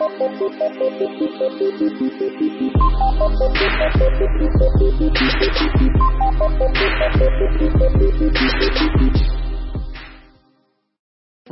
For 0.00 0.08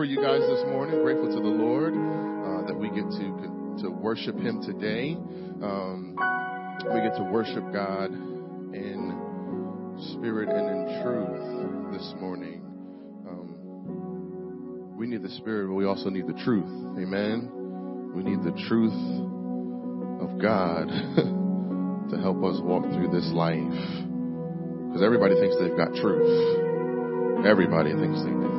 you 0.06 0.16
guys 0.22 0.40
this 0.40 0.64
morning, 0.64 1.02
grateful 1.02 1.28
to 1.28 1.34
the 1.34 1.42
Lord 1.42 1.92
uh, 1.92 2.66
that 2.66 2.74
we 2.74 2.88
get 2.88 3.10
to 3.10 3.82
to 3.82 3.90
worship 3.90 4.38
Him 4.38 4.62
today. 4.62 5.12
Um, 5.12 6.16
we 6.90 7.02
get 7.02 7.16
to 7.18 7.28
worship 7.30 7.70
God 7.70 8.10
in 8.14 9.12
spirit 10.14 10.48
and 10.48 10.70
in 10.70 11.02
truth 11.02 11.92
this 11.92 12.14
morning. 12.18 12.62
Um, 13.28 14.96
we 14.96 15.06
need 15.06 15.22
the 15.22 15.36
spirit, 15.36 15.66
but 15.66 15.74
we 15.74 15.84
also 15.84 16.08
need 16.08 16.26
the 16.26 16.42
truth. 16.42 16.96
Amen. 16.96 17.57
We 18.14 18.22
need 18.22 18.42
the 18.42 18.56
truth 18.68 18.96
of 20.20 20.38
God 20.40 20.88
to 22.10 22.16
help 22.20 22.42
us 22.44 22.60
walk 22.60 22.84
through 22.92 23.10
this 23.12 23.28
life. 23.32 23.78
Because 24.88 25.02
everybody 25.02 25.36
thinks 25.36 25.56
they've 25.60 25.76
got 25.76 25.94
truth. 25.94 27.46
Everybody 27.46 27.92
thinks 27.92 28.18
they 28.24 28.32
do. 28.34 28.54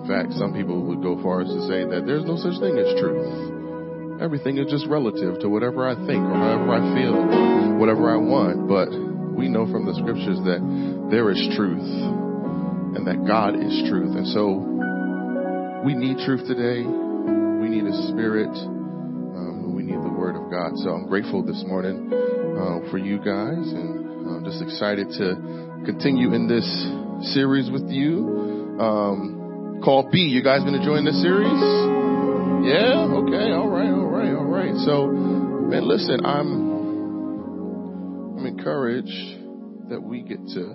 In 0.00 0.04
fact, 0.06 0.34
some 0.34 0.52
people 0.52 0.82
would 0.84 1.02
go 1.02 1.20
far 1.22 1.42
as 1.42 1.48
to 1.48 1.60
say 1.70 1.86
that 1.86 2.04
there's 2.04 2.24
no 2.24 2.36
such 2.36 2.58
thing 2.58 2.76
as 2.76 2.92
truth. 2.98 4.20
Everything 4.20 4.58
is 4.58 4.68
just 4.68 4.86
relative 4.86 5.40
to 5.40 5.48
whatever 5.48 5.88
I 5.88 5.94
think 5.94 6.20
or 6.20 6.36
however 6.36 6.76
I 6.76 6.82
feel, 6.92 7.78
whatever 7.78 8.12
I 8.12 8.18
want. 8.20 8.68
But 8.68 8.92
we 9.32 9.48
know 9.48 9.64
from 9.70 9.86
the 9.86 9.94
scriptures 9.94 10.36
that 10.44 10.60
there 11.10 11.30
is 11.30 11.40
truth 11.56 11.88
and 12.96 13.06
that 13.06 13.24
God 13.24 13.56
is 13.56 13.72
truth. 13.88 14.12
And 14.12 14.26
so 14.28 14.60
we 15.86 15.94
need 15.94 16.18
truth 16.26 16.44
today. 16.44 16.84
Need 17.70 17.86
a 17.86 18.08
spirit. 18.10 18.50
Um, 18.50 19.76
we 19.76 19.84
need 19.84 20.02
the 20.02 20.10
word 20.10 20.34
of 20.34 20.50
God. 20.50 20.76
So 20.82 20.90
I'm 20.90 21.06
grateful 21.06 21.46
this 21.46 21.62
morning 21.64 22.10
uh, 22.10 22.90
for 22.90 22.98
you 22.98 23.18
guys 23.18 23.62
and 23.62 24.26
I'm 24.26 24.44
just 24.44 24.60
excited 24.60 25.06
to 25.22 25.36
continue 25.86 26.34
in 26.34 26.48
this 26.48 26.66
series 27.32 27.70
with 27.70 27.88
you. 27.88 28.76
Um, 28.80 29.80
called 29.84 30.10
B. 30.10 30.18
You 30.18 30.42
guys 30.42 30.64
been 30.64 30.74
enjoying 30.74 31.04
this 31.04 31.22
series? 31.22 31.62
Yeah? 32.66 33.06
Okay. 33.06 33.54
All 33.54 33.70
right. 33.70 33.94
All 33.94 34.10
right. 34.10 34.34
All 34.34 34.50
right. 34.50 34.74
So, 34.84 35.06
man, 35.06 35.86
listen, 35.86 36.26
I'm, 36.26 36.50
I'm 38.36 38.46
encouraged 38.46 39.14
that 39.90 40.02
we 40.02 40.22
get 40.22 40.42
to 40.58 40.74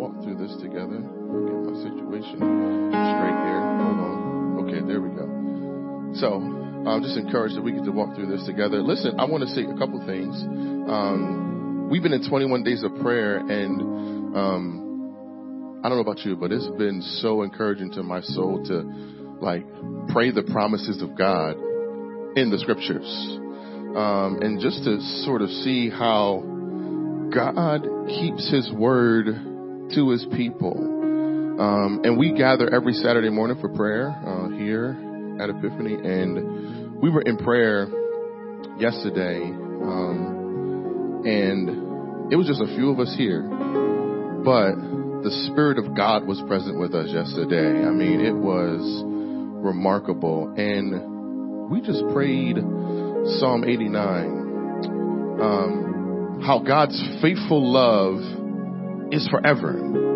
walk 0.00 0.16
through 0.24 0.40
this 0.40 0.56
together. 0.62 0.96
Get 0.96 1.60
my 1.60 1.76
situation 1.76 2.40
straight 2.88 3.36
here. 3.44 3.60
Hold 3.84 4.00
on. 4.00 4.29
Okay. 4.70 4.86
There 4.86 5.00
we 5.00 5.10
go. 5.10 6.14
So, 6.14 6.34
I'm 6.86 7.02
just 7.02 7.16
encouraged 7.16 7.56
that 7.56 7.62
we 7.62 7.72
get 7.72 7.84
to 7.84 7.92
walk 7.92 8.14
through 8.14 8.34
this 8.34 8.46
together. 8.46 8.82
Listen, 8.82 9.18
I 9.18 9.24
want 9.24 9.42
to 9.42 9.50
say 9.50 9.62
a 9.62 9.76
couple 9.76 10.04
things. 10.06 10.34
Um, 10.42 11.88
we've 11.90 12.02
been 12.02 12.12
in 12.12 12.28
21 12.28 12.62
days 12.62 12.82
of 12.82 12.94
prayer 13.02 13.38
and, 13.38 13.80
um, 14.36 15.80
I 15.84 15.88
don't 15.88 15.98
know 15.98 16.02
about 16.02 16.24
you, 16.24 16.36
but 16.36 16.52
it's 16.52 16.66
been 16.78 17.02
so 17.20 17.42
encouraging 17.42 17.90
to 17.92 18.02
my 18.02 18.20
soul 18.22 18.64
to 18.66 18.80
like 19.40 19.66
pray 20.08 20.30
the 20.30 20.42
promises 20.42 21.02
of 21.02 21.16
God 21.16 21.56
in 22.36 22.50
the 22.50 22.58
scriptures. 22.58 23.08
Um, 23.96 24.38
and 24.40 24.60
just 24.60 24.84
to 24.84 25.00
sort 25.24 25.42
of 25.42 25.50
see 25.50 25.90
how 25.90 26.42
God 27.34 27.86
keeps 28.08 28.50
his 28.50 28.70
word 28.72 29.26
to 29.94 30.10
his 30.10 30.24
people. 30.36 30.99
Um, 31.60 32.00
and 32.04 32.16
we 32.16 32.32
gather 32.32 32.72
every 32.74 32.94
Saturday 32.94 33.28
morning 33.28 33.60
for 33.60 33.68
prayer 33.68 34.08
uh, 34.08 34.48
here 34.48 34.96
at 35.38 35.50
Epiphany, 35.50 35.92
and 35.92 37.02
we 37.02 37.10
were 37.10 37.20
in 37.20 37.36
prayer 37.36 37.86
yesterday, 38.78 39.42
um, 39.44 41.20
and 41.26 42.32
it 42.32 42.36
was 42.36 42.46
just 42.46 42.62
a 42.62 42.74
few 42.76 42.90
of 42.90 42.98
us 42.98 43.14
here, 43.14 43.42
but 43.42 44.72
the 45.22 45.48
Spirit 45.52 45.76
of 45.76 45.94
God 45.94 46.26
was 46.26 46.40
present 46.48 46.80
with 46.80 46.94
us 46.94 47.10
yesterday. 47.12 47.84
I 47.84 47.90
mean, 47.90 48.20
it 48.20 48.34
was 48.34 48.80
remarkable. 49.04 50.54
And 50.56 51.68
we 51.68 51.82
just 51.82 52.02
prayed 52.14 52.56
Psalm 53.36 53.64
89. 53.68 54.40
Um, 55.42 56.40
how 56.42 56.60
God's 56.60 56.98
faithful 57.20 57.60
love 57.70 59.12
is 59.12 59.28
forever. 59.28 60.09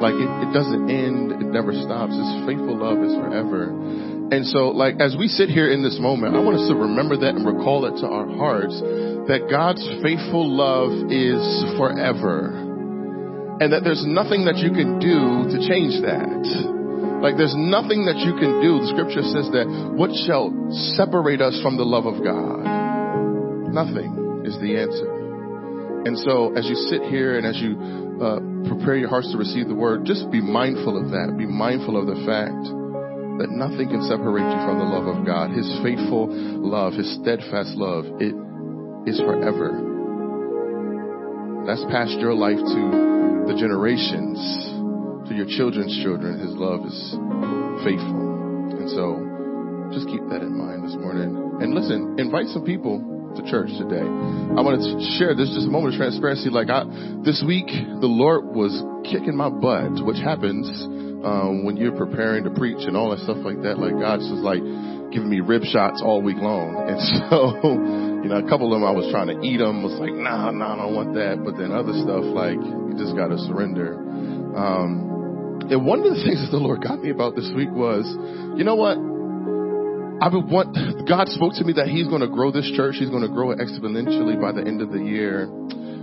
Like 0.00 0.16
it, 0.16 0.30
it 0.48 0.50
doesn't 0.56 0.88
end, 0.88 1.32
it 1.44 1.48
never 1.52 1.76
stops. 1.76 2.16
His 2.16 2.32
faithful 2.48 2.76
love 2.80 3.04
is 3.04 3.12
forever. 3.14 3.68
And 4.32 4.46
so, 4.46 4.72
like, 4.72 4.96
as 5.00 5.16
we 5.18 5.28
sit 5.28 5.50
here 5.50 5.70
in 5.70 5.82
this 5.82 5.98
moment, 6.00 6.34
I 6.34 6.40
want 6.40 6.56
us 6.56 6.68
to 6.68 6.74
remember 6.74 7.16
that 7.18 7.36
and 7.36 7.44
recall 7.44 7.84
it 7.84 8.00
to 8.00 8.06
our 8.06 8.26
hearts 8.26 8.78
that 9.28 9.50
God's 9.50 9.82
faithful 10.02 10.46
love 10.46 11.10
is 11.10 11.42
forever 11.76 12.70
and 13.60 13.76
that 13.76 13.84
there's 13.84 14.02
nothing 14.08 14.48
that 14.48 14.56
you 14.56 14.72
can 14.72 14.96
do 14.96 15.44
to 15.52 15.56
change 15.68 16.00
that. 16.00 16.42
Like 17.20 17.36
there's 17.36 17.54
nothing 17.54 18.08
that 18.08 18.16
you 18.24 18.32
can 18.40 18.64
do. 18.64 18.80
The 18.80 18.88
scripture 18.96 19.20
says 19.20 19.52
that 19.52 19.68
what 19.92 20.08
shall 20.24 20.48
separate 20.96 21.44
us 21.44 21.60
from 21.60 21.76
the 21.76 21.84
love 21.84 22.08
of 22.08 22.24
God? 22.24 22.64
Nothing 23.68 24.42
is 24.48 24.56
the 24.64 24.80
answer. 24.80 25.20
And 26.08 26.16
so 26.16 26.56
as 26.56 26.64
you 26.64 26.74
sit 26.88 27.04
here 27.12 27.36
and 27.36 27.44
as 27.44 27.60
you 27.60 27.76
uh, 28.20 28.38
prepare 28.68 28.96
your 28.96 29.08
hearts 29.08 29.32
to 29.32 29.38
receive 29.38 29.66
the 29.66 29.74
word, 29.74 30.04
just 30.04 30.30
be 30.30 30.40
mindful 30.40 31.00
of 31.00 31.10
that. 31.10 31.34
Be 31.36 31.46
mindful 31.48 31.96
of 31.96 32.06
the 32.06 32.20
fact 32.28 32.62
that 33.40 33.48
nothing 33.48 33.88
can 33.88 34.04
separate 34.04 34.44
you 34.44 34.60
from 34.68 34.76
the 34.76 34.84
love 34.84 35.08
of 35.08 35.24
God. 35.24 35.50
His 35.56 35.64
faithful 35.80 36.28
love, 36.60 36.92
His 36.92 37.08
steadfast 37.16 37.72
love, 37.80 38.04
it 38.20 38.36
is 39.08 39.16
forever. 39.24 39.72
That's 41.64 41.84
past 41.88 42.20
your 42.20 42.36
life 42.36 42.60
to 42.60 42.82
the 43.48 43.56
generations 43.56 44.36
to 45.28 45.32
your 45.32 45.46
children's 45.48 45.96
children. 46.04 46.36
His 46.40 46.52
love 46.52 46.84
is 46.84 46.98
faithful. 47.80 48.20
And 48.76 48.88
so 48.92 49.16
just 49.96 50.06
keep 50.12 50.20
that 50.28 50.44
in 50.44 50.52
mind 50.52 50.84
this 50.84 50.96
morning. 51.00 51.32
And 51.64 51.72
listen, 51.72 52.16
invite 52.18 52.52
some 52.52 52.64
people 52.64 53.00
to 53.36 53.42
church 53.50 53.70
today. 53.78 54.02
I 54.02 54.60
want 54.64 54.80
to 54.82 54.90
share 55.18 55.34
this 55.34 55.50
just 55.54 55.66
a 55.66 55.72
moment 55.72 55.94
of 55.94 55.98
transparency. 55.98 56.50
Like 56.50 56.70
I, 56.70 56.84
this 57.22 57.42
week, 57.46 57.70
the 57.70 58.10
Lord 58.10 58.46
was 58.50 58.74
kicking 59.06 59.36
my 59.36 59.48
butt, 59.48 60.02
which 60.02 60.18
happens 60.18 60.66
um, 61.22 61.64
when 61.64 61.76
you're 61.76 61.96
preparing 61.96 62.44
to 62.44 62.50
preach 62.50 62.82
and 62.86 62.96
all 62.96 63.10
that 63.10 63.20
stuff 63.22 63.38
like 63.44 63.62
that. 63.62 63.78
Like 63.78 63.94
God's 63.94 64.26
just 64.26 64.42
like 64.42 64.62
giving 65.12 65.28
me 65.28 65.40
rib 65.40 65.62
shots 65.62 66.00
all 66.02 66.22
week 66.22 66.38
long. 66.38 66.74
And 66.90 66.98
so, 67.30 67.54
you 68.24 68.28
know, 68.28 68.42
a 68.42 68.48
couple 68.48 68.72
of 68.72 68.74
them 68.74 68.82
I 68.82 68.90
was 68.90 69.06
trying 69.14 69.30
to 69.30 69.38
eat 69.46 69.58
them. 69.58 69.82
Was 69.82 69.94
like, 70.00 70.12
nah, 70.12 70.50
nah, 70.50 70.74
I 70.74 70.76
don't 70.82 70.94
want 70.94 71.14
that. 71.14 71.38
But 71.44 71.54
then 71.54 71.70
other 71.70 71.94
stuff 71.94 72.24
like 72.26 72.58
you 72.58 72.94
just 72.98 73.14
got 73.14 73.28
to 73.30 73.38
surrender. 73.46 73.94
Um, 74.56 75.10
and 75.70 75.86
one 75.86 76.02
of 76.02 76.10
the 76.10 76.18
things 76.26 76.42
that 76.42 76.50
the 76.50 76.58
Lord 76.58 76.82
got 76.82 76.98
me 76.98 77.10
about 77.10 77.36
this 77.36 77.46
week 77.54 77.70
was, 77.70 78.02
you 78.58 78.64
know 78.66 78.74
what? 78.74 78.98
I 80.20 80.28
would 80.28 80.46
want, 80.46 80.76
God 81.08 81.28
spoke 81.28 81.54
to 81.56 81.64
me 81.64 81.72
that 81.74 81.88
He's 81.88 82.06
going 82.06 82.20
to 82.20 82.28
grow 82.28 82.52
this 82.52 82.70
church. 82.76 82.96
He's 82.98 83.10
going 83.10 83.22
to 83.22 83.32
grow 83.32 83.52
it 83.52 83.58
exponentially 83.58 84.40
by 84.40 84.52
the 84.52 84.66
end 84.66 84.82
of 84.82 84.92
the 84.92 85.00
year. 85.00 85.44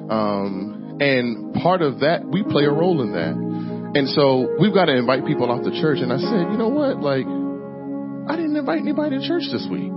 Um, 0.10 0.98
and 1.00 1.54
part 1.54 1.82
of 1.82 2.00
that, 2.00 2.26
we 2.26 2.44
play 2.44 2.66
a 2.66 2.72
role 2.72 3.02
in 3.02 3.14
that. 3.14 3.36
And 3.98 4.10
so 4.10 4.58
we've 4.60 4.74
got 4.74 4.86
to 4.86 4.96
invite 4.96 5.26
people 5.26 5.52
off 5.52 5.64
the 5.64 5.72
church. 5.82 6.00
And 6.02 6.12
I 6.12 6.18
said, 6.18 6.52
you 6.52 6.58
know 6.58 6.70
what? 6.70 6.98
Like, 6.98 7.26
I 8.30 8.36
didn't 8.36 8.56
invite 8.56 8.80
anybody 8.80 9.20
to 9.20 9.28
church 9.28 9.44
this 9.52 9.68
week. 9.70 9.96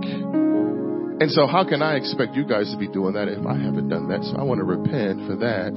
And 1.21 1.29
so 1.29 1.45
how 1.45 1.61
can 1.61 1.85
I 1.85 2.01
expect 2.01 2.33
you 2.33 2.41
guys 2.41 2.73
to 2.73 2.81
be 2.81 2.89
doing 2.89 3.13
that 3.13 3.29
if 3.29 3.45
I 3.45 3.53
haven't 3.53 3.93
done 3.93 4.09
that? 4.09 4.25
So 4.25 4.41
I 4.41 4.43
want 4.43 4.57
to 4.57 4.65
repent 4.65 5.21
for 5.29 5.37
that. 5.37 5.69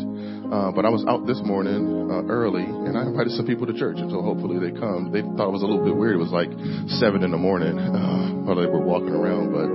Uh, 0.49 0.73
but 0.73 0.89
I 0.89 0.91
was 0.91 1.05
out 1.05 1.29
this 1.29 1.37
morning 1.45 2.09
uh, 2.09 2.25
early 2.33 2.65
and 2.65 2.97
I 2.97 3.05
invited 3.05 3.37
some 3.37 3.45
people 3.45 3.69
to 3.69 3.77
church 3.77 4.01
and 4.01 4.09
so 4.09 4.25
hopefully 4.25 4.57
they 4.57 4.73
come. 4.73 5.13
They 5.13 5.21
thought 5.21 5.53
it 5.53 5.57
was 5.57 5.61
a 5.61 5.69
little 5.69 5.85
bit 5.85 5.93
weird. 5.93 6.17
It 6.17 6.25
was 6.25 6.33
like 6.33 6.49
seven 6.97 7.21
in 7.21 7.29
the 7.29 7.37
morning 7.37 7.77
uh, 7.77 8.49
while 8.49 8.57
they 8.57 8.65
were 8.65 8.81
walking 8.81 9.13
around, 9.13 9.53
but 9.53 9.69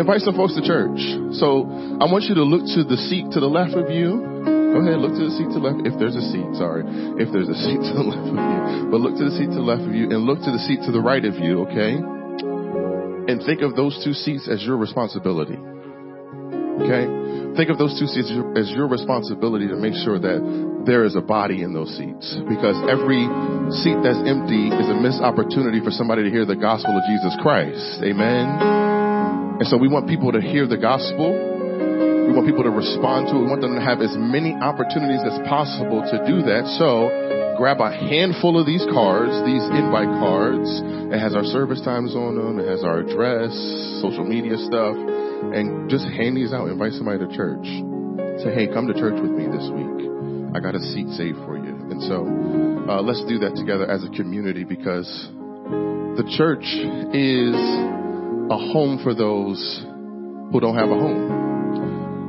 invite 0.00 0.24
some 0.24 0.32
folks 0.32 0.56
to 0.56 0.64
church. 0.64 0.96
So 1.36 1.68
I 2.00 2.08
want 2.08 2.24
you 2.32 2.40
to 2.40 2.46
look 2.48 2.64
to 2.72 2.80
the 2.80 2.96
seat 3.12 3.36
to 3.36 3.40
the 3.44 3.52
left 3.52 3.76
of 3.76 3.92
you. 3.92 4.16
Go 4.16 4.80
ahead, 4.80 4.96
look 4.96 5.12
to 5.12 5.28
the 5.28 5.34
seat 5.36 5.52
to 5.52 5.60
the 5.60 5.64
left. 5.68 5.84
If 5.84 5.92
there's 6.00 6.16
a 6.16 6.24
seat, 6.32 6.48
sorry. 6.56 6.88
If 7.20 7.28
there's 7.36 7.52
a 7.52 7.58
seat 7.68 7.84
to 7.84 7.92
the 8.00 8.06
left 8.08 8.32
of 8.32 8.40
you. 8.40 8.88
But 8.88 9.04
look 9.04 9.20
to 9.20 9.28
the 9.28 9.36
seat 9.36 9.52
to 9.52 9.60
the 9.60 9.68
left 9.68 9.84
of 9.84 9.92
you 9.92 10.08
and 10.08 10.24
look 10.24 10.40
to 10.40 10.48
the 10.48 10.62
seat 10.64 10.80
to 10.88 10.92
the 10.92 11.04
right 11.04 11.20
of 11.20 11.36
you, 11.36 11.68
okay? 11.68 12.00
And 13.28 13.42
think 13.44 13.62
of 13.62 13.76
those 13.76 13.98
two 14.04 14.12
seats 14.12 14.48
as 14.50 14.62
your 14.62 14.76
responsibility. 14.76 15.58
Okay? 16.82 17.04
Think 17.54 17.68
of 17.68 17.76
those 17.76 17.92
two 18.00 18.08
seats 18.08 18.32
as 18.56 18.70
your 18.72 18.88
responsibility 18.88 19.68
to 19.68 19.76
make 19.76 19.92
sure 20.02 20.18
that 20.18 20.40
there 20.86 21.04
is 21.04 21.14
a 21.14 21.20
body 21.20 21.62
in 21.62 21.72
those 21.76 21.92
seats. 21.94 22.34
Because 22.48 22.74
every 22.88 23.28
seat 23.84 23.98
that's 24.00 24.18
empty 24.24 24.72
is 24.72 24.88
a 24.88 24.96
missed 24.96 25.20
opportunity 25.20 25.78
for 25.84 25.92
somebody 25.92 26.24
to 26.24 26.30
hear 26.32 26.48
the 26.48 26.56
gospel 26.56 26.96
of 26.96 27.04
Jesus 27.06 27.36
Christ. 27.44 28.00
Amen? 28.02 29.60
And 29.60 29.66
so 29.68 29.76
we 29.76 29.86
want 29.86 30.08
people 30.08 30.32
to 30.32 30.40
hear 30.40 30.66
the 30.66 30.80
gospel. 30.80 31.30
We 31.30 32.32
want 32.32 32.48
people 32.48 32.64
to 32.64 32.72
respond 32.72 33.28
to 33.28 33.36
it. 33.36 33.40
We 33.44 33.50
want 33.52 33.60
them 33.60 33.76
to 33.76 33.84
have 33.84 34.00
as 34.00 34.16
many 34.16 34.56
opportunities 34.56 35.20
as 35.22 35.36
possible 35.46 36.00
to 36.02 36.16
do 36.24 36.42
that. 36.48 36.64
So 36.80 37.12
grab 37.62 37.78
a 37.78 37.94
handful 37.94 38.58
of 38.58 38.66
these 38.66 38.82
cards, 38.90 39.30
these 39.46 39.62
invite 39.62 40.10
cards. 40.18 40.66
It 41.14 41.18
has 41.22 41.32
our 41.36 41.44
service 41.44 41.80
times 41.86 42.10
on 42.10 42.34
them. 42.34 42.58
It 42.58 42.66
has 42.66 42.82
our 42.82 43.06
address, 43.06 43.54
social 44.02 44.26
media 44.26 44.58
stuff, 44.66 44.98
and 44.98 45.88
just 45.88 46.02
hand 46.02 46.36
these 46.36 46.52
out. 46.52 46.66
Invite 46.66 46.90
somebody 46.98 47.22
to 47.22 47.30
church. 47.30 47.62
Say, 48.42 48.50
hey, 48.50 48.66
come 48.66 48.90
to 48.90 48.94
church 48.98 49.14
with 49.14 49.30
me 49.30 49.46
this 49.46 49.62
week. 49.78 50.10
I 50.50 50.58
got 50.58 50.74
a 50.74 50.82
seat 50.90 51.06
saved 51.14 51.38
for 51.46 51.54
you. 51.54 51.70
And 51.86 52.02
so, 52.02 52.26
uh, 52.90 53.00
let's 53.00 53.22
do 53.30 53.38
that 53.46 53.54
together 53.54 53.86
as 53.86 54.02
a 54.02 54.10
community 54.10 54.64
because 54.64 55.06
the 56.18 56.26
church 56.34 56.66
is 57.14 57.54
a 58.50 58.58
home 58.74 58.98
for 59.06 59.14
those 59.14 59.62
who 60.50 60.58
don't 60.58 60.74
have 60.74 60.90
a 60.90 60.98
home. 60.98 61.51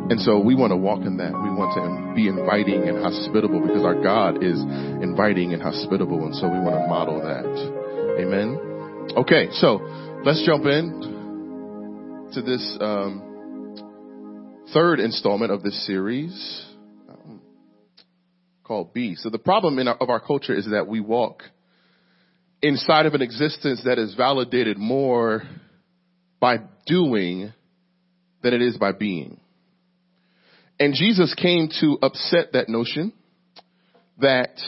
And 0.09 0.19
so 0.19 0.39
we 0.39 0.55
want 0.55 0.71
to 0.71 0.77
walk 0.77 1.01
in 1.01 1.17
that. 1.17 1.31
We 1.31 1.49
want 1.49 1.75
to 1.75 2.15
be 2.15 2.27
inviting 2.27 2.87
and 2.89 2.97
hospitable 3.01 3.61
because 3.61 3.83
our 3.83 4.01
God 4.01 4.43
is 4.43 4.59
inviting 5.01 5.53
and 5.53 5.61
hospitable. 5.61 6.25
And 6.25 6.35
so 6.35 6.47
we 6.47 6.59
want 6.59 6.75
to 6.75 6.87
model 6.87 7.21
that. 7.21 7.47
Amen. 8.19 9.15
Okay. 9.15 9.47
So 9.51 9.79
let's 10.25 10.43
jump 10.45 10.65
in 10.65 12.29
to 12.33 12.41
this, 12.41 12.77
um, 12.81 13.33
third 14.73 14.99
installment 14.99 15.51
of 15.51 15.61
this 15.61 15.85
series 15.85 16.65
um, 17.09 17.41
called 18.63 18.93
Be. 18.93 19.15
So 19.15 19.29
the 19.29 19.39
problem 19.39 19.79
our, 19.87 19.95
of 19.95 20.09
our 20.09 20.19
culture 20.19 20.55
is 20.55 20.67
that 20.71 20.87
we 20.87 20.99
walk 20.99 21.43
inside 22.61 23.05
of 23.05 23.13
an 23.13 23.21
existence 23.21 23.81
that 23.85 23.99
is 23.99 24.15
validated 24.15 24.77
more 24.77 25.43
by 26.39 26.57
doing 26.87 27.53
than 28.41 28.53
it 28.53 28.61
is 28.61 28.77
by 28.77 28.91
being. 28.91 29.39
And 30.79 30.93
Jesus 30.93 31.33
came 31.35 31.69
to 31.81 31.97
upset 32.01 32.53
that 32.53 32.67
notion 32.67 33.13
that 34.19 34.59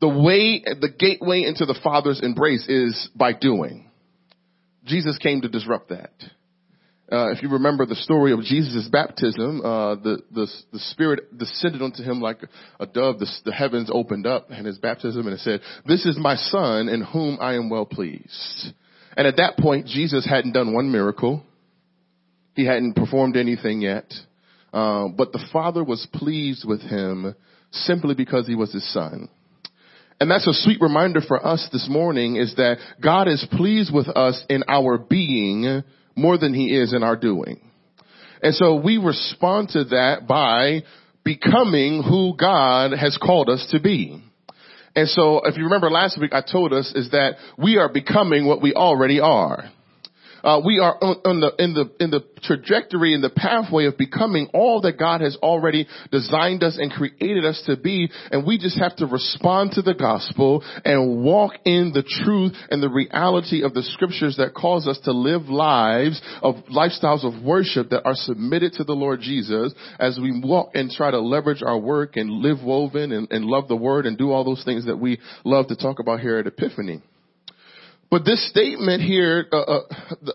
the 0.00 0.08
way, 0.08 0.62
the 0.64 0.90
gateway 0.98 1.44
into 1.44 1.64
the 1.64 1.78
Father's 1.82 2.20
embrace 2.22 2.66
is 2.68 3.08
by 3.14 3.32
doing. 3.32 3.88
Jesus 4.84 5.16
came 5.18 5.42
to 5.42 5.48
disrupt 5.48 5.90
that. 5.90 6.12
Uh, 7.10 7.30
if 7.30 7.42
you 7.42 7.50
remember 7.50 7.84
the 7.84 7.94
story 7.94 8.32
of 8.32 8.40
Jesus' 8.40 8.88
baptism, 8.90 9.60
uh, 9.60 9.96
the, 9.96 10.22
the, 10.32 10.46
the 10.72 10.78
Spirit 10.78 11.36
descended 11.36 11.82
onto 11.82 12.02
him 12.02 12.20
like 12.20 12.38
a 12.80 12.86
dove. 12.86 13.18
The, 13.18 13.30
the 13.44 13.52
heavens 13.52 13.90
opened 13.92 14.26
up 14.26 14.50
in 14.50 14.64
his 14.64 14.78
baptism 14.78 15.26
and 15.26 15.34
it 15.34 15.40
said, 15.40 15.60
this 15.86 16.06
is 16.06 16.16
my 16.18 16.36
son 16.36 16.88
in 16.88 17.02
whom 17.02 17.38
I 17.40 17.54
am 17.54 17.68
well 17.68 17.84
pleased. 17.84 18.72
And 19.16 19.26
at 19.26 19.36
that 19.36 19.58
point, 19.58 19.86
Jesus 19.86 20.26
hadn't 20.26 20.52
done 20.52 20.72
one 20.72 20.90
miracle. 20.90 21.44
He 22.54 22.66
hadn't 22.66 22.94
performed 22.94 23.36
anything 23.36 23.80
yet. 23.80 24.12
Uh, 24.72 25.08
but 25.08 25.32
the 25.32 25.44
father 25.52 25.84
was 25.84 26.06
pleased 26.12 26.64
with 26.66 26.80
him 26.80 27.34
simply 27.70 28.14
because 28.14 28.46
he 28.46 28.54
was 28.54 28.72
his 28.72 28.90
son. 28.92 29.28
And 30.20 30.30
that's 30.30 30.46
a 30.46 30.54
sweet 30.54 30.80
reminder 30.80 31.20
for 31.20 31.44
us 31.44 31.68
this 31.72 31.88
morning 31.90 32.36
is 32.36 32.54
that 32.56 32.78
God 33.02 33.28
is 33.28 33.44
pleased 33.52 33.92
with 33.92 34.08
us 34.08 34.42
in 34.48 34.62
our 34.68 34.96
being 34.96 35.82
more 36.14 36.38
than 36.38 36.54
he 36.54 36.76
is 36.76 36.92
in 36.92 37.02
our 37.02 37.16
doing. 37.16 37.60
And 38.42 38.54
so 38.54 38.76
we 38.76 38.98
respond 38.98 39.70
to 39.70 39.84
that 39.84 40.26
by 40.28 40.82
becoming 41.24 42.02
who 42.02 42.36
God 42.38 42.92
has 42.92 43.18
called 43.20 43.48
us 43.48 43.66
to 43.72 43.80
be. 43.80 44.22
And 44.94 45.08
so 45.08 45.42
if 45.44 45.56
you 45.56 45.64
remember 45.64 45.90
last 45.90 46.20
week, 46.20 46.32
I 46.32 46.42
told 46.42 46.72
us 46.72 46.92
is 46.94 47.10
that 47.10 47.36
we 47.56 47.78
are 47.78 47.92
becoming 47.92 48.46
what 48.46 48.62
we 48.62 48.74
already 48.74 49.20
are. 49.20 49.70
Uh, 50.42 50.60
we 50.64 50.78
are 50.78 50.96
on, 51.02 51.16
on, 51.24 51.40
the 51.40 51.52
in 51.62 51.74
the 51.74 51.90
in 52.00 52.10
the 52.10 52.24
trajectory 52.42 53.14
in 53.14 53.20
the 53.20 53.30
pathway 53.30 53.86
of 53.86 53.96
becoming 53.96 54.48
all 54.52 54.80
that 54.80 54.98
God 54.98 55.20
has 55.20 55.36
already 55.42 55.86
designed 56.10 56.62
us 56.62 56.78
and 56.78 56.90
created 56.90 57.44
us 57.44 57.62
to 57.66 57.76
be, 57.76 58.10
and 58.30 58.46
we 58.46 58.58
just 58.58 58.78
have 58.78 58.96
to 58.96 59.06
respond 59.06 59.72
to 59.72 59.82
the 59.82 59.94
gospel 59.94 60.64
and 60.84 61.22
walk 61.24 61.52
in 61.64 61.92
the 61.94 62.02
truth 62.02 62.52
and 62.70 62.82
the 62.82 62.88
reality 62.88 63.62
of 63.62 63.74
the 63.74 63.82
scriptures 63.82 64.36
that 64.36 64.54
cause 64.54 64.88
us 64.88 64.98
to 65.04 65.12
live 65.12 65.42
lives 65.42 66.20
of 66.42 66.56
lifestyles 66.74 67.24
of 67.24 67.44
worship 67.44 67.90
that 67.90 68.04
are 68.04 68.14
submitted 68.14 68.72
to 68.74 68.84
the 68.84 68.92
Lord 68.92 69.20
Jesus 69.20 69.72
as 69.98 70.18
we 70.20 70.40
walk 70.42 70.70
and 70.74 70.90
try 70.90 71.10
to 71.10 71.20
leverage 71.20 71.62
our 71.62 71.78
work 71.78 72.16
and 72.16 72.30
live 72.30 72.62
woven 72.64 73.12
and, 73.12 73.30
and 73.30 73.44
love 73.44 73.68
the 73.68 73.76
word 73.76 74.06
and 74.06 74.18
do 74.18 74.30
all 74.32 74.44
those 74.44 74.64
things 74.64 74.86
that 74.86 74.98
we 74.98 75.20
love 75.44 75.68
to 75.68 75.76
talk 75.76 75.98
about 75.98 76.20
here 76.20 76.38
at 76.38 76.46
Epiphany. 76.46 77.02
But 78.12 78.26
this 78.26 78.46
statement 78.50 79.02
here 79.02 79.46
uh, 79.50 79.56
uh, 79.56 79.80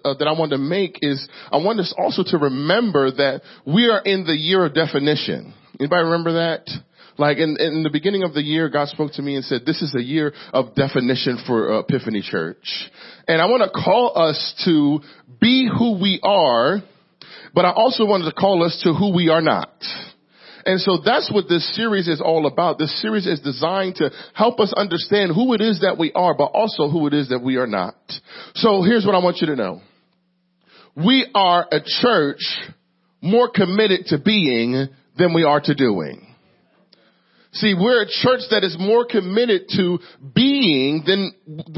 uh, 0.03 0.13
that 0.17 0.27
I 0.27 0.31
want 0.31 0.49
to 0.49 0.57
make 0.57 0.97
is 1.03 1.29
I 1.51 1.57
want 1.57 1.79
us 1.79 1.93
also 1.95 2.23
to 2.25 2.37
remember 2.39 3.11
that 3.11 3.43
we 3.67 3.87
are 3.87 4.01
in 4.01 4.25
the 4.25 4.33
year 4.33 4.65
of 4.65 4.73
definition. 4.73 5.53
Anybody 5.79 6.05
remember 6.05 6.33
that? 6.33 6.67
Like 7.19 7.37
in, 7.37 7.55
in 7.59 7.83
the 7.83 7.91
beginning 7.91 8.23
of 8.23 8.33
the 8.33 8.41
year, 8.41 8.67
God 8.69 8.87
spoke 8.87 9.11
to 9.13 9.21
me 9.21 9.35
and 9.35 9.45
said, 9.45 9.61
this 9.63 9.83
is 9.83 9.93
a 9.95 10.01
year 10.01 10.33
of 10.53 10.73
definition 10.73 11.37
for 11.45 11.81
Epiphany 11.81 12.23
Church. 12.23 12.65
And 13.27 13.39
I 13.39 13.45
want 13.45 13.61
to 13.61 13.69
call 13.69 14.11
us 14.15 14.63
to 14.65 14.99
be 15.39 15.69
who 15.69 16.01
we 16.01 16.19
are, 16.23 16.79
but 17.53 17.65
I 17.65 17.73
also 17.73 18.07
wanted 18.07 18.25
to 18.25 18.33
call 18.33 18.63
us 18.63 18.81
to 18.85 18.93
who 18.95 19.15
we 19.15 19.29
are 19.29 19.41
not. 19.41 19.69
And 20.67 20.81
so 20.81 20.97
that's 21.03 21.31
what 21.31 21.47
this 21.47 21.75
series 21.77 22.09
is 22.09 22.19
all 22.19 22.45
about. 22.45 22.77
This 22.77 23.01
series 23.01 23.25
is 23.25 23.39
designed 23.39 23.95
to 23.95 24.11
help 24.33 24.59
us 24.59 24.73
understand 24.75 25.31
who 25.33 25.53
it 25.53 25.61
is 25.61 25.79
that 25.79 25.97
we 25.97 26.11
are, 26.13 26.35
but 26.35 26.51
also 26.53 26.89
who 26.89 27.07
it 27.07 27.13
is 27.13 27.29
that 27.29 27.39
we 27.39 27.55
are 27.55 27.65
not. 27.65 27.95
So 28.53 28.83
here's 28.83 29.05
what 29.05 29.15
I 29.15 29.19
want 29.19 29.37
you 29.37 29.47
to 29.47 29.55
know. 29.55 29.81
We 30.93 31.25
are 31.33 31.65
a 31.71 31.79
church 32.01 32.41
more 33.21 33.49
committed 33.49 34.07
to 34.07 34.17
being 34.17 34.89
than 35.17 35.33
we 35.33 35.45
are 35.45 35.61
to 35.61 35.73
doing. 35.73 36.26
See, 37.53 37.73
we're 37.73 38.03
a 38.03 38.07
church 38.07 38.41
that 38.51 38.63
is 38.63 38.75
more 38.79 39.05
committed 39.05 39.69
to 39.77 39.99
being 40.35 41.03
than 41.05 41.31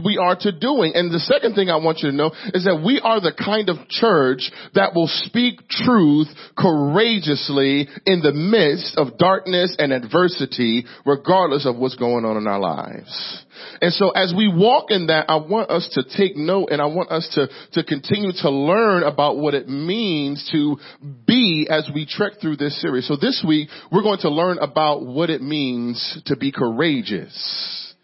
we 0.03 0.17
are 0.17 0.35
to 0.35 0.51
doing. 0.51 0.93
And 0.95 1.11
the 1.11 1.19
second 1.19 1.55
thing 1.55 1.69
I 1.69 1.77
want 1.77 1.99
you 1.99 2.11
to 2.11 2.15
know 2.15 2.31
is 2.53 2.65
that 2.65 2.81
we 2.83 2.99
are 2.99 3.21
the 3.21 3.33
kind 3.33 3.69
of 3.69 3.87
church 3.87 4.51
that 4.73 4.95
will 4.95 5.07
speak 5.07 5.67
truth 5.69 6.27
courageously 6.57 7.87
in 8.05 8.21
the 8.21 8.33
midst 8.33 8.97
of 8.97 9.17
darkness 9.17 9.75
and 9.77 9.93
adversity, 9.93 10.85
regardless 11.05 11.65
of 11.65 11.77
what's 11.77 11.95
going 11.95 12.25
on 12.25 12.37
in 12.37 12.47
our 12.47 12.59
lives. 12.59 13.45
And 13.81 13.93
so 13.93 14.09
as 14.09 14.33
we 14.35 14.47
walk 14.47 14.85
in 14.89 15.07
that, 15.07 15.29
I 15.29 15.37
want 15.37 15.69
us 15.69 15.87
to 15.93 16.03
take 16.17 16.35
note 16.35 16.69
and 16.71 16.81
I 16.81 16.85
want 16.85 17.11
us 17.11 17.29
to, 17.35 17.47
to 17.73 17.83
continue 17.83 18.31
to 18.41 18.49
learn 18.49 19.03
about 19.03 19.37
what 19.37 19.53
it 19.53 19.67
means 19.67 20.47
to 20.51 20.77
be 21.25 21.67
as 21.69 21.89
we 21.93 22.05
trek 22.05 22.33
through 22.41 22.57
this 22.57 22.79
series. 22.81 23.07
So 23.07 23.15
this 23.15 23.43
week, 23.47 23.69
we're 23.91 24.03
going 24.03 24.19
to 24.19 24.29
learn 24.29 24.57
about 24.59 25.05
what 25.05 25.29
it 25.29 25.41
means 25.41 26.21
to 26.25 26.35
be 26.35 26.51
courageous 26.51 27.95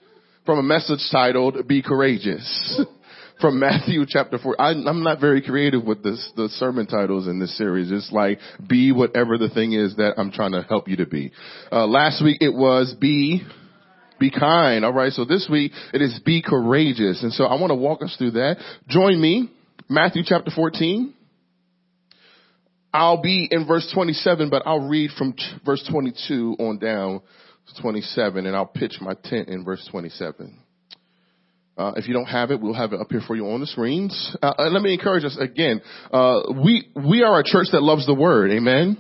from 0.46 0.60
a 0.60 0.63
message 0.63 1.00
titled, 1.12 1.68
Be 1.68 1.81
Courageous. 1.81 2.81
from 3.42 3.59
Matthew 3.59 4.06
chapter 4.07 4.38
4. 4.38 4.62
I, 4.62 4.71
am 4.71 5.04
not 5.04 5.19
very 5.19 5.42
creative 5.42 5.83
with 5.83 6.04
this, 6.04 6.31
the 6.35 6.50
sermon 6.50 6.88
titles 6.88 7.28
in 7.28 7.40
this 7.40 7.57
series. 7.57 7.92
It's 7.92 8.12
like, 8.12 8.40
be 8.66 8.92
whatever 8.92 9.38
the 9.38 9.50
thing 9.50 9.74
is 9.74 9.95
that 9.97 10.14
I'm 10.18 10.31
trying 10.31 10.54
to 10.54 10.62
help 10.62 10.88
you 10.88 10.97
to 10.97 11.06
be. 11.06 11.31
Uh, 11.71 11.85
last 11.85 12.24
week 12.24 12.38
it 12.42 12.54
was 12.54 12.95
be 13.00 13.44
be 14.19 14.31
kind. 14.31 14.86
All 14.86 14.94
right. 14.94 15.12
So 15.12 15.26
this 15.26 15.48
week 15.50 15.72
it 15.94 16.02
is 16.02 16.19
be 16.26 16.42
courageous. 16.42 17.24
And 17.24 17.34
so 17.34 17.45
I 17.45 17.60
want 17.60 17.72
to 17.72 17.76
walk 17.76 18.04
us 18.04 18.16
through 18.18 18.31
that. 18.31 18.57
Join 18.88 19.19
me, 19.19 19.50
Matthew 19.90 20.24
chapter 20.26 20.52
14. 20.52 21.14
I'll 22.94 23.22
be 23.22 23.48
in 23.52 23.68
verse 23.68 23.92
27, 23.94 24.50
but 24.50 24.64
I'll 24.66 24.88
read 24.88 25.12
from 25.18 25.36
verse 25.66 25.86
22 25.92 26.56
on 26.60 26.80
down 26.80 27.22
to 27.68 27.81
27 27.81 28.45
and 28.45 28.56
I'll 28.56 28.66
pitch 28.66 28.98
my 29.02 29.16
tent 29.22 29.50
in 29.50 29.66
verse 29.66 29.86
27. 29.92 30.60
Uh, 31.78 31.92
if 31.98 32.07
you 32.07 32.14
don't 32.14 32.28
have 32.28 32.52
it, 32.52 32.62
we'll 32.62 32.74
have 32.74 32.94
it 32.94 33.02
up 33.02 33.07
here 33.12 33.22
for 33.28 33.36
you 33.36 33.45
on 33.50 33.60
the 33.60 33.68
screens. 33.68 34.36
Uh, 34.42 34.54
let 34.72 34.81
me 34.81 34.94
encourage 34.94 35.26
us 35.26 35.38
again. 35.38 35.81
Uh, 36.10 36.44
we 36.64 36.88
we 36.95 37.22
are 37.22 37.38
a 37.38 37.44
church 37.44 37.68
that 37.74 37.84
loves 37.84 38.06
the 38.06 38.14
word. 38.14 38.52
Amen. 38.52 38.98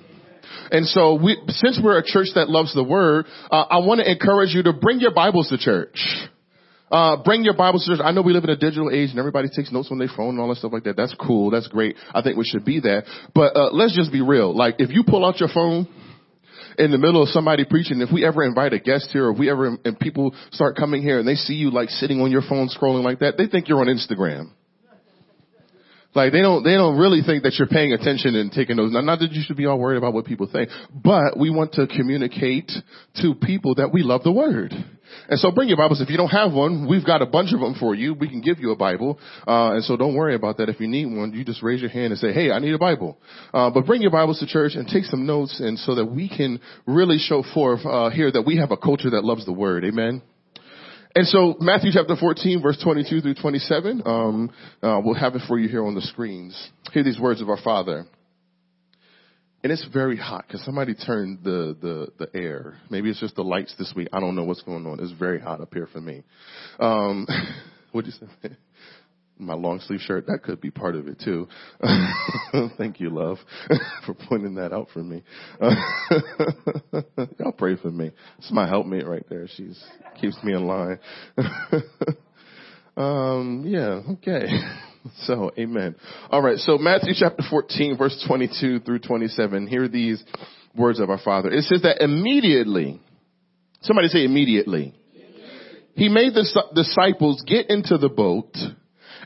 And 0.71 0.85
so 0.87 1.15
we, 1.21 1.37
since 1.49 1.79
we're 1.83 1.97
a 1.97 2.03
church 2.03 2.27
that 2.35 2.49
loves 2.49 2.73
the 2.73 2.83
word, 2.83 3.25
uh, 3.51 3.65
I 3.69 3.77
want 3.79 4.01
to 4.01 4.09
encourage 4.09 4.53
you 4.53 4.63
to 4.63 4.73
bring 4.73 4.99
your 4.99 5.13
Bibles 5.13 5.49
to 5.49 5.57
church. 5.57 5.97
Uh, 6.91 7.23
bring 7.23 7.43
your 7.43 7.55
Bibles 7.55 7.85
to 7.85 7.91
church. 7.91 8.01
I 8.03 8.11
know 8.11 8.21
we 8.21 8.33
live 8.33 8.43
in 8.43 8.49
a 8.49 8.55
digital 8.55 8.89
age 8.91 9.09
and 9.09 9.19
everybody 9.19 9.49
takes 9.49 9.71
notes 9.71 9.89
on 9.91 9.97
their 9.97 10.09
phone 10.15 10.29
and 10.29 10.39
all 10.39 10.49
that 10.49 10.57
stuff 10.57 10.71
like 10.71 10.83
that. 10.83 10.95
That's 10.95 11.15
cool. 11.19 11.49
That's 11.49 11.67
great. 11.67 11.95
I 12.13 12.21
think 12.21 12.37
we 12.37 12.45
should 12.45 12.65
be 12.65 12.79
that. 12.81 13.05
But, 13.33 13.55
uh, 13.55 13.69
let's 13.71 13.95
just 13.95 14.11
be 14.11 14.21
real. 14.21 14.55
Like, 14.55 14.75
if 14.79 14.91
you 14.91 15.03
pull 15.03 15.25
out 15.25 15.39
your 15.39 15.49
phone, 15.49 15.87
in 16.77 16.91
the 16.91 16.97
middle 16.97 17.23
of 17.23 17.29
somebody 17.29 17.63
preaching, 17.63 18.01
if 18.01 18.09
we 18.11 18.25
ever 18.25 18.43
invite 18.43 18.73
a 18.73 18.79
guest 18.79 19.09
here, 19.11 19.27
or 19.27 19.31
if 19.31 19.39
we 19.39 19.49
ever, 19.49 19.77
and 19.85 19.99
people 19.99 20.35
start 20.51 20.75
coming 20.75 21.01
here 21.01 21.19
and 21.19 21.27
they 21.27 21.35
see 21.35 21.53
you 21.53 21.71
like 21.71 21.89
sitting 21.89 22.19
on 22.21 22.31
your 22.31 22.41
phone 22.41 22.67
scrolling 22.69 23.03
like 23.03 23.19
that, 23.19 23.37
they 23.37 23.47
think 23.47 23.69
you're 23.69 23.79
on 23.79 23.87
Instagram. 23.87 24.51
Like 26.15 26.31
they 26.31 26.41
don't, 26.41 26.63
they 26.63 26.73
don't 26.73 26.97
really 26.97 27.21
think 27.21 27.43
that 27.43 27.55
you're 27.59 27.67
paying 27.67 27.91
attention 27.91 28.35
and 28.35 28.51
taking 28.51 28.77
those. 28.77 28.91
Not 28.93 29.19
that 29.19 29.31
you 29.31 29.43
should 29.45 29.57
be 29.57 29.65
all 29.65 29.77
worried 29.77 29.97
about 29.97 30.13
what 30.13 30.25
people 30.25 30.47
think, 30.51 30.69
but 30.91 31.37
we 31.37 31.49
want 31.49 31.73
to 31.73 31.87
communicate 31.87 32.71
to 33.21 33.35
people 33.35 33.75
that 33.75 33.91
we 33.91 34.01
love 34.01 34.23
the 34.23 34.31
word. 34.31 34.73
And 35.29 35.39
so 35.39 35.51
bring 35.51 35.67
your 35.67 35.77
Bibles. 35.77 36.01
If 36.01 36.09
you 36.09 36.17
don't 36.17 36.29
have 36.29 36.51
one, 36.51 36.87
we've 36.87 37.05
got 37.05 37.21
a 37.21 37.25
bunch 37.25 37.53
of 37.53 37.59
them 37.59 37.75
for 37.79 37.95
you. 37.95 38.13
We 38.13 38.29
can 38.29 38.41
give 38.41 38.59
you 38.59 38.71
a 38.71 38.75
Bible. 38.75 39.19
Uh, 39.47 39.73
and 39.73 39.83
so 39.83 39.97
don't 39.97 40.15
worry 40.15 40.35
about 40.35 40.57
that. 40.57 40.69
If 40.69 40.79
you 40.79 40.87
need 40.87 41.05
one, 41.05 41.33
you 41.33 41.43
just 41.43 41.61
raise 41.61 41.81
your 41.81 41.89
hand 41.89 42.11
and 42.11 42.19
say, 42.19 42.31
hey, 42.31 42.51
I 42.51 42.59
need 42.59 42.73
a 42.73 42.79
Bible. 42.79 43.17
Uh, 43.53 43.69
but 43.69 43.85
bring 43.85 44.01
your 44.01 44.11
Bibles 44.11 44.39
to 44.39 44.47
church 44.47 44.73
and 44.75 44.87
take 44.87 45.03
some 45.05 45.25
notes 45.25 45.59
and 45.59 45.77
so 45.79 45.95
that 45.95 46.05
we 46.05 46.29
can 46.29 46.59
really 46.85 47.17
show 47.17 47.43
forth, 47.53 47.85
uh, 47.85 48.09
here 48.09 48.31
that 48.31 48.43
we 48.43 48.57
have 48.57 48.71
a 48.71 48.77
culture 48.77 49.11
that 49.11 49.23
loves 49.23 49.45
the 49.45 49.53
Word. 49.53 49.85
Amen. 49.85 50.21
And 51.15 51.25
so 51.25 51.55
Matthew 51.61 51.91
chapter 51.93 52.17
14 52.17 52.61
verse 52.61 52.77
22 52.83 53.21
through 53.21 53.35
27, 53.35 54.03
um, 54.05 54.51
uh, 54.83 54.99
we'll 55.01 55.15
have 55.15 55.35
it 55.35 55.43
for 55.47 55.57
you 55.57 55.69
here 55.69 55.85
on 55.85 55.95
the 55.95 56.01
screens. 56.01 56.69
Hear 56.91 57.03
these 57.03 57.19
words 57.19 57.41
of 57.41 57.49
our 57.49 57.61
Father. 57.63 58.05
And 59.63 59.71
it's 59.71 59.87
very 59.91 60.17
hot 60.17 60.43
because 60.45 60.63
somebody 60.65 60.93
turned 60.93 61.39
the, 61.43 61.75
the, 61.81 62.25
the 62.25 62.37
air. 62.37 62.75
Maybe 62.89 63.09
it's 63.09 63.19
just 63.19 63.35
the 63.35 63.43
lights 63.43 63.73
this 63.79 63.93
week. 63.95 64.09
I 64.11 64.19
don't 64.19 64.35
know 64.35 64.43
what's 64.43 64.61
going 64.61 64.85
on. 64.85 64.99
It's 64.99 65.13
very 65.13 65.39
hot 65.39 65.61
up 65.61 65.73
here 65.73 65.87
for 65.91 66.01
me. 66.01 66.23
Um, 66.79 67.25
what'd 67.93 68.13
you 68.13 68.27
say? 68.43 68.55
My 69.37 69.53
long 69.53 69.81
sleeve 69.81 69.99
shirt, 69.99 70.27
that 70.27 70.43
could 70.43 70.61
be 70.61 70.71
part 70.71 70.95
of 70.95 71.07
it 71.07 71.19
too. 71.19 71.47
Thank 72.77 73.01
you, 73.01 73.09
love, 73.09 73.37
for 74.05 74.13
pointing 74.13 74.55
that 74.55 74.71
out 74.71 74.87
for 74.93 75.03
me. 75.03 75.23
Y'all 77.39 77.51
pray 77.51 77.75
for 77.75 77.91
me. 77.91 78.11
It's 78.37 78.51
my 78.51 78.67
helpmate 78.67 79.05
right 79.05 79.25
there. 79.29 79.47
She's 79.55 79.83
keeps 80.21 80.41
me 80.41 80.53
in 80.53 80.65
line. 80.65 80.99
um, 82.95 83.63
yeah, 83.67 84.01
okay. 84.13 84.45
So, 85.23 85.51
amen. 85.57 85.95
All 86.29 86.41
right. 86.41 86.57
So 86.57 86.77
Matthew 86.77 87.13
chapter 87.15 87.43
14 87.49 87.97
verse 87.97 88.23
22 88.27 88.79
through 88.79 88.99
27. 88.99 89.67
Hear 89.67 89.87
these 89.87 90.23
words 90.75 90.99
of 90.99 91.09
our 91.09 91.19
Father. 91.19 91.51
It 91.51 91.63
says 91.63 91.81
that 91.83 92.01
immediately, 92.01 93.01
somebody 93.81 94.07
say 94.07 94.23
immediately. 94.25 94.95
He 95.95 96.09
made 96.09 96.33
the 96.33 96.45
disciples 96.73 97.43
get 97.47 97.69
into 97.69 97.97
the 97.97 98.09
boat 98.09 98.55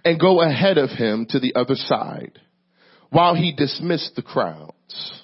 and 0.04 0.20
go 0.20 0.42
ahead 0.42 0.78
of 0.78 0.90
him 0.90 1.26
to 1.30 1.40
the 1.40 1.56
other 1.56 1.76
side 1.76 2.40
while 3.10 3.36
he 3.36 3.54
dismissed 3.54 4.16
the 4.16 4.22
crowds. 4.22 5.24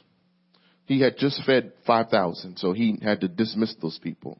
He 0.85 1.01
had 1.01 1.17
just 1.17 1.43
fed 1.45 1.73
5,000, 1.87 2.57
so 2.57 2.73
he 2.73 2.97
had 3.01 3.21
to 3.21 3.27
dismiss 3.27 3.73
those 3.81 3.97
people. 3.97 4.39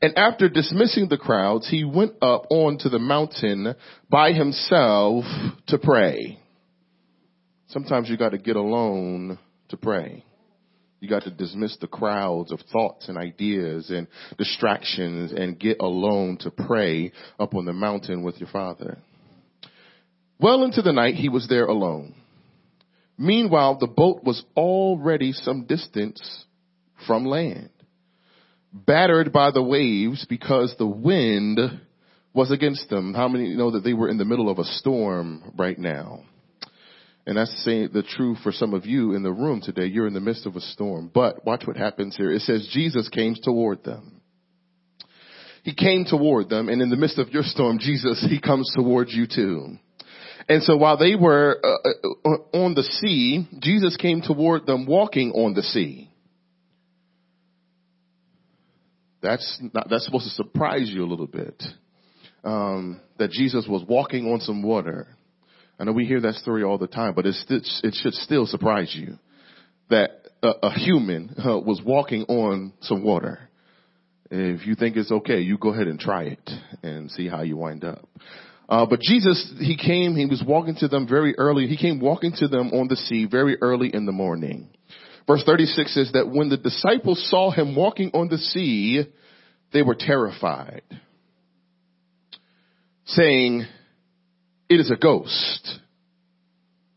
And 0.00 0.18
after 0.18 0.48
dismissing 0.48 1.08
the 1.08 1.16
crowds, 1.16 1.68
he 1.68 1.84
went 1.84 2.14
up 2.20 2.46
onto 2.50 2.88
the 2.88 2.98
mountain 2.98 3.74
by 4.10 4.32
himself 4.32 5.24
to 5.68 5.78
pray. 5.78 6.40
Sometimes 7.68 8.10
you 8.10 8.16
got 8.16 8.30
to 8.30 8.38
get 8.38 8.56
alone 8.56 9.38
to 9.68 9.76
pray. 9.76 10.24
You 10.98 11.08
got 11.08 11.22
to 11.22 11.30
dismiss 11.30 11.76
the 11.80 11.86
crowds 11.86 12.50
of 12.52 12.60
thoughts 12.72 13.08
and 13.08 13.16
ideas 13.16 13.90
and 13.90 14.08
distractions 14.38 15.32
and 15.32 15.58
get 15.58 15.78
alone 15.80 16.36
to 16.40 16.50
pray 16.50 17.12
up 17.38 17.54
on 17.54 17.64
the 17.64 17.72
mountain 17.72 18.24
with 18.24 18.38
your 18.38 18.48
father. 18.50 18.98
Well 20.38 20.64
into 20.64 20.82
the 20.82 20.92
night, 20.92 21.14
he 21.14 21.28
was 21.28 21.48
there 21.48 21.66
alone. 21.66 22.14
Meanwhile, 23.18 23.78
the 23.78 23.86
boat 23.86 24.24
was 24.24 24.42
already 24.56 25.32
some 25.32 25.66
distance 25.66 26.44
from 27.06 27.24
land 27.24 27.70
battered 28.72 29.32
by 29.32 29.50
the 29.50 29.62
waves 29.62 30.26
because 30.28 30.74
the 30.78 30.86
wind 30.86 31.58
was 32.32 32.50
against 32.50 32.88
them. 32.88 33.14
How 33.14 33.28
many 33.28 33.54
know 33.54 33.72
that 33.72 33.84
they 33.84 33.92
were 33.92 34.08
in 34.08 34.18
the 34.18 34.24
middle 34.24 34.48
of 34.48 34.58
a 34.58 34.64
storm 34.64 35.52
right 35.56 35.78
now? 35.78 36.24
And 37.26 37.36
that's 37.36 37.64
saying 37.64 37.90
the 37.92 38.02
truth 38.02 38.38
for 38.42 38.50
some 38.50 38.74
of 38.74 38.84
you 38.84 39.14
in 39.14 39.22
the 39.22 39.30
room 39.30 39.60
today. 39.60 39.86
You're 39.86 40.08
in 40.08 40.14
the 40.14 40.20
midst 40.20 40.46
of 40.46 40.56
a 40.56 40.60
storm. 40.60 41.10
But 41.12 41.44
watch 41.44 41.64
what 41.66 41.76
happens 41.76 42.16
here. 42.16 42.32
It 42.32 42.40
says 42.40 42.68
Jesus 42.72 43.08
came 43.08 43.36
toward 43.40 43.84
them. 43.84 44.20
He 45.62 45.74
came 45.74 46.04
toward 46.04 46.48
them 46.48 46.68
and 46.68 46.82
in 46.82 46.90
the 46.90 46.96
midst 46.96 47.18
of 47.18 47.28
your 47.28 47.44
storm, 47.44 47.78
Jesus, 47.78 48.26
He 48.28 48.40
comes 48.40 48.72
towards 48.74 49.14
you 49.14 49.26
too. 49.32 49.76
And 50.48 50.62
so 50.62 50.76
while 50.76 50.96
they 50.96 51.14
were 51.14 51.58
uh, 51.62 51.88
uh 52.24 52.56
on 52.56 52.74
the 52.74 52.82
sea, 52.82 53.48
Jesus 53.60 53.96
came 53.96 54.22
toward 54.22 54.66
them 54.66 54.86
walking 54.86 55.32
on 55.32 55.54
the 55.54 55.62
sea. 55.62 56.10
That's 59.22 59.60
not, 59.72 59.88
that's 59.88 60.04
supposed 60.04 60.24
to 60.24 60.30
surprise 60.30 60.90
you 60.92 61.04
a 61.04 61.06
little 61.06 61.28
bit. 61.28 61.62
Um, 62.44 63.00
that 63.18 63.30
Jesus 63.30 63.66
was 63.68 63.84
walking 63.88 64.26
on 64.26 64.40
some 64.40 64.62
water. 64.62 65.06
I 65.78 65.84
know 65.84 65.92
we 65.92 66.06
hear 66.06 66.20
that 66.22 66.34
story 66.34 66.64
all 66.64 66.76
the 66.76 66.88
time, 66.88 67.14
but 67.14 67.24
it's, 67.24 67.44
it 67.48 67.94
should 67.94 68.14
still 68.14 68.46
surprise 68.46 68.92
you 68.98 69.18
that 69.90 70.22
a, 70.42 70.50
a 70.64 70.70
human 70.72 71.34
uh, 71.38 71.58
was 71.58 71.80
walking 71.84 72.22
on 72.24 72.72
some 72.80 73.04
water. 73.04 73.48
If 74.30 74.66
you 74.66 74.74
think 74.74 74.96
it's 74.96 75.12
okay, 75.12 75.40
you 75.40 75.58
go 75.58 75.72
ahead 75.72 75.86
and 75.86 76.00
try 76.00 76.24
it 76.24 76.50
and 76.82 77.10
see 77.10 77.28
how 77.28 77.42
you 77.42 77.56
wind 77.56 77.84
up. 77.84 78.08
Uh, 78.72 78.86
but 78.86 79.00
Jesus, 79.00 79.52
he 79.58 79.76
came, 79.76 80.16
he 80.16 80.24
was 80.24 80.42
walking 80.46 80.74
to 80.76 80.88
them 80.88 81.06
very 81.06 81.36
early. 81.36 81.66
He 81.66 81.76
came 81.76 82.00
walking 82.00 82.32
to 82.38 82.48
them 82.48 82.68
on 82.68 82.88
the 82.88 82.96
sea 82.96 83.26
very 83.26 83.58
early 83.60 83.94
in 83.94 84.06
the 84.06 84.12
morning. 84.12 84.70
Verse 85.26 85.42
36 85.44 85.92
says 85.92 86.10
that 86.14 86.30
when 86.30 86.48
the 86.48 86.56
disciples 86.56 87.22
saw 87.30 87.50
him 87.50 87.76
walking 87.76 88.12
on 88.14 88.28
the 88.28 88.38
sea, 88.38 89.04
they 89.74 89.82
were 89.82 89.94
terrified, 89.94 90.80
saying, 93.04 93.66
it 94.70 94.80
is 94.80 94.90
a 94.90 94.96
ghost. 94.96 95.80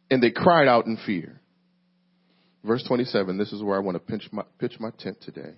And 0.10 0.24
they 0.24 0.32
cried 0.32 0.70
out 0.70 0.86
in 0.86 0.98
fear. 1.06 1.42
Verse 2.64 2.86
27, 2.88 3.38
this 3.38 3.52
is 3.52 3.62
where 3.62 3.76
I 3.76 3.82
want 3.82 3.96
to 3.96 4.00
pitch 4.00 4.30
my, 4.32 4.44
pitch 4.60 4.80
my 4.80 4.92
tent 4.98 5.18
today. 5.24 5.56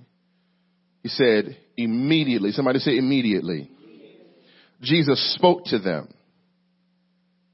He 1.04 1.10
said, 1.10 1.56
immediately, 1.78 2.54
somebody 2.54 2.80
say 2.80 2.98
immediately. 2.98 3.70
Jesus 4.82 5.36
spoke 5.36 5.66
to 5.66 5.80
them. 5.80 6.14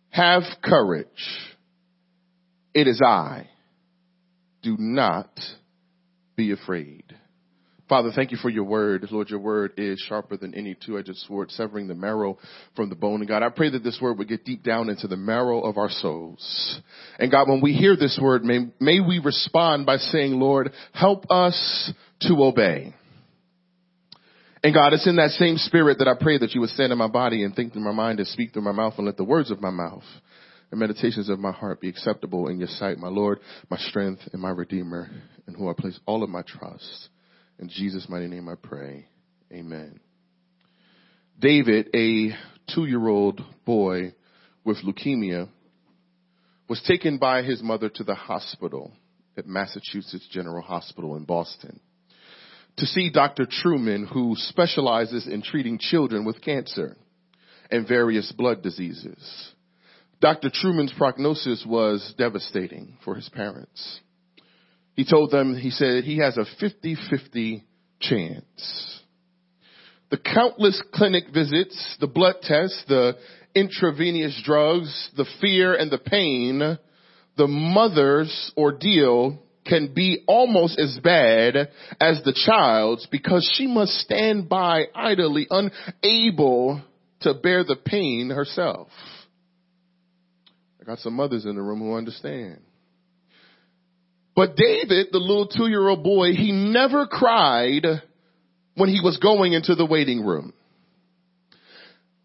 Have 0.09 0.43
courage. 0.63 1.07
It 2.73 2.87
is 2.87 3.01
I 3.03 3.49
do 4.61 4.75
not 4.79 5.29
be 6.35 6.51
afraid. 6.51 7.03
Father, 7.89 8.11
thank 8.15 8.31
you 8.31 8.37
for 8.37 8.49
your 8.49 8.63
word. 8.63 9.05
Lord, 9.11 9.29
your 9.29 9.39
word 9.39 9.73
is 9.77 9.99
sharper 10.07 10.37
than 10.37 10.55
any 10.55 10.73
two-edged 10.73 11.15
sword, 11.27 11.51
severing 11.51 11.87
the 11.87 11.93
marrow 11.93 12.37
from 12.75 12.89
the 12.89 12.95
bone. 12.95 13.19
And 13.19 13.27
God, 13.27 13.43
I 13.43 13.49
pray 13.49 13.69
that 13.71 13.83
this 13.83 13.99
word 14.01 14.17
would 14.17 14.29
get 14.29 14.45
deep 14.45 14.63
down 14.63 14.89
into 14.89 15.07
the 15.07 15.17
marrow 15.17 15.59
of 15.59 15.77
our 15.77 15.89
souls. 15.89 16.79
And 17.19 17.29
God, 17.29 17.49
when 17.49 17.61
we 17.61 17.73
hear 17.73 17.95
this 17.95 18.17
word, 18.21 18.43
may, 18.43 18.71
may 18.79 18.99
we 19.01 19.19
respond 19.19 19.85
by 19.85 19.97
saying, 19.97 20.31
Lord, 20.31 20.71
help 20.93 21.29
us 21.29 21.91
to 22.21 22.33
obey. 22.43 22.95
And 24.63 24.73
God, 24.73 24.93
it's 24.93 25.07
in 25.07 25.17
that 25.17 25.31
same 25.31 25.57
spirit 25.57 25.99
that 25.99 26.07
I 26.07 26.13
pray 26.17 26.37
that 26.37 26.53
you 26.55 26.61
would 26.61 26.69
stand 26.69 26.93
in 26.93 26.97
my 26.97 27.09
body 27.09 27.43
and 27.43 27.53
think 27.53 27.73
through 27.73 27.83
my 27.83 27.91
mind 27.91 28.19
and 28.19 28.27
speak 28.29 28.53
through 28.53 28.61
my 28.61 28.71
mouth 28.71 28.93
and 28.97 29.05
let 29.05 29.17
the 29.17 29.25
words 29.25 29.51
of 29.51 29.61
my 29.61 29.69
mouth 29.69 30.05
and 30.71 30.79
meditations 30.79 31.27
of 31.27 31.37
my 31.37 31.51
heart 31.51 31.81
be 31.81 31.89
acceptable 31.89 32.47
in 32.47 32.59
your 32.59 32.69
sight, 32.69 32.97
my 32.97 33.09
Lord, 33.09 33.41
my 33.69 33.77
strength 33.77 34.21
and 34.31 34.41
my 34.41 34.51
redeemer, 34.51 35.09
in 35.49 35.53
whom 35.53 35.67
I 35.67 35.73
place 35.77 35.99
all 36.05 36.23
of 36.23 36.29
my 36.29 36.43
trust. 36.43 37.09
In 37.59 37.67
Jesus' 37.67 38.07
mighty 38.07 38.27
name 38.27 38.47
I 38.47 38.55
pray. 38.55 39.05
Amen. 39.51 39.99
David, 41.37 41.89
a 41.93 42.29
two-year-old 42.73 43.41
boy 43.65 44.13
with 44.63 44.77
leukemia, 44.77 45.49
was 46.69 46.81
taken 46.87 47.17
by 47.17 47.43
his 47.43 47.61
mother 47.61 47.89
to 47.89 48.03
the 48.05 48.15
hospital 48.15 48.93
at 49.37 49.45
Massachusetts 49.45 50.27
General 50.31 50.61
Hospital 50.61 51.17
in 51.17 51.25
Boston 51.25 51.81
to 52.77 52.85
see 52.85 53.09
Dr. 53.09 53.45
Truman, 53.49 54.07
who 54.07 54.35
specializes 54.35 55.27
in 55.27 55.41
treating 55.41 55.77
children 55.77 56.25
with 56.25 56.41
cancer 56.41 56.97
and 57.69 57.87
various 57.87 58.31
blood 58.31 58.61
diseases. 58.63 59.51
Dr. 60.21 60.49
Truman's 60.53 60.93
prognosis 60.97 61.65
was 61.67 62.13
devastating 62.17 62.97
for 63.03 63.15
his 63.15 63.29
parents. 63.29 63.99
He 64.95 65.05
told 65.05 65.31
them, 65.31 65.57
he 65.57 65.69
said, 65.69 66.03
he 66.03 66.19
has 66.19 66.37
a 66.37 66.45
50-50 66.63 67.63
chance. 67.99 69.01
The 70.11 70.17
countless 70.17 70.81
clinic 70.93 71.25
visits, 71.33 71.97
the 71.99 72.07
blood 72.07 72.35
tests, 72.43 72.83
the 72.87 73.17
intravenous 73.55 74.39
drugs, 74.43 75.09
the 75.17 75.25
fear 75.41 75.73
and 75.73 75.91
the 75.91 75.97
pain, 75.97 76.77
the 77.35 77.47
mother's 77.47 78.51
ordeal 78.55 79.39
can 79.65 79.93
be 79.93 80.23
almost 80.27 80.79
as 80.79 80.99
bad 81.03 81.69
as 81.99 82.21
the 82.23 82.33
child's 82.45 83.07
because 83.07 83.49
she 83.55 83.67
must 83.67 83.93
stand 83.93 84.49
by 84.49 84.85
idly, 84.93 85.47
unable 85.49 86.81
to 87.21 87.33
bear 87.33 87.63
the 87.63 87.75
pain 87.75 88.29
herself. 88.29 88.89
I 90.81 90.85
got 90.85 90.99
some 90.99 91.13
mothers 91.13 91.45
in 91.45 91.55
the 91.55 91.61
room 91.61 91.79
who 91.79 91.95
understand. 91.95 92.59
But 94.35 94.55
David, 94.55 95.07
the 95.11 95.19
little 95.19 95.47
two 95.47 95.67
year 95.67 95.87
old 95.87 96.03
boy, 96.03 96.33
he 96.33 96.51
never 96.51 97.05
cried 97.05 97.85
when 98.75 98.89
he 98.89 98.99
was 99.01 99.17
going 99.17 99.53
into 99.53 99.75
the 99.75 99.85
waiting 99.85 100.25
room. 100.25 100.53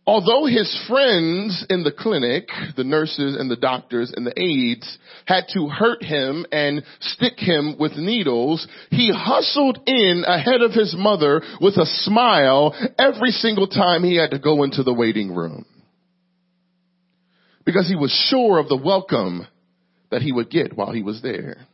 Although 0.09 0.47
his 0.47 0.75
friends 0.89 1.67
in 1.69 1.85
the 1.85 1.93
clinic, 1.93 2.49
the 2.79 2.83
nurses 2.83 3.37
and 3.39 3.51
the 3.51 3.57
doctors 3.57 4.11
and 4.17 4.27
the 4.27 4.41
aides 4.41 4.97
had 5.27 5.45
to 5.53 5.69
hurt 5.69 6.03
him 6.03 6.47
and 6.51 6.83
stick 6.99 7.35
him 7.37 7.77
with 7.79 7.93
needles, 7.93 8.67
he 8.91 9.13
hustled 9.15 9.79
in 9.87 10.25
ahead 10.27 10.63
of 10.63 10.73
his 10.73 10.95
mother 10.97 11.43
with 11.61 11.77
a 11.77 11.85
smile 11.85 12.75
every 12.99 13.33
single 13.33 13.69
time 13.69 14.03
he 14.03 14.17
had 14.17 14.31
to 14.31 14.39
go 14.39 14.63
into 14.63 14.83
the 14.83 14.95
waiting 14.95 15.35
room. 15.35 15.67
Because 17.67 17.87
he 17.87 17.95
was 17.95 18.11
sure 18.31 18.59
of 18.59 18.71
the 18.71 18.81
welcome 18.83 19.47
that 20.11 20.23
he 20.23 20.33
would 20.33 20.49
get 20.49 20.75
while 20.75 20.91
he 20.91 21.03
was 21.03 21.21
there. 21.21 21.67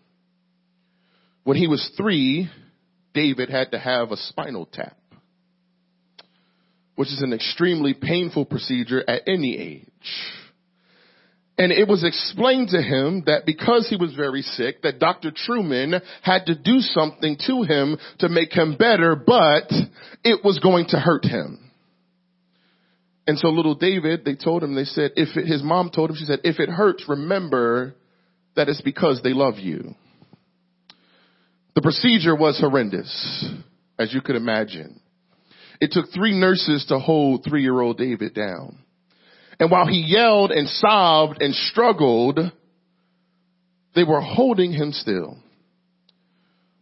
When 1.45 1.57
he 1.57 1.69
was 1.69 1.89
three, 1.97 2.51
David 3.15 3.49
had 3.49 3.71
to 3.71 3.79
have 3.79 4.11
a 4.11 4.17
spinal 4.17 4.67
tap 4.67 4.97
which 6.97 7.09
is 7.09 7.23
an 7.23 7.33
extremely 7.33 7.95
painful 7.95 8.45
procedure 8.45 9.03
at 9.09 9.23
any 9.27 9.57
age. 9.57 10.43
And 11.57 11.71
it 11.71 11.87
was 11.87 12.03
explained 12.03 12.71
to 12.71 12.83
him 12.83 13.25
that 13.27 13.47
because 13.47 13.89
he 13.89 13.97
was 13.97 14.13
very 14.15 14.43
sick, 14.43 14.83
that 14.83 14.99
Dr. 14.99 15.31
Truman 15.35 16.01
had 16.23 16.47
to 16.47 16.57
do 16.57 16.81
something 16.81 17.37
to 17.47 17.63
him 17.63 17.97
to 18.19 18.29
make 18.29 18.53
him 18.53 18.77
better, 18.77 19.15
but 19.15 19.71
it 20.25 20.45
was 20.45 20.59
going 20.59 20.87
to 20.89 20.99
hurt 20.99 21.25
him. 21.25 21.71
And 23.27 23.39
so 23.39 23.49
little 23.49 23.77
David, 23.77 24.25
they 24.25 24.35
told 24.35 24.63
him, 24.63 24.75
they 24.75 24.85
said, 24.85 25.13
if 25.17 25.37
it, 25.37 25.47
his 25.47 25.63
mom 25.63 25.91
told 25.91 26.11
him, 26.11 26.17
she 26.17 26.25
said, 26.25 26.41
if 26.45 26.59
it 26.59 26.69
hurts, 26.69 27.05
remember 27.09 27.95
that 28.57 28.69
it's 28.69 28.83
because 28.83 29.21
they 29.23 29.33
love 29.33 29.59
you. 29.59 29.95
The 31.75 31.83
procedure 31.83 32.37
was 32.37 32.61
horrendous, 32.61 33.49
as 33.99 34.13
you 34.13 34.21
could 34.21 34.37
imagine. 34.37 35.01
It 35.85 35.93
took 35.93 36.07
three 36.15 36.33
nurses 36.33 36.87
to 36.89 36.99
hold 36.99 37.45
three 37.45 37.61
year 37.61 37.79
old 37.79 37.99
David 37.99 38.33
down. 38.33 38.79
And 39.61 39.71
while 39.71 39.87
he 39.87 40.01
yelled 40.01 40.51
and 40.51 40.67
sobbed 40.67 41.43
and 41.43 41.55
struggled, 41.55 42.41
they 43.95 44.03
were 44.03 44.23
holding 44.23 44.73
him 44.73 44.93
still. 44.93 45.37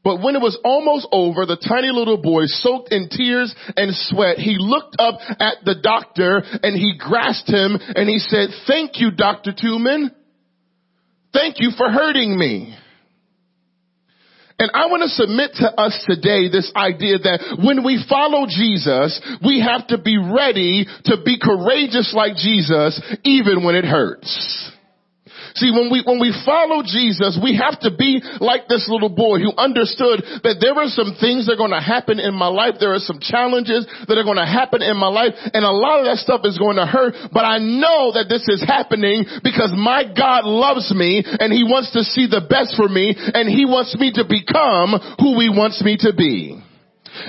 But 0.05 0.23
when 0.23 0.37
it 0.37 0.41
was 0.41 0.57
almost 0.63 1.09
over, 1.11 1.47
the 1.47 1.57
tiny 1.57 1.91
little 1.91 2.23
boy 2.23 2.43
soaked 2.47 2.93
in 2.93 3.09
tears 3.09 3.53
and 3.77 3.93
sweat, 3.93 4.39
he 4.39 4.55
looked 4.57 4.95
up 5.01 5.19
at 5.41 5.65
the 5.65 5.75
doctor 5.83 6.41
and 6.63 6.77
he 6.77 6.95
grasped 6.97 7.49
him 7.49 7.77
and 7.97 8.09
he 8.09 8.21
said, 8.21 8.51
thank 8.69 9.01
you, 9.01 9.11
Dr. 9.11 9.53
Truman. 9.53 10.13
Thank 11.33 11.57
you 11.59 11.73
for 11.77 11.91
hurting 11.91 12.39
me. 12.39 12.77
And 14.63 14.71
I 14.75 14.87
want 14.87 15.03
to 15.03 15.09
submit 15.09 15.59
to 15.59 15.75
us 15.75 16.05
today 16.07 16.47
this 16.47 16.71
idea 16.77 17.19
that 17.19 17.59
when 17.59 17.83
we 17.83 17.99
follow 18.09 18.47
Jesus, 18.47 19.21
we 19.45 19.59
have 19.59 19.89
to 19.89 19.99
be 19.99 20.17
ready 20.19 20.87
to 21.07 21.17
be 21.25 21.35
courageous 21.43 22.15
like 22.15 22.37
Jesus 22.37 23.03
even 23.25 23.65
when 23.65 23.75
it 23.75 23.85
hurts. 23.85 24.71
See, 25.55 25.71
when 25.71 25.93
we, 25.93 26.03
when 26.05 26.21
we 26.21 26.33
follow 26.45 26.83
Jesus, 26.83 27.37
we 27.43 27.59
have 27.61 27.79
to 27.85 27.91
be 27.93 28.23
like 28.41 28.69
this 28.69 28.89
little 28.89 29.13
boy 29.13 29.39
who 29.39 29.53
understood 29.57 30.25
that 30.47 30.59
there 30.61 30.77
are 30.79 30.89
some 30.89 31.17
things 31.21 31.47
that 31.47 31.59
are 31.59 31.63
going 31.63 31.77
to 31.77 31.83
happen 31.83 32.21
in 32.21 32.33
my 32.33 32.49
life. 32.49 32.81
There 32.81 32.95
are 32.95 33.03
some 33.03 33.21
challenges 33.21 33.85
that 34.09 34.17
are 34.17 34.25
going 34.25 34.41
to 34.41 34.49
happen 34.49 34.81
in 34.81 34.97
my 34.97 35.13
life. 35.13 35.37
And 35.53 35.65
a 35.65 35.75
lot 35.75 36.01
of 36.01 36.07
that 36.09 36.23
stuff 36.25 36.43
is 36.45 36.57
going 36.57 36.77
to 36.77 36.87
hurt, 36.87 37.15
but 37.33 37.45
I 37.45 37.59
know 37.59 38.15
that 38.17 38.31
this 38.31 38.47
is 38.49 38.63
happening 38.63 39.27
because 39.43 39.75
my 39.77 40.07
God 40.07 40.45
loves 40.49 40.89
me 40.95 41.21
and 41.25 41.53
he 41.53 41.65
wants 41.65 41.93
to 41.93 42.03
see 42.07 42.27
the 42.31 42.41
best 42.41 42.77
for 42.77 42.89
me 42.89 43.13
and 43.17 43.49
he 43.49 43.67
wants 43.67 43.97
me 43.99 44.13
to 44.17 44.25
become 44.25 44.97
who 45.19 45.41
he 45.41 45.51
wants 45.51 45.83
me 45.83 45.99
to 46.01 46.13
be. 46.17 46.62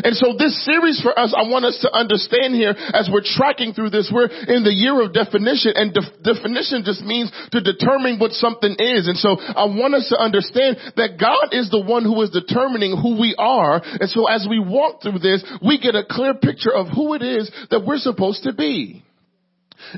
And 0.01 0.15
so 0.17 0.33
this 0.33 0.57
series 0.65 1.01
for 1.01 1.13
us, 1.13 1.33
I 1.38 1.45
want 1.50 1.65
us 1.65 1.77
to 1.85 1.89
understand 1.93 2.55
here 2.55 2.73
as 2.73 3.09
we're 3.12 3.25
tracking 3.25 3.73
through 3.73 3.91
this, 3.91 4.09
we're 4.13 4.31
in 4.31 4.63
the 4.63 4.73
year 4.73 4.97
of 5.01 5.13
definition 5.13 5.73
and 5.75 5.93
def- 5.93 6.17
definition 6.23 6.81
just 6.81 7.03
means 7.05 7.29
to 7.51 7.62
determine 7.62 8.17
what 8.17 8.31
something 8.33 8.73
is. 8.79 9.07
And 9.07 9.17
so 9.17 9.38
I 9.38 9.69
want 9.69 9.93
us 9.93 10.09
to 10.09 10.17
understand 10.17 10.77
that 10.97 11.21
God 11.21 11.53
is 11.53 11.69
the 11.69 11.81
one 11.81 12.03
who 12.03 12.21
is 12.21 12.33
determining 12.33 12.97
who 12.97 13.19
we 13.19 13.35
are. 13.38 13.81
And 13.83 14.09
so 14.09 14.25
as 14.25 14.47
we 14.50 14.59
walk 14.59 15.01
through 15.01 15.19
this, 15.19 15.43
we 15.62 15.77
get 15.77 15.95
a 15.95 16.07
clear 16.07 16.33
picture 16.33 16.73
of 16.73 16.88
who 16.88 17.13
it 17.13 17.21
is 17.21 17.51
that 17.69 17.85
we're 17.85 18.01
supposed 18.01 18.43
to 18.43 18.53
be. 18.53 19.03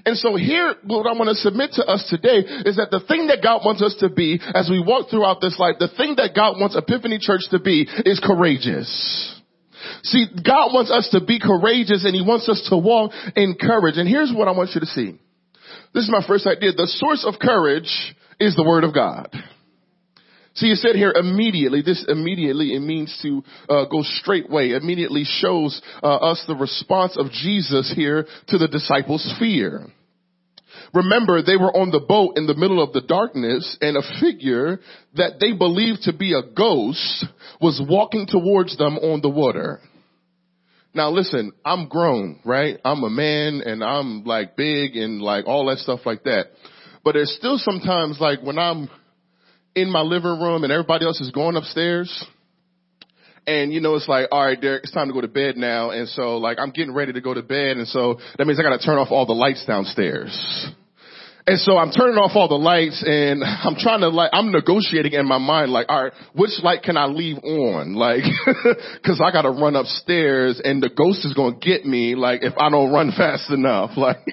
And 0.05 0.17
so 0.17 0.35
here, 0.35 0.75
what 0.83 1.05
I 1.05 1.13
want 1.13 1.29
to 1.29 1.35
submit 1.35 1.73
to 1.73 1.85
us 1.85 2.07
today 2.09 2.39
is 2.65 2.77
that 2.77 2.89
the 2.91 3.01
thing 3.07 3.27
that 3.27 3.43
God 3.43 3.61
wants 3.63 3.81
us 3.81 3.95
to 3.99 4.09
be 4.09 4.41
as 4.53 4.69
we 4.69 4.83
walk 4.83 5.09
throughout 5.09 5.41
this 5.41 5.59
life, 5.59 5.75
the 5.79 5.91
thing 5.95 6.15
that 6.17 6.35
God 6.35 6.59
wants 6.59 6.75
Epiphany 6.75 7.19
Church 7.19 7.41
to 7.51 7.59
be 7.59 7.87
is 8.05 8.19
courageous. 8.23 9.34
See, 10.03 10.25
God 10.35 10.73
wants 10.73 10.91
us 10.91 11.09
to 11.11 11.23
be 11.23 11.39
courageous 11.39 12.05
and 12.05 12.15
He 12.15 12.21
wants 12.21 12.47
us 12.49 12.65
to 12.69 12.77
walk 12.77 13.11
in 13.35 13.55
courage. 13.59 13.97
And 13.97 14.07
here's 14.07 14.33
what 14.33 14.47
I 14.47 14.51
want 14.51 14.71
you 14.73 14.81
to 14.81 14.87
see. 14.87 15.19
This 15.93 16.03
is 16.03 16.11
my 16.11 16.25
first 16.25 16.45
idea. 16.45 16.71
The 16.73 16.87
source 16.87 17.25
of 17.25 17.39
courage 17.39 18.15
is 18.39 18.55
the 18.55 18.65
Word 18.65 18.83
of 18.83 18.93
God. 18.93 19.29
See, 20.55 20.67
you 20.67 20.75
said 20.75 20.95
here 20.95 21.11
immediately. 21.11 21.81
This 21.81 22.05
immediately, 22.07 22.73
it 22.73 22.79
means 22.79 23.17
to 23.21 23.43
uh, 23.67 23.85
go 23.85 24.03
straight 24.03 24.49
way. 24.49 24.71
Immediately 24.71 25.23
shows 25.25 25.81
uh, 26.01 26.07
us 26.07 26.43
the 26.47 26.55
response 26.55 27.17
of 27.17 27.29
Jesus 27.31 27.91
here 27.93 28.25
to 28.47 28.57
the 28.57 28.69
disciples' 28.69 29.33
fear. 29.37 29.87
Remember, 30.93 31.41
they 31.41 31.57
were 31.57 31.75
on 31.75 31.91
the 31.91 31.99
boat 31.99 32.37
in 32.37 32.47
the 32.47 32.55
middle 32.55 32.81
of 32.81 32.93
the 32.93 33.01
darkness 33.01 33.77
and 33.81 33.97
a 33.97 34.19
figure 34.19 34.79
that 35.15 35.39
they 35.39 35.53
believed 35.53 36.03
to 36.03 36.13
be 36.13 36.33
a 36.33 36.53
ghost 36.55 37.25
was 37.61 37.81
walking 37.87 38.27
towards 38.27 38.77
them 38.77 38.97
on 38.97 39.21
the 39.21 39.29
water. 39.29 39.79
Now 40.93 41.11
listen, 41.11 41.51
I'm 41.65 41.89
grown, 41.89 42.39
right? 42.45 42.79
I'm 42.85 43.03
a 43.03 43.09
man 43.09 43.61
and 43.65 43.83
I'm 43.83 44.23
like 44.23 44.55
big 44.55 44.95
and 44.95 45.21
like 45.21 45.45
all 45.45 45.65
that 45.67 45.79
stuff 45.79 46.01
like 46.05 46.23
that. 46.23 46.47
But 47.03 47.13
there's 47.13 47.35
still 47.37 47.57
sometimes 47.57 48.17
like 48.19 48.41
when 48.41 48.57
I'm 48.57 48.89
in 49.75 49.91
my 49.91 50.01
living 50.01 50.39
room 50.39 50.63
and 50.63 50.71
everybody 50.71 51.05
else 51.05 51.19
is 51.19 51.31
going 51.31 51.57
upstairs 51.57 52.25
and 53.47 53.73
you 53.73 53.79
know 53.79 53.95
it's 53.95 54.07
like, 54.07 54.27
all 54.31 54.43
right, 54.43 54.59
Derek, 54.59 54.83
it's 54.83 54.91
time 54.91 55.07
to 55.07 55.13
go 55.13 55.21
to 55.21 55.27
bed 55.27 55.57
now. 55.57 55.91
And 55.91 56.07
so 56.09 56.37
like 56.37 56.57
I'm 56.59 56.71
getting 56.71 56.93
ready 56.93 57.13
to 57.13 57.21
go 57.21 57.33
to 57.33 57.43
bed 57.43 57.77
and 57.77 57.87
so 57.87 58.19
that 58.37 58.45
means 58.45 58.59
I 58.59 58.63
gotta 58.63 58.79
turn 58.79 58.97
off 58.97 59.09
all 59.11 59.25
the 59.25 59.33
lights 59.33 59.65
downstairs. 59.65 60.73
And 61.47 61.59
so 61.59 61.77
I'm 61.77 61.91
turning 61.91 62.17
off 62.17 62.31
all 62.33 62.47
the 62.47 62.55
lights 62.55 63.03
and 63.05 63.43
I'm 63.43 63.75
trying 63.75 63.99
to 63.99 64.09
like, 64.09 64.31
I'm 64.33 64.51
negotiating 64.51 65.13
in 65.13 65.27
my 65.27 65.37
mind 65.37 65.71
like, 65.71 65.85
all 65.89 66.05
right, 66.05 66.13
which 66.33 66.49
light 66.63 66.81
can 66.81 66.97
I 66.97 67.05
leave 67.05 67.37
on? 67.37 67.93
Like, 67.93 68.23
cause 69.05 69.21
I 69.23 69.31
gotta 69.31 69.51
run 69.51 69.75
upstairs 69.75 70.59
and 70.63 70.81
the 70.81 70.89
ghost 70.89 71.23
is 71.23 71.33
gonna 71.35 71.57
get 71.61 71.85
me 71.85 72.15
like 72.15 72.41
if 72.41 72.53
I 72.57 72.69
don't 72.71 72.91
run 72.91 73.11
fast 73.17 73.51
enough. 73.51 73.91
Like, 73.95 74.25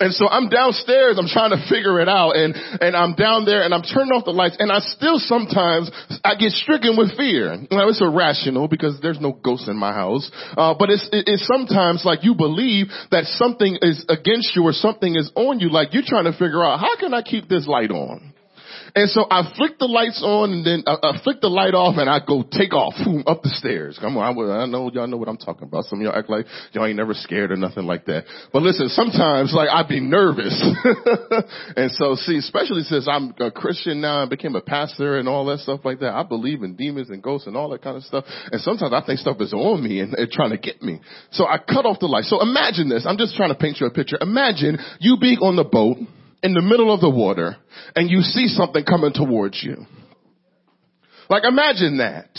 and 0.00 0.12
so 0.14 0.28
I'm 0.28 0.48
downstairs, 0.48 1.18
I'm 1.18 1.28
trying 1.28 1.50
to 1.50 1.60
figure 1.68 2.00
it 2.00 2.08
out 2.08 2.36
and, 2.36 2.54
and 2.54 2.96
I'm 2.96 3.14
down 3.14 3.44
there 3.44 3.62
and 3.62 3.74
I'm 3.74 3.82
turning 3.82 4.12
off 4.12 4.24
the 4.24 4.32
lights 4.32 4.56
and 4.58 4.70
I 4.70 4.78
still 4.80 5.18
sometimes, 5.18 5.90
I 6.24 6.34
get 6.36 6.52
stricken 6.52 6.96
with 6.96 7.16
fear. 7.16 7.56
Now 7.70 7.88
it's 7.88 8.00
irrational 8.00 8.68
because 8.68 8.98
there's 9.02 9.20
no 9.20 9.32
ghost 9.32 9.68
in 9.68 9.76
my 9.76 9.92
house. 9.92 10.30
Uh, 10.56 10.74
but 10.78 10.90
it's, 10.90 11.08
it's 11.12 11.46
sometimes 11.46 12.02
like 12.04 12.22
you 12.22 12.34
believe 12.34 12.86
that 13.10 13.24
something 13.24 13.78
is 13.82 14.04
against 14.08 14.54
you 14.54 14.62
or 14.64 14.72
something 14.72 15.16
is 15.16 15.30
on 15.34 15.60
you. 15.60 15.70
Like 15.70 15.92
you're 15.92 16.06
trying 16.06 16.24
to 16.24 16.32
figure 16.32 16.64
out 16.64 16.80
how 16.80 16.96
can 16.98 17.14
I 17.14 17.22
keep 17.22 17.48
this 17.48 17.66
light 17.66 17.90
on? 17.90 18.32
And 18.94 19.10
so 19.10 19.26
I 19.30 19.52
flick 19.56 19.78
the 19.78 19.86
lights 19.86 20.22
on 20.24 20.52
and 20.52 20.64
then 20.64 20.82
I, 20.86 20.96
I 21.02 21.20
flick 21.22 21.40
the 21.40 21.48
light 21.48 21.74
off 21.74 21.96
and 21.98 22.08
I 22.08 22.20
go 22.24 22.42
take 22.42 22.72
off 22.72 22.94
boom, 23.04 23.24
up 23.26 23.42
the 23.42 23.50
stairs. 23.50 23.98
Come 24.00 24.16
on, 24.16 24.24
I, 24.24 24.62
I 24.62 24.66
know 24.66 24.90
y'all 24.92 25.06
know 25.06 25.16
what 25.16 25.28
I'm 25.28 25.36
talking 25.36 25.64
about. 25.64 25.84
Some 25.84 26.00
of 26.00 26.04
y'all 26.04 26.16
act 26.16 26.30
like 26.30 26.46
y'all 26.72 26.86
ain't 26.86 26.96
never 26.96 27.14
scared 27.14 27.52
or 27.52 27.56
nothing 27.56 27.84
like 27.84 28.06
that. 28.06 28.24
But 28.52 28.62
listen, 28.62 28.88
sometimes 28.88 29.52
like 29.54 29.68
I'd 29.68 29.88
be 29.88 30.00
nervous. 30.00 30.54
and 31.76 31.90
so 31.92 32.14
see, 32.14 32.38
especially 32.38 32.82
since 32.82 33.08
I'm 33.08 33.34
a 33.40 33.50
Christian 33.50 34.00
now 34.00 34.22
and 34.22 34.30
became 34.30 34.54
a 34.56 34.62
pastor 34.62 35.18
and 35.18 35.28
all 35.28 35.46
that 35.46 35.60
stuff 35.60 35.80
like 35.84 36.00
that, 36.00 36.14
I 36.14 36.22
believe 36.22 36.62
in 36.62 36.76
demons 36.76 37.10
and 37.10 37.22
ghosts 37.22 37.46
and 37.46 37.56
all 37.56 37.68
that 37.70 37.82
kind 37.82 37.96
of 37.96 38.02
stuff. 38.04 38.24
And 38.50 38.60
sometimes 38.60 38.92
I 38.92 39.04
think 39.04 39.18
stuff 39.18 39.40
is 39.40 39.52
on 39.52 39.82
me 39.82 40.00
and, 40.00 40.14
and 40.14 40.30
trying 40.30 40.50
to 40.50 40.58
get 40.58 40.82
me. 40.82 41.00
So 41.32 41.46
I 41.46 41.58
cut 41.58 41.84
off 41.86 42.00
the 42.00 42.06
light. 42.06 42.24
So 42.24 42.40
imagine 42.40 42.88
this. 42.88 43.04
I'm 43.06 43.18
just 43.18 43.36
trying 43.36 43.50
to 43.50 43.58
paint 43.58 43.78
you 43.80 43.86
a 43.86 43.90
picture. 43.90 44.18
Imagine 44.20 44.78
you 45.00 45.16
being 45.20 45.38
on 45.38 45.56
the 45.56 45.64
boat 45.64 45.98
in 46.42 46.54
the 46.54 46.62
middle 46.62 46.92
of 46.92 47.00
the 47.00 47.10
water 47.10 47.56
and 47.96 48.10
you 48.10 48.20
see 48.22 48.48
something 48.48 48.84
coming 48.84 49.12
towards 49.12 49.62
you. 49.62 49.86
Like 51.28 51.44
imagine 51.44 51.98
that. 51.98 52.30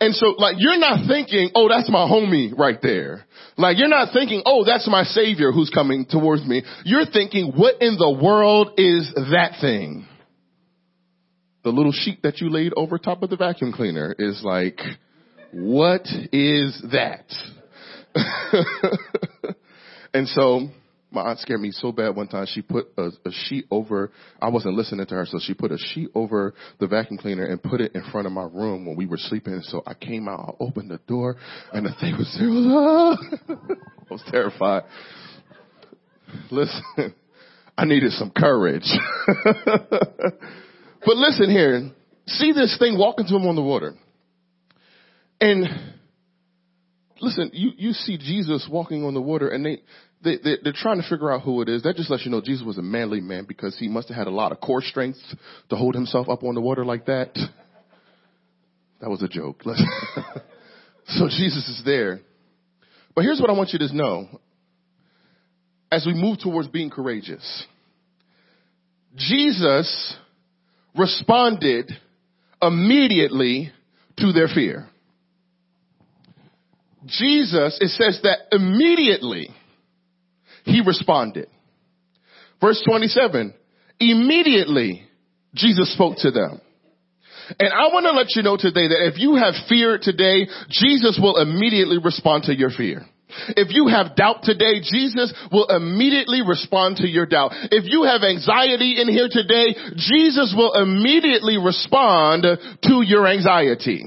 And 0.00 0.14
so 0.14 0.34
like 0.36 0.56
you're 0.58 0.78
not 0.78 1.06
thinking, 1.06 1.50
oh, 1.54 1.68
that's 1.68 1.88
my 1.90 2.06
homie 2.06 2.56
right 2.56 2.78
there. 2.82 3.24
Like 3.56 3.78
you're 3.78 3.88
not 3.88 4.12
thinking, 4.12 4.42
oh, 4.44 4.64
that's 4.64 4.88
my 4.88 5.04
savior 5.04 5.52
who's 5.52 5.70
coming 5.70 6.06
towards 6.08 6.44
me. 6.44 6.62
You're 6.84 7.06
thinking, 7.06 7.52
what 7.54 7.80
in 7.80 7.96
the 7.96 8.18
world 8.22 8.72
is 8.78 9.12
that 9.14 9.58
thing? 9.60 10.06
The 11.62 11.70
little 11.70 11.92
sheet 11.92 12.22
that 12.24 12.40
you 12.40 12.50
laid 12.50 12.72
over 12.76 12.98
top 12.98 13.22
of 13.22 13.30
the 13.30 13.36
vacuum 13.36 13.72
cleaner 13.72 14.14
is 14.18 14.42
like, 14.44 14.80
what 15.52 16.06
is 16.32 16.82
that? 16.90 17.26
and 20.12 20.26
so 20.28 20.68
my 21.12 21.22
aunt 21.22 21.38
scared 21.40 21.60
me 21.60 21.70
so 21.70 21.92
bad 21.92 22.16
one 22.16 22.28
time. 22.28 22.46
She 22.48 22.62
put 22.62 22.86
a, 22.96 23.10
a, 23.24 23.30
sheet 23.30 23.66
over. 23.70 24.10
I 24.40 24.48
wasn't 24.48 24.74
listening 24.74 25.06
to 25.06 25.14
her, 25.14 25.26
so 25.26 25.38
she 25.40 25.54
put 25.54 25.70
a 25.70 25.78
sheet 25.78 26.08
over 26.14 26.54
the 26.80 26.86
vacuum 26.86 27.18
cleaner 27.18 27.44
and 27.44 27.62
put 27.62 27.80
it 27.80 27.94
in 27.94 28.02
front 28.10 28.26
of 28.26 28.32
my 28.32 28.44
room 28.44 28.86
when 28.86 28.96
we 28.96 29.06
were 29.06 29.18
sleeping. 29.18 29.60
So 29.64 29.82
I 29.86 29.94
came 29.94 30.28
out, 30.28 30.40
I 30.40 30.64
opened 30.64 30.90
the 30.90 31.00
door, 31.06 31.36
and 31.72 31.86
the 31.86 31.94
thing 32.00 32.16
was 32.16 32.36
there. 33.48 33.58
I 33.58 34.12
was 34.12 34.22
terrified. 34.30 34.84
Listen, 36.50 37.14
I 37.76 37.84
needed 37.84 38.12
some 38.12 38.30
courage. 38.30 38.90
but 39.64 41.16
listen 41.16 41.50
here, 41.50 41.90
see 42.26 42.52
this 42.52 42.76
thing 42.78 42.98
walking 42.98 43.26
to 43.26 43.36
him 43.36 43.46
on 43.46 43.54
the 43.54 43.62
water. 43.62 43.94
And 45.40 45.66
listen, 47.20 47.50
you, 47.52 47.70
you 47.76 47.92
see 47.92 48.18
Jesus 48.18 48.68
walking 48.70 49.04
on 49.04 49.14
the 49.14 49.20
water 49.20 49.48
and 49.48 49.64
they, 49.64 49.82
they, 50.22 50.36
they, 50.36 50.56
they're 50.62 50.72
trying 50.74 51.00
to 51.00 51.08
figure 51.08 51.32
out 51.32 51.42
who 51.42 51.62
it 51.62 51.68
is. 51.68 51.82
That 51.82 51.96
just 51.96 52.10
lets 52.10 52.24
you 52.24 52.30
know 52.30 52.40
Jesus 52.40 52.64
was 52.64 52.78
a 52.78 52.82
manly 52.82 53.20
man 53.20 53.44
because 53.46 53.76
he 53.78 53.88
must 53.88 54.08
have 54.08 54.16
had 54.16 54.26
a 54.26 54.30
lot 54.30 54.52
of 54.52 54.60
core 54.60 54.82
strength 54.82 55.18
to 55.70 55.76
hold 55.76 55.94
himself 55.94 56.28
up 56.28 56.42
on 56.44 56.54
the 56.54 56.60
water 56.60 56.84
like 56.84 57.06
that. 57.06 57.34
That 59.00 59.10
was 59.10 59.22
a 59.22 59.28
joke. 59.28 59.62
so 61.06 61.26
Jesus 61.26 61.68
is 61.68 61.82
there. 61.84 62.20
But 63.14 63.24
here's 63.24 63.40
what 63.40 63.50
I 63.50 63.54
want 63.54 63.70
you 63.72 63.78
to 63.80 63.96
know. 63.96 64.28
As 65.90 66.06
we 66.06 66.14
move 66.14 66.38
towards 66.38 66.68
being 66.68 66.88
courageous, 66.88 67.66
Jesus 69.16 70.16
responded 70.96 71.90
immediately 72.62 73.72
to 74.18 74.32
their 74.32 74.48
fear. 74.48 74.88
Jesus, 77.06 77.76
it 77.80 77.88
says 77.88 78.20
that 78.22 78.38
immediately 78.52 79.50
he 80.64 80.82
responded. 80.84 81.48
Verse 82.60 82.82
27, 82.86 83.54
immediately 83.98 85.02
Jesus 85.54 85.92
spoke 85.92 86.18
to 86.18 86.30
them. 86.30 86.60
And 87.58 87.72
I 87.72 87.88
want 87.92 88.06
to 88.06 88.12
let 88.12 88.34
you 88.36 88.42
know 88.42 88.56
today 88.56 88.88
that 88.88 89.10
if 89.12 89.18
you 89.18 89.34
have 89.34 89.54
fear 89.68 89.98
today, 90.00 90.46
Jesus 90.70 91.18
will 91.20 91.36
immediately 91.38 91.98
respond 92.02 92.44
to 92.44 92.56
your 92.56 92.70
fear. 92.70 93.04
If 93.56 93.68
you 93.70 93.88
have 93.88 94.14
doubt 94.14 94.42
today, 94.42 94.80
Jesus 94.80 95.32
will 95.50 95.66
immediately 95.66 96.42
respond 96.46 96.98
to 96.98 97.08
your 97.08 97.26
doubt. 97.26 97.52
If 97.72 97.84
you 97.86 98.04
have 98.04 98.22
anxiety 98.22 99.00
in 99.00 99.08
here 99.08 99.28
today, 99.30 99.74
Jesus 99.96 100.54
will 100.56 100.74
immediately 100.74 101.56
respond 101.58 102.44
to 102.44 103.02
your 103.02 103.26
anxiety. 103.26 104.04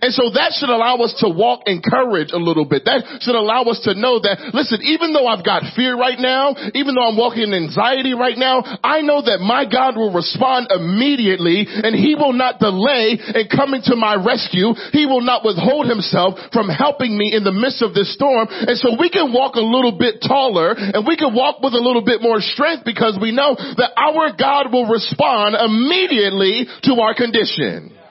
And 0.00 0.12
so 0.14 0.30
that 0.34 0.54
should 0.56 0.70
allow 0.70 0.96
us 1.02 1.14
to 1.20 1.28
walk 1.28 1.66
in 1.66 1.82
courage 1.82 2.30
a 2.32 2.40
little 2.40 2.64
bit. 2.64 2.84
That 2.84 3.04
should 3.20 3.34
allow 3.34 3.64
us 3.68 3.80
to 3.84 3.94
know 3.94 4.20
that, 4.20 4.54
listen, 4.54 4.80
even 4.82 5.12
though 5.12 5.26
I've 5.26 5.44
got 5.44 5.74
fear 5.74 5.96
right 5.96 6.18
now, 6.18 6.54
even 6.74 6.94
though 6.94 7.08
I'm 7.08 7.18
walking 7.18 7.50
in 7.50 7.54
anxiety 7.54 8.14
right 8.14 8.36
now, 8.36 8.62
I 8.82 9.02
know 9.02 9.22
that 9.22 9.40
my 9.42 9.66
God 9.68 9.96
will 9.96 10.12
respond 10.12 10.70
immediately 10.70 11.66
and 11.66 11.94
he 11.94 12.14
will 12.14 12.32
not 12.32 12.58
delay 12.58 13.18
in 13.18 13.48
coming 13.50 13.82
to 13.90 13.96
my 13.96 14.14
rescue. 14.14 14.74
He 14.92 15.06
will 15.06 15.22
not 15.22 15.44
withhold 15.44 15.88
himself 15.88 16.38
from 16.52 16.68
helping 16.68 17.16
me 17.16 17.34
in 17.34 17.44
the 17.44 17.54
midst 17.54 17.82
of 17.82 17.94
this 17.94 18.12
storm. 18.14 18.48
And 18.50 18.78
so 18.78 18.96
we 18.98 19.10
can 19.10 19.32
walk 19.32 19.54
a 19.56 19.64
little 19.64 19.96
bit 19.96 20.22
taller 20.22 20.74
and 20.76 21.06
we 21.06 21.16
can 21.16 21.34
walk 21.34 21.62
with 21.62 21.74
a 21.74 21.82
little 21.82 22.04
bit 22.04 22.22
more 22.22 22.40
strength 22.40 22.84
because 22.84 23.18
we 23.20 23.32
know 23.32 23.54
that 23.56 23.92
our 23.96 24.34
God 24.36 24.72
will 24.72 24.86
respond 24.86 25.56
immediately 25.56 26.66
to 26.84 26.92
our 27.00 27.14
condition. 27.14 28.01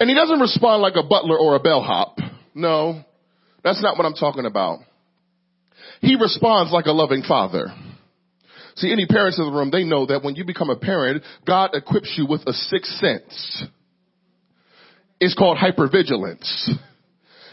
And 0.00 0.08
he 0.08 0.14
doesn't 0.14 0.40
respond 0.40 0.82
like 0.82 0.94
a 0.96 1.02
butler 1.02 1.36
or 1.36 1.56
a 1.56 1.60
bellhop. 1.60 2.18
No, 2.54 3.02
that's 3.64 3.82
not 3.82 3.96
what 3.96 4.06
I'm 4.06 4.14
talking 4.14 4.46
about. 4.46 4.80
He 6.00 6.16
responds 6.16 6.72
like 6.72 6.86
a 6.86 6.92
loving 6.92 7.22
father. 7.22 7.66
See, 8.76 8.92
any 8.92 9.06
parents 9.06 9.38
in 9.38 9.44
the 9.44 9.50
room, 9.52 9.70
they 9.72 9.82
know 9.82 10.06
that 10.06 10.22
when 10.22 10.36
you 10.36 10.44
become 10.44 10.70
a 10.70 10.76
parent, 10.76 11.24
God 11.44 11.70
equips 11.74 12.14
you 12.16 12.26
with 12.26 12.42
a 12.46 12.52
sixth 12.52 12.92
sense. 12.92 13.64
It's 15.20 15.34
called 15.34 15.58
hypervigilance. 15.58 16.68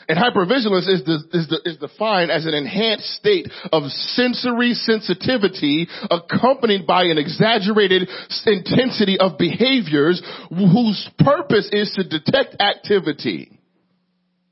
And 0.07 0.19
hypervigilance 0.19 0.87
is, 0.87 1.03
the, 1.03 1.23
is, 1.33 1.47
the, 1.47 1.61
is 1.65 1.77
defined 1.77 2.29
as 2.29 2.45
an 2.45 2.53
enhanced 2.53 3.09
state 3.15 3.47
of 3.71 3.83
sensory 3.89 4.73
sensitivity 4.73 5.87
accompanied 6.11 6.85
by 6.85 7.03
an 7.05 7.17
exaggerated 7.17 8.07
intensity 8.45 9.17
of 9.19 9.37
behaviors 9.37 10.21
whose 10.49 11.09
purpose 11.17 11.69
is 11.71 11.91
to 11.95 12.03
detect 12.03 12.61
activity. 12.61 13.59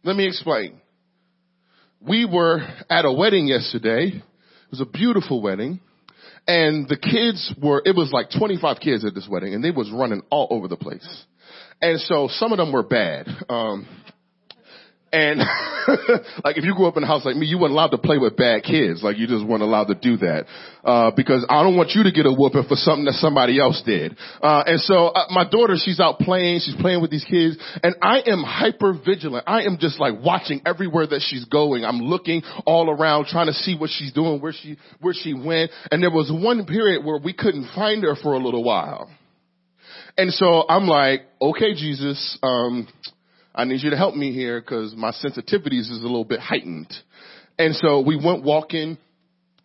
Let 0.03 0.15
me 0.15 0.27
explain. 0.27 0.81
We 2.01 2.25
were 2.25 2.59
at 2.89 3.05
a 3.05 3.11
wedding 3.11 3.47
yesterday. 3.47 4.07
It 4.07 4.71
was 4.71 4.81
a 4.81 4.85
beautiful 4.85 5.41
wedding. 5.41 5.79
And 6.47 6.89
the 6.89 6.97
kids 6.97 7.53
were, 7.61 7.81
it 7.85 7.95
was 7.95 8.11
like 8.11 8.27
25 8.37 8.79
kids 8.81 9.05
at 9.05 9.13
this 9.13 9.27
wedding 9.29 9.53
and 9.53 9.63
they 9.63 9.71
was 9.71 9.89
running 9.91 10.21
all 10.29 10.47
over 10.49 10.67
the 10.67 10.75
place. 10.75 11.25
And 11.81 11.99
so 12.01 12.27
some 12.31 12.51
of 12.51 12.57
them 12.57 12.71
were 12.71 12.83
bad. 12.83 13.27
Um, 13.47 13.87
and 15.13 15.39
like 16.43 16.58
if 16.58 16.65
you 16.65 16.73
grew 16.73 16.88
up 16.88 16.97
in 16.97 17.04
a 17.04 17.08
house 17.08 17.23
like 17.23 17.36
me, 17.36 17.45
you 17.45 17.60
weren't 17.60 17.71
allowed 17.71 17.91
to 17.91 17.99
play 17.99 18.17
with 18.17 18.36
bad 18.36 18.63
kids. 18.63 19.04
Like 19.04 19.17
you 19.19 19.28
just 19.28 19.45
weren't 19.45 19.62
allowed 19.62 19.86
to 19.86 19.95
do 19.95 20.17
that. 20.17 20.45
Uh, 20.84 21.12
because 21.15 21.45
I 21.47 21.62
don't 21.62 21.78
want 21.78 21.91
you 21.91 22.04
to 22.04 22.12
get 22.12 22.26
a 22.26 22.34
whooping 22.34 22.65
for 22.67 22.76
something 22.76 23.06
that 23.06 23.13
somebody 23.13 23.60
else 23.60 23.82
did. 23.86 24.17
Uh, 24.41 24.63
and 24.65 24.80
so 24.82 25.08
uh, 25.08 25.28
my 25.30 25.47
daughter, 25.47 25.76
she's 25.78 25.99
out 25.99 26.17
playing, 26.17 26.62
she's 26.65 26.76
playing 26.82 26.99
with 26.99 27.12
these 27.12 27.23
kids 27.23 27.58
and 27.84 27.95
I 28.02 28.23
am 28.26 28.41
hyper 28.41 28.93
vigilant. 29.06 29.45
I 29.45 29.62
am 29.63 29.78
just 29.80 29.99
like 29.99 30.15
watching 30.19 30.62
everywhere 30.65 31.06
that 31.06 31.21
she's 31.21 31.45
going. 31.45 31.86
I'm 31.86 32.02
looking 32.02 32.41
all 32.65 32.89
around 32.89 33.28
trying 33.28 33.47
to 33.47 33.54
see 33.54 33.78
what 33.78 33.91
she's 33.91 34.12
doing, 34.12 34.41
where 34.41 34.52
she, 34.52 34.78
where 34.99 35.13
she 35.13 35.34
went. 35.36 35.69
And 35.91 36.02
there 36.02 36.12
was 36.12 36.32
one 36.34 36.65
period 36.65 37.06
where 37.06 37.19
we 37.23 37.34
couldn't 37.34 37.69
find 37.76 38.04
her 38.04 38.15
for 38.15 38.34
a 38.34 38.39
little 38.39 38.63
while. 38.63 39.12
And 40.17 40.34
so 40.34 40.65
I'm 40.67 40.88
like, 40.88 41.21
okay, 41.41 41.73
Jesus, 41.73 42.38
um, 42.43 42.88
I 43.55 43.65
need 43.65 43.81
you 43.83 43.91
to 43.91 43.97
help 43.97 44.15
me 44.15 44.31
here 44.33 44.59
because 44.59 44.95
my 44.95 45.11
sensitivities 45.11 45.91
is 45.91 45.99
a 45.99 46.07
little 46.07 46.25
bit 46.25 46.39
heightened. 46.39 46.91
And 47.59 47.75
so 47.75 48.01
we 48.01 48.15
went 48.15 48.43
walking, 48.43 48.97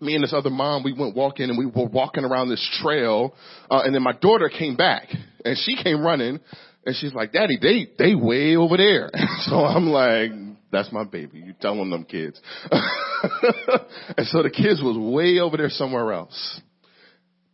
me 0.00 0.14
and 0.14 0.22
this 0.22 0.34
other 0.34 0.50
mom, 0.50 0.84
we 0.84 0.92
went 0.92 1.16
walking 1.16 1.48
and 1.48 1.58
we 1.58 1.64
were 1.64 1.88
walking 1.88 2.24
around 2.24 2.50
this 2.50 2.66
trail. 2.82 3.34
Uh, 3.70 3.82
and 3.84 3.94
then 3.94 4.02
my 4.02 4.12
daughter 4.12 4.50
came 4.50 4.76
back 4.76 5.08
and 5.44 5.56
she 5.56 5.82
came 5.82 6.04
running 6.04 6.40
and 6.84 6.96
she's 6.96 7.14
like, 7.14 7.32
daddy, 7.32 7.58
they, 7.60 7.88
they 7.98 8.14
way 8.14 8.56
over 8.56 8.76
there. 8.76 9.10
so 9.46 9.56
I'm 9.56 9.86
like, 9.86 10.32
that's 10.70 10.92
my 10.92 11.04
baby. 11.04 11.38
You 11.38 11.54
telling 11.58 11.88
them 11.88 12.04
kids. 12.04 12.38
and 12.70 14.26
so 14.26 14.42
the 14.42 14.50
kids 14.50 14.82
was 14.82 14.98
way 14.98 15.38
over 15.38 15.56
there 15.56 15.70
somewhere 15.70 16.12
else. 16.12 16.60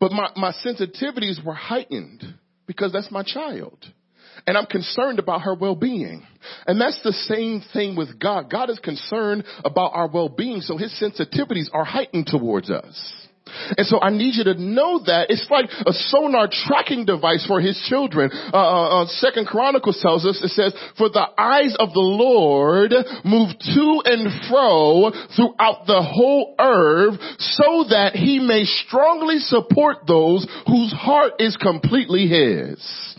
But 0.00 0.10
my, 0.10 0.30
my 0.34 0.52
sensitivities 0.64 1.44
were 1.44 1.54
heightened 1.54 2.24
because 2.66 2.92
that's 2.92 3.10
my 3.12 3.22
child 3.22 3.78
and 4.46 4.56
I'm 4.56 4.66
concerned 4.66 5.18
about 5.18 5.42
her 5.42 5.54
well-being. 5.54 6.26
And 6.66 6.80
that's 6.80 7.00
the 7.02 7.12
same 7.12 7.62
thing 7.72 7.96
with 7.96 8.18
God. 8.18 8.50
God 8.50 8.70
is 8.70 8.78
concerned 8.78 9.44
about 9.64 9.92
our 9.94 10.08
well-being, 10.08 10.60
so 10.60 10.76
his 10.76 10.92
sensitivities 11.00 11.68
are 11.72 11.84
heightened 11.84 12.26
towards 12.26 12.70
us. 12.70 13.24
And 13.76 13.86
so 13.86 14.00
I 14.00 14.10
need 14.10 14.34
you 14.34 14.44
to 14.44 14.54
know 14.54 15.00
that 15.04 15.30
it's 15.30 15.46
like 15.50 15.66
a 15.86 15.92
sonar 15.92 16.48
tracking 16.50 17.04
device 17.04 17.46
for 17.46 17.60
his 17.60 17.78
children. 17.88 18.30
Uh, 18.32 18.56
uh, 18.56 19.02
uh, 19.02 19.06
Second 19.06 19.46
Chronicles 19.46 20.00
tells 20.00 20.26
us, 20.26 20.40
it 20.42 20.48
says, 20.48 20.74
for 20.96 21.08
the 21.08 21.26
eyes 21.38 21.76
of 21.78 21.92
the 21.92 22.00
Lord 22.00 22.92
move 23.24 23.50
to 23.58 24.02
and 24.04 24.48
fro 24.48 25.10
throughout 25.36 25.86
the 25.86 26.02
whole 26.02 26.54
earth 26.58 27.20
so 27.38 27.84
that 27.90 28.12
he 28.14 28.38
may 28.40 28.64
strongly 28.64 29.38
support 29.38 30.06
those 30.06 30.46
whose 30.66 30.92
heart 30.92 31.34
is 31.38 31.56
completely 31.56 32.26
his. 32.26 33.13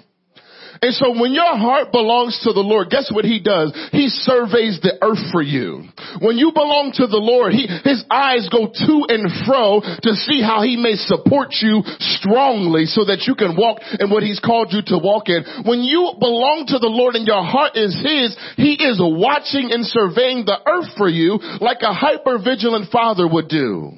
And 0.81 0.93
so 0.93 1.19
when 1.19 1.33
your 1.33 1.55
heart 1.57 1.91
belongs 1.91 2.39
to 2.43 2.53
the 2.53 2.65
Lord, 2.65 2.89
guess 2.89 3.11
what 3.11 3.25
he 3.25 3.39
does? 3.39 3.71
He 3.91 4.09
surveys 4.09 4.79
the 4.81 4.99
earth 5.01 5.31
for 5.31 5.41
you. 5.41 5.87
When 6.19 6.37
you 6.37 6.51
belong 6.51 6.91
to 6.99 7.07
the 7.07 7.21
Lord, 7.21 7.53
he, 7.53 7.67
his 7.67 8.03
eyes 8.09 8.49
go 8.51 8.67
to 8.67 8.95
and 9.09 9.31
fro 9.47 9.81
to 9.81 10.11
see 10.15 10.41
how 10.41 10.63
he 10.63 10.75
may 10.75 10.95
support 10.95 11.55
you 11.61 11.83
strongly 12.19 12.85
so 12.85 13.05
that 13.05 13.23
you 13.27 13.35
can 13.35 13.55
walk 13.55 13.79
in 13.99 14.09
what 14.09 14.23
he's 14.23 14.39
called 14.39 14.71
you 14.71 14.81
to 14.91 14.97
walk 14.99 15.27
in. 15.27 15.43
When 15.63 15.81
you 15.81 16.15
belong 16.19 16.65
to 16.69 16.79
the 16.79 16.91
Lord 16.91 17.15
and 17.15 17.27
your 17.27 17.43
heart 17.43 17.75
is 17.75 17.95
his, 17.95 18.35
he 18.57 18.75
is 18.75 18.99
watching 18.99 19.71
and 19.71 19.85
surveying 19.85 20.45
the 20.45 20.59
earth 20.59 20.91
for 20.97 21.07
you 21.07 21.39
like 21.61 21.81
a 21.81 21.93
hyper 21.93 22.37
vigilant 22.37 22.91
father 22.91 23.27
would 23.27 23.47
do. 23.47 23.91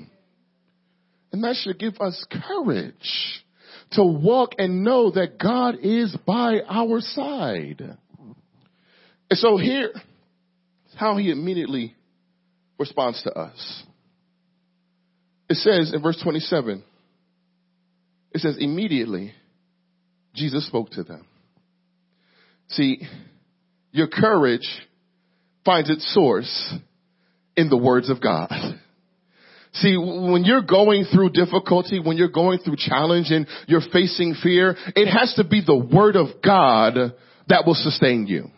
And 1.31 1.43
that 1.43 1.55
should 1.55 1.79
give 1.79 1.99
us 1.99 2.25
courage 2.29 3.43
to 3.91 4.03
walk 4.03 4.51
and 4.57 4.83
know 4.83 5.11
that 5.11 5.39
God 5.39 5.75
is 5.81 6.15
by 6.25 6.61
our 6.67 6.99
side. 6.99 7.97
And 9.29 9.39
so 9.39 9.57
here, 9.57 9.91
how 10.95 11.17
he 11.17 11.31
immediately 11.31 11.95
responds 12.79 13.21
to 13.23 13.31
us. 13.31 13.83
It 15.49 15.55
says 15.55 15.93
in 15.93 16.01
verse 16.01 16.19
27, 16.21 16.83
it 18.33 18.41
says, 18.41 18.57
immediately 18.59 19.33
Jesus 20.35 20.67
spoke 20.67 20.91
to 20.91 21.03
them. 21.03 21.25
See, 22.69 23.01
your 23.91 24.07
courage 24.07 24.67
finds 25.63 25.89
its 25.89 26.13
source 26.13 26.73
in 27.55 27.69
the 27.69 27.77
words 27.77 28.09
of 28.09 28.21
God. 28.21 28.51
See, 29.73 29.95
when 29.97 30.43
you're 30.43 30.63
going 30.63 31.05
through 31.11 31.31
difficulty, 31.31 31.99
when 31.99 32.17
you're 32.17 32.29
going 32.29 32.59
through 32.59 32.75
challenge 32.77 33.27
and 33.29 33.47
you're 33.67 33.81
facing 33.93 34.35
fear, 34.41 34.75
it 34.95 35.07
has 35.07 35.33
to 35.35 35.43
be 35.43 35.61
the 35.65 35.77
word 35.77 36.15
of 36.15 36.41
God 36.43 37.13
that 37.47 37.63
will 37.65 37.75
sustain 37.75 38.27
you. 38.27 38.49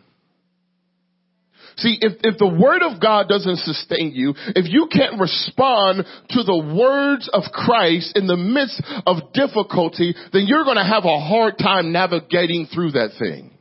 See, 1.77 1.97
if, 2.01 2.13
if 2.23 2.37
the 2.37 2.47
word 2.47 2.81
of 2.83 2.99
God 3.01 3.29
doesn't 3.29 3.59
sustain 3.59 4.11
you, 4.13 4.33
if 4.55 4.65
you 4.67 4.87
can't 4.91 5.19
respond 5.19 6.05
to 6.29 6.43
the 6.43 6.75
words 6.75 7.29
of 7.31 7.43
Christ 7.53 8.17
in 8.17 8.27
the 8.27 8.35
midst 8.35 8.81
of 9.05 9.31
difficulty, 9.33 10.13
then 10.33 10.45
you're 10.45 10.65
going 10.65 10.77
to 10.77 10.83
have 10.83 11.05
a 11.05 11.19
hard 11.19 11.57
time 11.57 11.93
navigating 11.93 12.67
through 12.73 12.91
that 12.91 13.11
thing. 13.17 13.51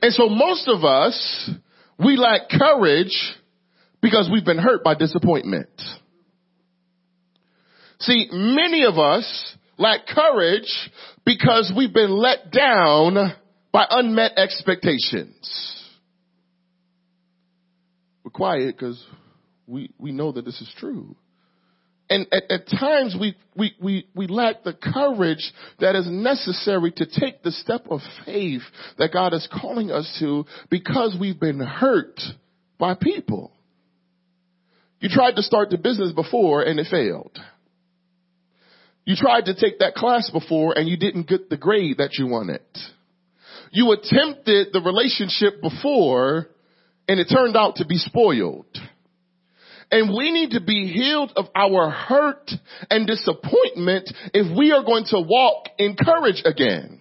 And 0.00 0.12
so 0.12 0.28
most 0.28 0.68
of 0.68 0.84
us, 0.84 1.50
we 1.98 2.16
lack 2.16 2.48
courage 2.48 3.16
because 4.00 4.28
we've 4.32 4.44
been 4.44 4.58
hurt 4.58 4.82
by 4.82 4.94
disappointment. 4.94 5.68
See, 8.00 8.28
many 8.30 8.84
of 8.84 8.98
us 8.98 9.56
lack 9.76 10.06
courage 10.06 10.72
because 11.24 11.72
we've 11.76 11.92
been 11.92 12.10
let 12.10 12.50
down 12.52 13.34
by 13.72 13.86
unmet 13.88 14.32
expectations. 14.36 15.74
We're 18.24 18.30
quiet 18.30 18.76
because 18.76 19.02
we, 19.66 19.90
we 19.98 20.12
know 20.12 20.32
that 20.32 20.44
this 20.44 20.60
is 20.60 20.72
true. 20.78 21.16
And 22.10 22.26
at, 22.32 22.50
at 22.50 22.68
times 22.68 23.16
we, 23.20 23.36
we, 23.54 23.74
we, 23.80 24.08
we 24.14 24.26
lack 24.28 24.62
the 24.62 24.72
courage 24.72 25.52
that 25.78 25.94
is 25.94 26.06
necessary 26.08 26.90
to 26.92 27.06
take 27.06 27.42
the 27.42 27.52
step 27.52 27.86
of 27.90 28.00
faith 28.24 28.62
that 28.96 29.12
God 29.12 29.34
is 29.34 29.46
calling 29.60 29.90
us 29.90 30.16
to 30.20 30.46
because 30.70 31.16
we've 31.20 31.38
been 31.38 31.60
hurt 31.60 32.20
by 32.78 32.94
people. 32.94 33.52
You 35.00 35.08
tried 35.10 35.36
to 35.36 35.42
start 35.42 35.70
the 35.70 35.78
business 35.78 36.12
before 36.12 36.62
and 36.62 36.80
it 36.80 36.86
failed. 36.90 37.38
You 39.08 39.16
tried 39.16 39.46
to 39.46 39.54
take 39.54 39.78
that 39.78 39.94
class 39.94 40.28
before 40.30 40.76
and 40.76 40.86
you 40.86 40.98
didn't 40.98 41.26
get 41.26 41.48
the 41.48 41.56
grade 41.56 41.96
that 41.96 42.18
you 42.18 42.26
wanted. 42.26 42.60
You 43.70 43.90
attempted 43.92 44.68
the 44.74 44.82
relationship 44.84 45.62
before 45.62 46.48
and 47.08 47.18
it 47.18 47.28
turned 47.32 47.56
out 47.56 47.76
to 47.76 47.86
be 47.86 47.96
spoiled. 47.96 48.66
And 49.90 50.14
we 50.14 50.30
need 50.30 50.50
to 50.50 50.60
be 50.60 50.92
healed 50.92 51.32
of 51.36 51.46
our 51.54 51.88
hurt 51.88 52.50
and 52.90 53.06
disappointment 53.06 54.12
if 54.34 54.54
we 54.54 54.72
are 54.72 54.84
going 54.84 55.06
to 55.06 55.20
walk 55.22 55.70
in 55.78 55.96
courage 55.96 56.42
again. 56.44 57.00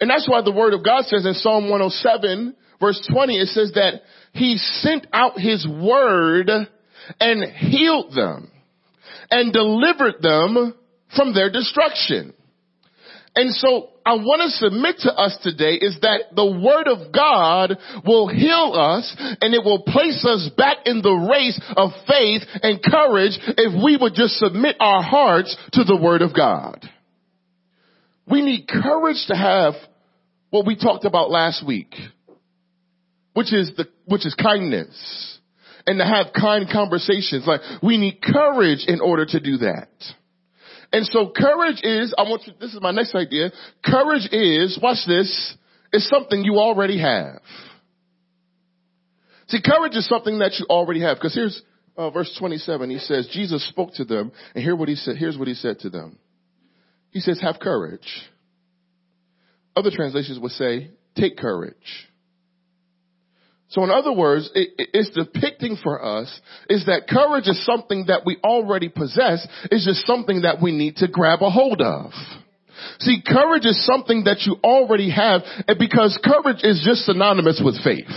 And 0.00 0.10
that's 0.10 0.28
why 0.28 0.42
the 0.42 0.50
word 0.50 0.74
of 0.74 0.84
God 0.84 1.04
says 1.04 1.24
in 1.24 1.34
Psalm 1.34 1.70
107 1.70 2.56
verse 2.80 3.08
20, 3.08 3.38
it 3.38 3.46
says 3.50 3.70
that 3.76 4.02
he 4.32 4.56
sent 4.56 5.06
out 5.12 5.38
his 5.38 5.64
word 5.64 6.50
and 7.20 7.44
healed 7.52 8.12
them 8.16 8.50
and 9.32 9.52
delivered 9.52 10.20
them 10.20 10.74
from 11.16 11.34
their 11.34 11.50
destruction. 11.50 12.34
And 13.34 13.54
so 13.54 13.88
I 14.04 14.14
want 14.14 14.42
to 14.42 14.50
submit 14.50 14.96
to 15.00 15.12
us 15.12 15.38
today 15.42 15.74
is 15.80 15.98
that 16.02 16.36
the 16.36 16.44
word 16.44 16.86
of 16.86 17.12
God 17.12 17.78
will 18.04 18.28
heal 18.28 18.74
us 18.76 19.16
and 19.40 19.54
it 19.54 19.64
will 19.64 19.84
place 19.84 20.22
us 20.26 20.50
back 20.56 20.78
in 20.84 21.00
the 21.00 21.12
race 21.12 21.58
of 21.74 21.90
faith 22.06 22.42
and 22.62 22.82
courage 22.82 23.38
if 23.56 23.82
we 23.82 23.96
would 23.96 24.12
just 24.14 24.34
submit 24.34 24.76
our 24.78 25.02
hearts 25.02 25.56
to 25.72 25.84
the 25.84 25.96
word 25.96 26.20
of 26.20 26.36
God. 26.36 26.86
We 28.30 28.42
need 28.42 28.68
courage 28.68 29.24
to 29.28 29.34
have 29.34 29.74
what 30.50 30.66
we 30.66 30.76
talked 30.76 31.06
about 31.06 31.30
last 31.30 31.66
week, 31.66 31.94
which 33.32 33.50
is 33.54 33.72
the, 33.78 33.88
which 34.04 34.26
is 34.26 34.34
kindness 34.34 35.31
and 35.86 35.98
to 35.98 36.04
have 36.04 36.28
kind 36.38 36.66
conversations. 36.70 37.46
Like 37.46 37.60
we 37.82 37.96
need 37.96 38.20
courage 38.22 38.84
in 38.86 39.00
order 39.00 39.26
to 39.26 39.40
do 39.40 39.58
that. 39.58 39.88
And 40.92 41.06
so 41.06 41.32
courage 41.34 41.80
is, 41.82 42.14
I 42.16 42.22
want 42.22 42.42
you, 42.46 42.52
this 42.60 42.74
is 42.74 42.80
my 42.80 42.90
next 42.90 43.14
idea. 43.14 43.50
Courage 43.84 44.28
is, 44.30 44.78
watch 44.82 44.98
this, 45.06 45.56
is 45.92 46.08
something 46.08 46.44
you 46.44 46.56
already 46.56 47.00
have. 47.00 47.40
See, 49.48 49.60
courage 49.62 49.96
is 49.96 50.06
something 50.06 50.38
that 50.38 50.52
you 50.58 50.66
already 50.68 51.00
have. 51.00 51.16
Because 51.16 51.34
here's 51.34 51.62
uh, 51.96 52.10
verse 52.10 52.34
27. 52.38 52.90
He 52.90 52.98
says, 52.98 53.28
Jesus 53.32 53.66
spoke 53.68 53.94
to 53.94 54.04
them, 54.04 54.32
and 54.54 54.62
here 54.62 54.76
what 54.76 54.88
he 54.88 54.94
said. 54.94 55.16
Here's 55.16 55.36
what 55.36 55.48
he 55.48 55.54
said 55.54 55.80
to 55.80 55.90
them. 55.90 56.18
He 57.10 57.20
says, 57.20 57.40
"Have 57.40 57.60
courage." 57.60 58.22
Other 59.76 59.90
translations 59.90 60.38
would 60.38 60.52
say, 60.52 60.90
"Take 61.14 61.36
courage." 61.36 62.08
So 63.72 63.82
in 63.84 63.90
other 63.90 64.12
words, 64.12 64.50
it, 64.54 64.70
it's 64.92 65.10
depicting 65.10 65.76
for 65.82 66.04
us 66.04 66.40
is 66.68 66.86
that 66.86 67.08
courage 67.08 67.48
is 67.48 67.64
something 67.64 68.04
that 68.08 68.22
we 68.24 68.36
already 68.44 68.90
possess. 68.90 69.46
It's 69.70 69.86
just 69.86 70.06
something 70.06 70.42
that 70.42 70.60
we 70.62 70.72
need 70.72 70.96
to 70.96 71.08
grab 71.08 71.40
a 71.42 71.50
hold 71.50 71.80
of. 71.80 72.12
See, 73.00 73.22
courage 73.22 73.66
is 73.66 73.84
something 73.84 74.24
that 74.24 74.42
you 74.46 74.56
already 74.62 75.10
have 75.10 75.42
because 75.78 76.18
courage 76.22 76.62
is 76.62 76.82
just 76.84 77.04
synonymous 77.04 77.60
with 77.62 77.82
faith. 77.82 78.10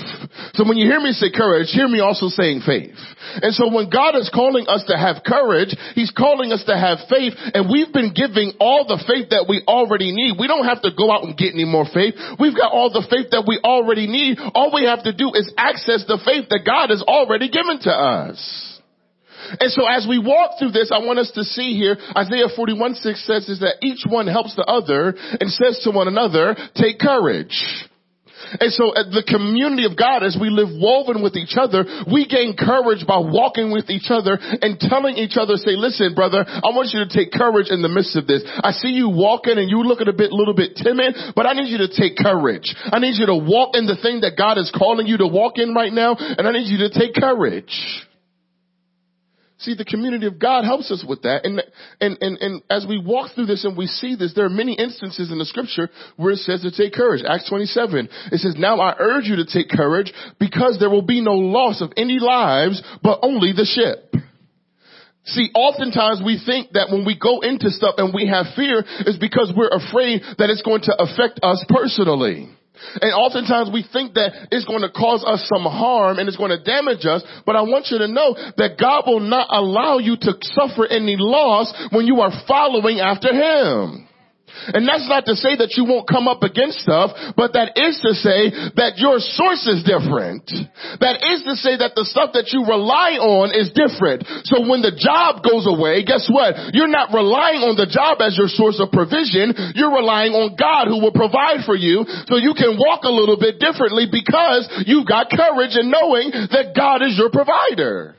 So 0.53 0.67
when 0.67 0.77
you 0.77 0.85
hear 0.85 0.99
me 0.99 1.11
say 1.11 1.31
courage, 1.33 1.71
hear 1.71 1.87
me 1.87 1.99
also 1.99 2.27
saying 2.29 2.61
faith. 2.65 2.95
And 3.41 3.53
so 3.53 3.73
when 3.73 3.89
God 3.89 4.15
is 4.15 4.29
calling 4.33 4.67
us 4.67 4.85
to 4.87 4.97
have 4.97 5.23
courage, 5.25 5.75
He's 5.95 6.11
calling 6.11 6.51
us 6.51 6.63
to 6.65 6.75
have 6.77 7.07
faith 7.09 7.33
and 7.53 7.69
we've 7.69 7.91
been 7.91 8.13
giving 8.13 8.53
all 8.59 8.85
the 8.87 9.01
faith 9.03 9.29
that 9.29 9.45
we 9.49 9.63
already 9.67 10.11
need. 10.11 10.37
We 10.39 10.47
don't 10.47 10.65
have 10.65 10.81
to 10.83 10.91
go 10.95 11.11
out 11.11 11.23
and 11.23 11.37
get 11.37 11.53
any 11.53 11.65
more 11.65 11.85
faith. 11.85 12.15
We've 12.39 12.55
got 12.55 12.71
all 12.71 12.89
the 12.89 13.05
faith 13.09 13.31
that 13.31 13.45
we 13.47 13.59
already 13.63 14.07
need. 14.07 14.37
All 14.53 14.73
we 14.73 14.85
have 14.85 15.03
to 15.03 15.13
do 15.13 15.31
is 15.33 15.51
access 15.57 16.05
the 16.07 16.21
faith 16.23 16.49
that 16.49 16.65
God 16.65 16.89
has 16.89 17.01
already 17.01 17.49
given 17.49 17.79
to 17.83 17.91
us. 17.91 18.64
And 19.59 19.71
so 19.71 19.85
as 19.85 20.05
we 20.07 20.19
walk 20.19 20.59
through 20.59 20.71
this, 20.71 20.91
I 20.91 20.99
want 20.99 21.19
us 21.19 21.31
to 21.35 21.43
see 21.43 21.77
here, 21.77 21.97
Isaiah 22.15 22.49
41 22.55 22.95
6 22.95 23.25
says 23.25 23.49
is 23.49 23.59
that 23.59 23.77
each 23.81 24.03
one 24.07 24.27
helps 24.27 24.55
the 24.55 24.65
other 24.65 25.15
and 25.15 25.49
says 25.51 25.81
to 25.83 25.91
one 25.91 26.07
another, 26.07 26.55
take 26.75 26.99
courage. 26.99 27.55
And 28.59 28.71
so 28.71 28.93
the 28.93 29.25
community 29.25 29.85
of 29.85 29.97
God, 29.97 30.23
as 30.23 30.37
we 30.39 30.49
live 30.49 30.69
woven 30.69 31.23
with 31.23 31.35
each 31.35 31.57
other, 31.57 31.85
we 32.05 32.27
gain 32.27 32.55
courage 32.55 33.05
by 33.07 33.17
walking 33.17 33.71
with 33.71 33.89
each 33.89 34.09
other 34.09 34.37
and 34.37 34.79
telling 34.79 35.17
each 35.17 35.37
other, 35.39 35.57
say, 35.57 35.73
listen, 35.73 36.13
brother, 36.13 36.45
I 36.45 36.69
want 36.75 36.93
you 36.93 37.03
to 37.03 37.09
take 37.09 37.31
courage 37.33 37.71
in 37.71 37.81
the 37.81 37.89
midst 37.89 38.15
of 38.15 38.27
this. 38.27 38.43
I 38.45 38.71
see 38.71 38.93
you 38.93 39.09
walking 39.09 39.57
and 39.57 39.69
you 39.69 39.83
looking 39.83 40.07
a 40.07 40.15
bit, 40.15 40.31
little 40.31 40.55
bit 40.55 40.77
timid, 40.77 41.15
but 41.35 41.47
I 41.47 41.53
need 41.53 41.71
you 41.71 41.79
to 41.85 41.91
take 41.91 42.17
courage. 42.17 42.75
I 42.91 42.99
need 42.99 43.17
you 43.17 43.25
to 43.27 43.37
walk 43.37 43.75
in 43.75 43.87
the 43.87 43.97
thing 43.97 44.21
that 44.21 44.37
God 44.37 44.57
is 44.57 44.71
calling 44.75 45.07
you 45.07 45.17
to 45.17 45.27
walk 45.27 45.57
in 45.57 45.73
right 45.73 45.93
now, 45.93 46.15
and 46.15 46.47
I 46.47 46.51
need 46.51 46.69
you 46.69 46.85
to 46.85 46.91
take 46.93 47.15
courage. 47.15 47.73
See, 49.65 49.73
the 49.73 49.83
community 49.83 50.27
of 50.27 50.37
God 50.37 50.63
helps 50.63 50.91
us 50.91 51.03
with 51.07 51.23
that. 51.23 51.43
And, 51.43 51.59
and, 51.99 52.17
and, 52.21 52.37
and 52.37 52.61
as 52.69 52.85
we 52.87 53.01
walk 53.03 53.33
through 53.33 53.47
this 53.47 53.65
and 53.65 53.75
we 53.75 53.87
see 53.87 54.15
this, 54.15 54.35
there 54.35 54.45
are 54.45 54.49
many 54.49 54.73
instances 54.73 55.31
in 55.31 55.39
the 55.39 55.45
scripture 55.45 55.89
where 56.17 56.33
it 56.33 56.37
says 56.37 56.61
to 56.61 56.69
take 56.69 56.93
courage. 56.93 57.23
Acts 57.27 57.49
27, 57.49 58.07
it 58.31 58.37
says, 58.37 58.53
now 58.59 58.79
I 58.79 58.93
urge 58.99 59.25
you 59.25 59.37
to 59.37 59.45
take 59.45 59.69
courage 59.69 60.13
because 60.39 60.77
there 60.79 60.91
will 60.91 61.01
be 61.01 61.19
no 61.19 61.33
loss 61.33 61.81
of 61.81 61.93
any 61.97 62.19
lives, 62.19 62.83
but 63.01 63.19
only 63.23 63.53
the 63.53 63.65
ship. 63.65 64.13
See, 65.25 65.49
oftentimes 65.55 66.21
we 66.23 66.39
think 66.45 66.73
that 66.73 66.91
when 66.91 67.03
we 67.03 67.17
go 67.17 67.41
into 67.41 67.71
stuff 67.71 67.95
and 67.97 68.13
we 68.13 68.27
have 68.27 68.45
fear 68.55 68.85
is 69.07 69.17
because 69.17 69.51
we're 69.57 69.73
afraid 69.73 70.21
that 70.37 70.51
it's 70.51 70.61
going 70.61 70.81
to 70.81 70.93
affect 71.01 71.39
us 71.41 71.65
personally. 71.67 72.49
And 73.01 73.13
oftentimes 73.13 73.69
we 73.71 73.85
think 73.91 74.13
that 74.13 74.49
it's 74.51 74.65
going 74.65 74.81
to 74.81 74.91
cause 74.91 75.23
us 75.25 75.45
some 75.47 75.63
harm 75.63 76.19
and 76.19 76.27
it's 76.27 76.37
going 76.37 76.51
to 76.51 76.61
damage 76.61 77.05
us. 77.05 77.23
But 77.45 77.55
I 77.55 77.61
want 77.61 77.87
you 77.91 77.99
to 77.99 78.07
know 78.07 78.35
that 78.57 78.77
God 78.79 79.03
will 79.07 79.21
not 79.21 79.47
allow 79.49 79.97
you 79.97 80.15
to 80.17 80.33
suffer 80.41 80.85
any 80.85 81.15
loss 81.17 81.73
when 81.91 82.07
you 82.07 82.21
are 82.21 82.31
following 82.47 82.99
after 82.99 83.33
Him. 83.33 84.04
And 84.71 84.87
that's 84.87 85.07
not 85.07 85.25
to 85.27 85.35
say 85.35 85.55
that 85.59 85.75
you 85.75 85.85
won't 85.85 86.07
come 86.07 86.27
up 86.27 86.43
against 86.43 86.79
stuff, 86.81 87.11
but 87.35 87.53
that 87.53 87.75
is 87.75 87.99
to 88.01 88.15
say 88.15 88.49
that 88.79 88.97
your 88.97 89.19
source 89.19 89.67
is 89.67 89.83
different. 89.83 90.47
That 90.99 91.21
is 91.21 91.43
to 91.45 91.55
say 91.59 91.77
that 91.79 91.93
the 91.93 92.07
stuff 92.07 92.33
that 92.33 92.49
you 92.55 92.63
rely 92.63 93.19
on 93.19 93.51
is 93.51 93.71
different. 93.75 94.23
So 94.47 94.63
when 94.63 94.81
the 94.81 94.95
job 94.95 95.43
goes 95.43 95.67
away, 95.67 96.07
guess 96.07 96.25
what? 96.31 96.73
You're 96.73 96.91
not 96.91 97.11
relying 97.11 97.61
on 97.67 97.75
the 97.75 97.89
job 97.89 98.23
as 98.23 98.39
your 98.39 98.49
source 98.49 98.79
of 98.79 98.91
provision. 98.91 99.53
You're 99.75 99.93
relying 99.93 100.33
on 100.33 100.55
God 100.55 100.87
who 100.87 101.03
will 101.03 101.15
provide 101.15 101.67
for 101.67 101.75
you 101.75 102.07
so 102.27 102.39
you 102.39 102.55
can 102.55 102.79
walk 102.79 103.03
a 103.03 103.13
little 103.13 103.37
bit 103.37 103.59
differently 103.59 104.07
because 104.09 104.67
you've 104.87 105.07
got 105.07 105.29
courage 105.29 105.75
in 105.75 105.91
knowing 105.91 106.31
that 106.31 106.73
God 106.75 107.03
is 107.03 107.19
your 107.19 107.29
provider. 107.29 108.15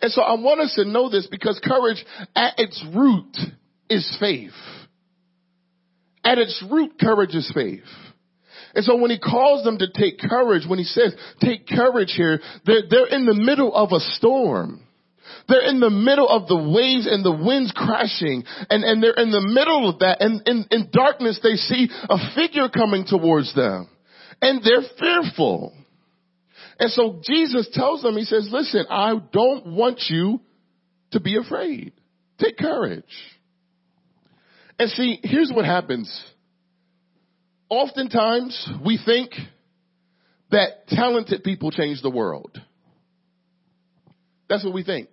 And 0.00 0.12
so 0.12 0.22
I 0.22 0.34
want 0.34 0.60
us 0.60 0.74
to 0.76 0.84
know 0.84 1.08
this 1.08 1.26
because 1.26 1.60
courage 1.64 2.04
at 2.34 2.54
its 2.58 2.82
root 2.94 3.36
is 3.88 4.16
faith. 4.20 4.50
At 6.24 6.38
its 6.38 6.62
root, 6.70 6.98
courage 7.00 7.34
is 7.34 7.50
faith. 7.54 7.84
And 8.74 8.84
so 8.84 8.96
when 8.96 9.10
he 9.10 9.18
calls 9.18 9.64
them 9.64 9.78
to 9.78 9.86
take 9.92 10.18
courage, 10.18 10.64
when 10.68 10.78
he 10.78 10.84
says, 10.84 11.14
take 11.40 11.66
courage 11.66 12.12
here, 12.16 12.40
they're, 12.66 12.82
they're 12.90 13.06
in 13.06 13.24
the 13.24 13.34
middle 13.34 13.74
of 13.74 13.92
a 13.92 14.00
storm. 14.00 14.82
They're 15.48 15.68
in 15.68 15.80
the 15.80 15.90
middle 15.90 16.28
of 16.28 16.48
the 16.48 16.56
waves 16.56 17.06
and 17.10 17.24
the 17.24 17.32
winds 17.32 17.72
crashing 17.74 18.44
and, 18.68 18.84
and 18.84 19.02
they're 19.02 19.14
in 19.14 19.30
the 19.30 19.40
middle 19.40 19.88
of 19.88 20.00
that 20.00 20.20
and 20.20 20.42
in, 20.46 20.66
in 20.70 20.90
darkness 20.92 21.40
they 21.42 21.54
see 21.54 21.88
a 22.08 22.34
figure 22.34 22.68
coming 22.68 23.06
towards 23.06 23.54
them 23.54 23.88
and 24.42 24.62
they're 24.62 24.88
fearful. 24.98 25.72
And 26.78 26.90
so 26.90 27.20
Jesus 27.22 27.68
tells 27.72 28.02
them, 28.02 28.16
he 28.16 28.24
says, 28.24 28.48
listen, 28.50 28.86
I 28.90 29.14
don't 29.32 29.66
want 29.68 30.02
you 30.08 30.40
to 31.12 31.20
be 31.20 31.36
afraid. 31.36 31.92
Take 32.38 32.58
courage. 32.58 33.04
And 34.78 34.90
see, 34.90 35.20
here's 35.22 35.50
what 35.52 35.64
happens. 35.64 36.22
Oftentimes 37.68 38.70
we 38.84 38.98
think 39.04 39.32
that 40.50 40.86
talented 40.88 41.42
people 41.42 41.70
change 41.70 42.02
the 42.02 42.10
world. 42.10 42.60
That's 44.48 44.64
what 44.64 44.74
we 44.74 44.84
think. 44.84 45.08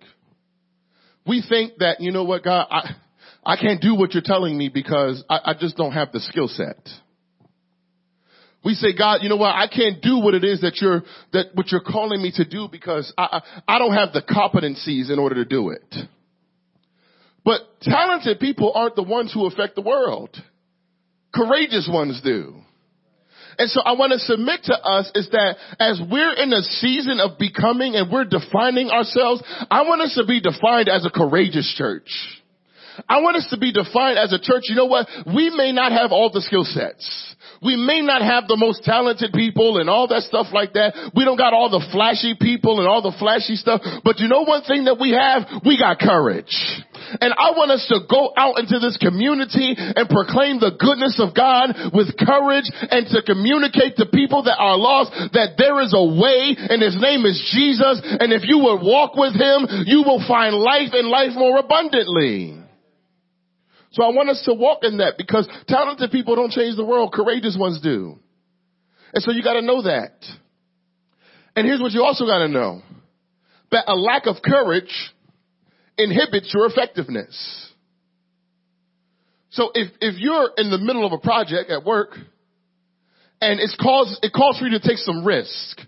We 1.26 1.42
think 1.48 1.78
that, 1.78 2.00
you 2.00 2.12
know 2.12 2.24
what, 2.24 2.44
God, 2.44 2.66
I, 2.70 2.94
I 3.44 3.56
can't 3.56 3.80
do 3.80 3.94
what 3.94 4.12
you're 4.12 4.22
telling 4.24 4.56
me 4.56 4.68
because 4.68 5.24
I, 5.28 5.40
I 5.46 5.54
just 5.58 5.76
don't 5.76 5.92
have 5.92 6.12
the 6.12 6.20
skill 6.20 6.48
set. 6.48 6.76
We 8.64 8.74
say, 8.74 8.96
God, 8.96 9.22
you 9.22 9.28
know 9.28 9.36
what? 9.36 9.54
I 9.54 9.66
can't 9.66 10.00
do 10.00 10.18
what 10.18 10.34
it 10.34 10.44
is 10.44 10.62
that 10.62 10.78
you're, 10.80 11.02
that 11.32 11.48
what 11.54 11.70
you're 11.70 11.82
calling 11.82 12.22
me 12.22 12.32
to 12.36 12.44
do 12.44 12.68
because 12.70 13.12
I, 13.18 13.42
I, 13.66 13.74
I 13.76 13.78
don't 13.78 13.92
have 13.92 14.12
the 14.12 14.22
competencies 14.22 15.10
in 15.10 15.18
order 15.18 15.34
to 15.36 15.44
do 15.44 15.70
it. 15.70 15.94
But 17.44 17.60
talented 17.82 18.40
people 18.40 18.72
aren't 18.74 18.96
the 18.96 19.02
ones 19.02 19.32
who 19.32 19.46
affect 19.46 19.74
the 19.74 19.82
world. 19.82 20.34
Courageous 21.34 21.88
ones 21.92 22.20
do. 22.22 22.54
And 23.58 23.70
so 23.70 23.80
I 23.82 23.92
want 23.92 24.12
to 24.12 24.18
submit 24.18 24.64
to 24.64 24.74
us 24.74 25.10
is 25.14 25.28
that 25.30 25.56
as 25.78 26.00
we're 26.10 26.34
in 26.34 26.52
a 26.52 26.62
season 26.62 27.20
of 27.20 27.38
becoming 27.38 27.94
and 27.94 28.10
we're 28.10 28.24
defining 28.24 28.90
ourselves, 28.90 29.42
I 29.70 29.82
want 29.82 30.00
us 30.00 30.14
to 30.16 30.26
be 30.26 30.40
defined 30.40 30.88
as 30.88 31.06
a 31.06 31.10
courageous 31.10 31.72
church. 31.76 32.08
I 33.08 33.20
want 33.20 33.36
us 33.36 33.48
to 33.50 33.58
be 33.58 33.72
defined 33.72 34.18
as 34.18 34.32
a 34.32 34.38
church. 34.38 34.62
You 34.68 34.76
know 34.76 34.86
what? 34.86 35.08
We 35.26 35.50
may 35.50 35.72
not 35.72 35.92
have 35.92 36.12
all 36.12 36.30
the 36.30 36.40
skill 36.40 36.64
sets. 36.64 37.34
We 37.64 37.80
may 37.80 38.04
not 38.04 38.20
have 38.20 38.46
the 38.46 38.60
most 38.60 38.84
talented 38.84 39.32
people 39.32 39.80
and 39.80 39.88
all 39.88 40.06
that 40.08 40.22
stuff 40.28 40.52
like 40.52 40.74
that. 40.76 41.12
We 41.16 41.24
don't 41.24 41.40
got 41.40 41.56
all 41.56 41.72
the 41.72 41.80
flashy 41.90 42.36
people 42.36 42.78
and 42.78 42.86
all 42.86 43.00
the 43.00 43.16
flashy 43.16 43.56
stuff. 43.56 43.80
But 44.04 44.20
you 44.20 44.28
know 44.28 44.44
one 44.44 44.62
thing 44.68 44.84
that 44.84 45.00
we 45.00 45.16
have? 45.16 45.64
We 45.64 45.80
got 45.80 45.98
courage. 45.98 46.52
And 47.20 47.32
I 47.32 47.56
want 47.56 47.72
us 47.72 47.84
to 47.88 48.04
go 48.04 48.32
out 48.36 48.58
into 48.58 48.78
this 48.78 48.96
community 49.00 49.76
and 49.76 50.08
proclaim 50.08 50.60
the 50.60 50.76
goodness 50.76 51.16
of 51.22 51.32
God 51.32 51.72
with 51.96 52.12
courage 52.20 52.68
and 52.68 53.06
to 53.12 53.22
communicate 53.22 53.96
to 53.96 54.06
people 54.12 54.44
that 54.44 54.58
are 54.58 54.76
lost 54.76 55.12
that 55.32 55.56
there 55.56 55.80
is 55.80 55.94
a 55.96 56.04
way 56.04 56.56
and 56.56 56.82
his 56.82 56.96
name 57.00 57.24
is 57.24 57.38
Jesus. 57.52 58.02
And 58.04 58.32
if 58.32 58.44
you 58.44 58.58
will 58.58 58.82
walk 58.82 59.16
with 59.16 59.32
him, 59.32 59.88
you 59.88 60.02
will 60.02 60.20
find 60.26 60.56
life 60.56 60.92
and 60.92 61.08
life 61.08 61.32
more 61.32 61.58
abundantly. 61.58 62.63
So 63.94 64.02
I 64.02 64.08
want 64.08 64.28
us 64.28 64.42
to 64.46 64.54
walk 64.54 64.80
in 64.82 64.98
that 64.98 65.14
because 65.16 65.48
talented 65.68 66.10
people 66.10 66.34
don't 66.34 66.50
change 66.50 66.76
the 66.76 66.84
world. 66.84 67.12
Courageous 67.12 67.56
ones 67.58 67.80
do. 67.80 68.18
And 69.12 69.22
so 69.22 69.30
you 69.30 69.40
gotta 69.42 69.62
know 69.62 69.82
that. 69.82 70.12
And 71.54 71.64
here's 71.64 71.80
what 71.80 71.92
you 71.92 72.02
also 72.02 72.26
gotta 72.26 72.48
know. 72.48 72.82
That 73.70 73.84
a 73.86 73.94
lack 73.94 74.26
of 74.26 74.42
courage 74.44 74.92
inhibits 75.96 76.52
your 76.52 76.66
effectiveness. 76.66 77.72
So 79.50 79.70
if, 79.72 79.92
if 80.00 80.18
you're 80.18 80.50
in 80.56 80.72
the 80.72 80.78
middle 80.78 81.06
of 81.06 81.12
a 81.12 81.18
project 81.18 81.70
at 81.70 81.84
work 81.84 82.16
and 83.40 83.60
it's 83.60 83.76
cause, 83.80 84.18
it 84.24 84.32
calls 84.32 84.58
for 84.58 84.66
you 84.66 84.76
to 84.76 84.84
take 84.84 84.98
some 84.98 85.24
risk, 85.24 85.80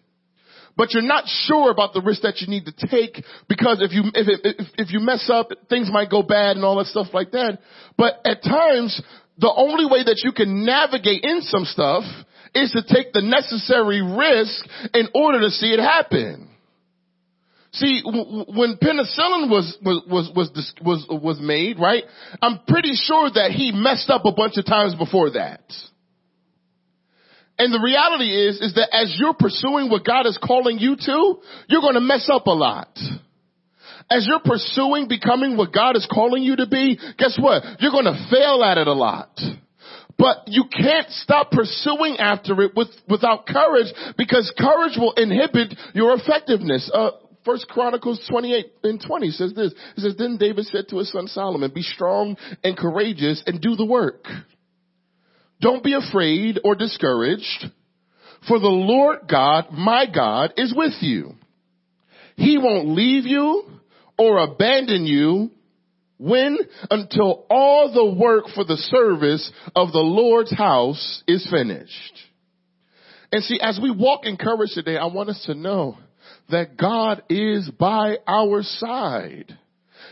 but 0.76 0.92
you're 0.92 1.02
not 1.02 1.24
sure 1.26 1.70
about 1.70 1.94
the 1.94 2.02
risk 2.02 2.22
that 2.22 2.40
you 2.40 2.46
need 2.48 2.66
to 2.66 2.86
take 2.86 3.24
because 3.48 3.80
if 3.80 3.92
you 3.92 4.02
if, 4.14 4.28
it, 4.28 4.40
if, 4.44 4.66
if 4.78 4.92
you 4.92 5.00
mess 5.00 5.30
up, 5.32 5.48
things 5.68 5.90
might 5.90 6.10
go 6.10 6.22
bad 6.22 6.56
and 6.56 6.64
all 6.64 6.76
that 6.76 6.86
stuff 6.86 7.08
like 7.12 7.30
that. 7.32 7.58
But 7.96 8.20
at 8.24 8.42
times, 8.42 9.00
the 9.38 9.52
only 9.54 9.86
way 9.86 10.04
that 10.04 10.20
you 10.24 10.32
can 10.32 10.64
navigate 10.64 11.24
in 11.24 11.40
some 11.42 11.64
stuff 11.64 12.04
is 12.54 12.72
to 12.72 12.82
take 12.82 13.12
the 13.12 13.22
necessary 13.22 14.02
risk 14.02 14.66
in 14.94 15.08
order 15.14 15.40
to 15.40 15.50
see 15.50 15.68
it 15.68 15.80
happen. 15.80 16.50
See, 17.72 18.00
when 18.04 18.78
penicillin 18.78 19.50
was, 19.50 19.76
was, 19.84 20.02
was, 20.08 20.30
was, 20.34 20.72
was, 20.82 21.06
was 21.10 21.38
made, 21.40 21.78
right? 21.78 22.04
I'm 22.40 22.60
pretty 22.66 22.94
sure 22.94 23.28
that 23.34 23.50
he 23.50 23.70
messed 23.72 24.08
up 24.08 24.24
a 24.24 24.32
bunch 24.32 24.56
of 24.56 24.64
times 24.64 24.94
before 24.94 25.30
that. 25.32 25.60
And 27.58 27.72
the 27.72 27.80
reality 27.80 28.28
is, 28.28 28.60
is 28.60 28.74
that 28.74 28.94
as 28.94 29.14
you're 29.18 29.34
pursuing 29.34 29.88
what 29.88 30.04
God 30.04 30.26
is 30.26 30.38
calling 30.42 30.78
you 30.78 30.96
to, 30.96 31.36
you're 31.68 31.80
going 31.80 31.94
to 31.94 32.00
mess 32.00 32.28
up 32.30 32.46
a 32.46 32.50
lot. 32.50 32.90
As 34.10 34.26
you're 34.28 34.44
pursuing 34.44 35.08
becoming 35.08 35.56
what 35.56 35.72
God 35.72 35.96
is 35.96 36.06
calling 36.12 36.42
you 36.42 36.56
to 36.56 36.66
be, 36.66 36.98
guess 37.18 37.36
what? 37.40 37.62
You're 37.80 37.92
going 37.92 38.04
to 38.04 38.28
fail 38.30 38.62
at 38.62 38.78
it 38.78 38.86
a 38.86 38.92
lot. 38.92 39.30
But 40.18 40.44
you 40.46 40.64
can't 40.70 41.10
stop 41.10 41.50
pursuing 41.50 42.18
after 42.18 42.60
it 42.62 42.72
with, 42.74 42.88
without 43.08 43.46
courage 43.46 43.92
because 44.16 44.52
courage 44.58 44.96
will 44.96 45.12
inhibit 45.12 45.74
your 45.94 46.14
effectiveness. 46.14 46.90
Uh, 46.92 47.10
First 47.44 47.68
Chronicles 47.68 48.20
28 48.28 48.66
and 48.82 49.00
20 49.00 49.30
says 49.30 49.54
this. 49.54 49.72
It 49.96 50.00
says, 50.00 50.14
then 50.18 50.36
David 50.36 50.64
said 50.66 50.88
to 50.88 50.98
his 50.98 51.12
son 51.12 51.28
Solomon, 51.28 51.70
be 51.72 51.82
strong 51.82 52.36
and 52.64 52.76
courageous 52.76 53.42
and 53.46 53.60
do 53.60 53.76
the 53.76 53.84
work. 53.84 54.24
Don't 55.60 55.82
be 55.82 55.94
afraid 55.94 56.60
or 56.64 56.74
discouraged, 56.74 57.70
for 58.46 58.58
the 58.58 58.66
Lord 58.66 59.20
God, 59.28 59.72
my 59.72 60.06
God, 60.12 60.54
is 60.56 60.74
with 60.76 60.94
you. 61.00 61.34
He 62.36 62.58
won't 62.58 62.88
leave 62.88 63.24
you 63.24 63.64
or 64.18 64.38
abandon 64.38 65.06
you 65.06 65.50
when? 66.18 66.58
Until 66.90 67.46
all 67.50 67.92
the 67.92 68.18
work 68.18 68.46
for 68.54 68.64
the 68.64 68.76
service 68.76 69.50
of 69.74 69.92
the 69.92 69.98
Lord's 69.98 70.54
house 70.54 71.22
is 71.26 71.46
finished. 71.50 72.12
And 73.32 73.42
see, 73.42 73.58
as 73.60 73.78
we 73.82 73.90
walk 73.90 74.24
in 74.24 74.36
courage 74.36 74.72
today, 74.74 74.96
I 74.96 75.06
want 75.06 75.30
us 75.30 75.42
to 75.46 75.54
know 75.54 75.98
that 76.50 76.76
God 76.76 77.22
is 77.28 77.68
by 77.70 78.18
our 78.26 78.62
side. 78.62 79.58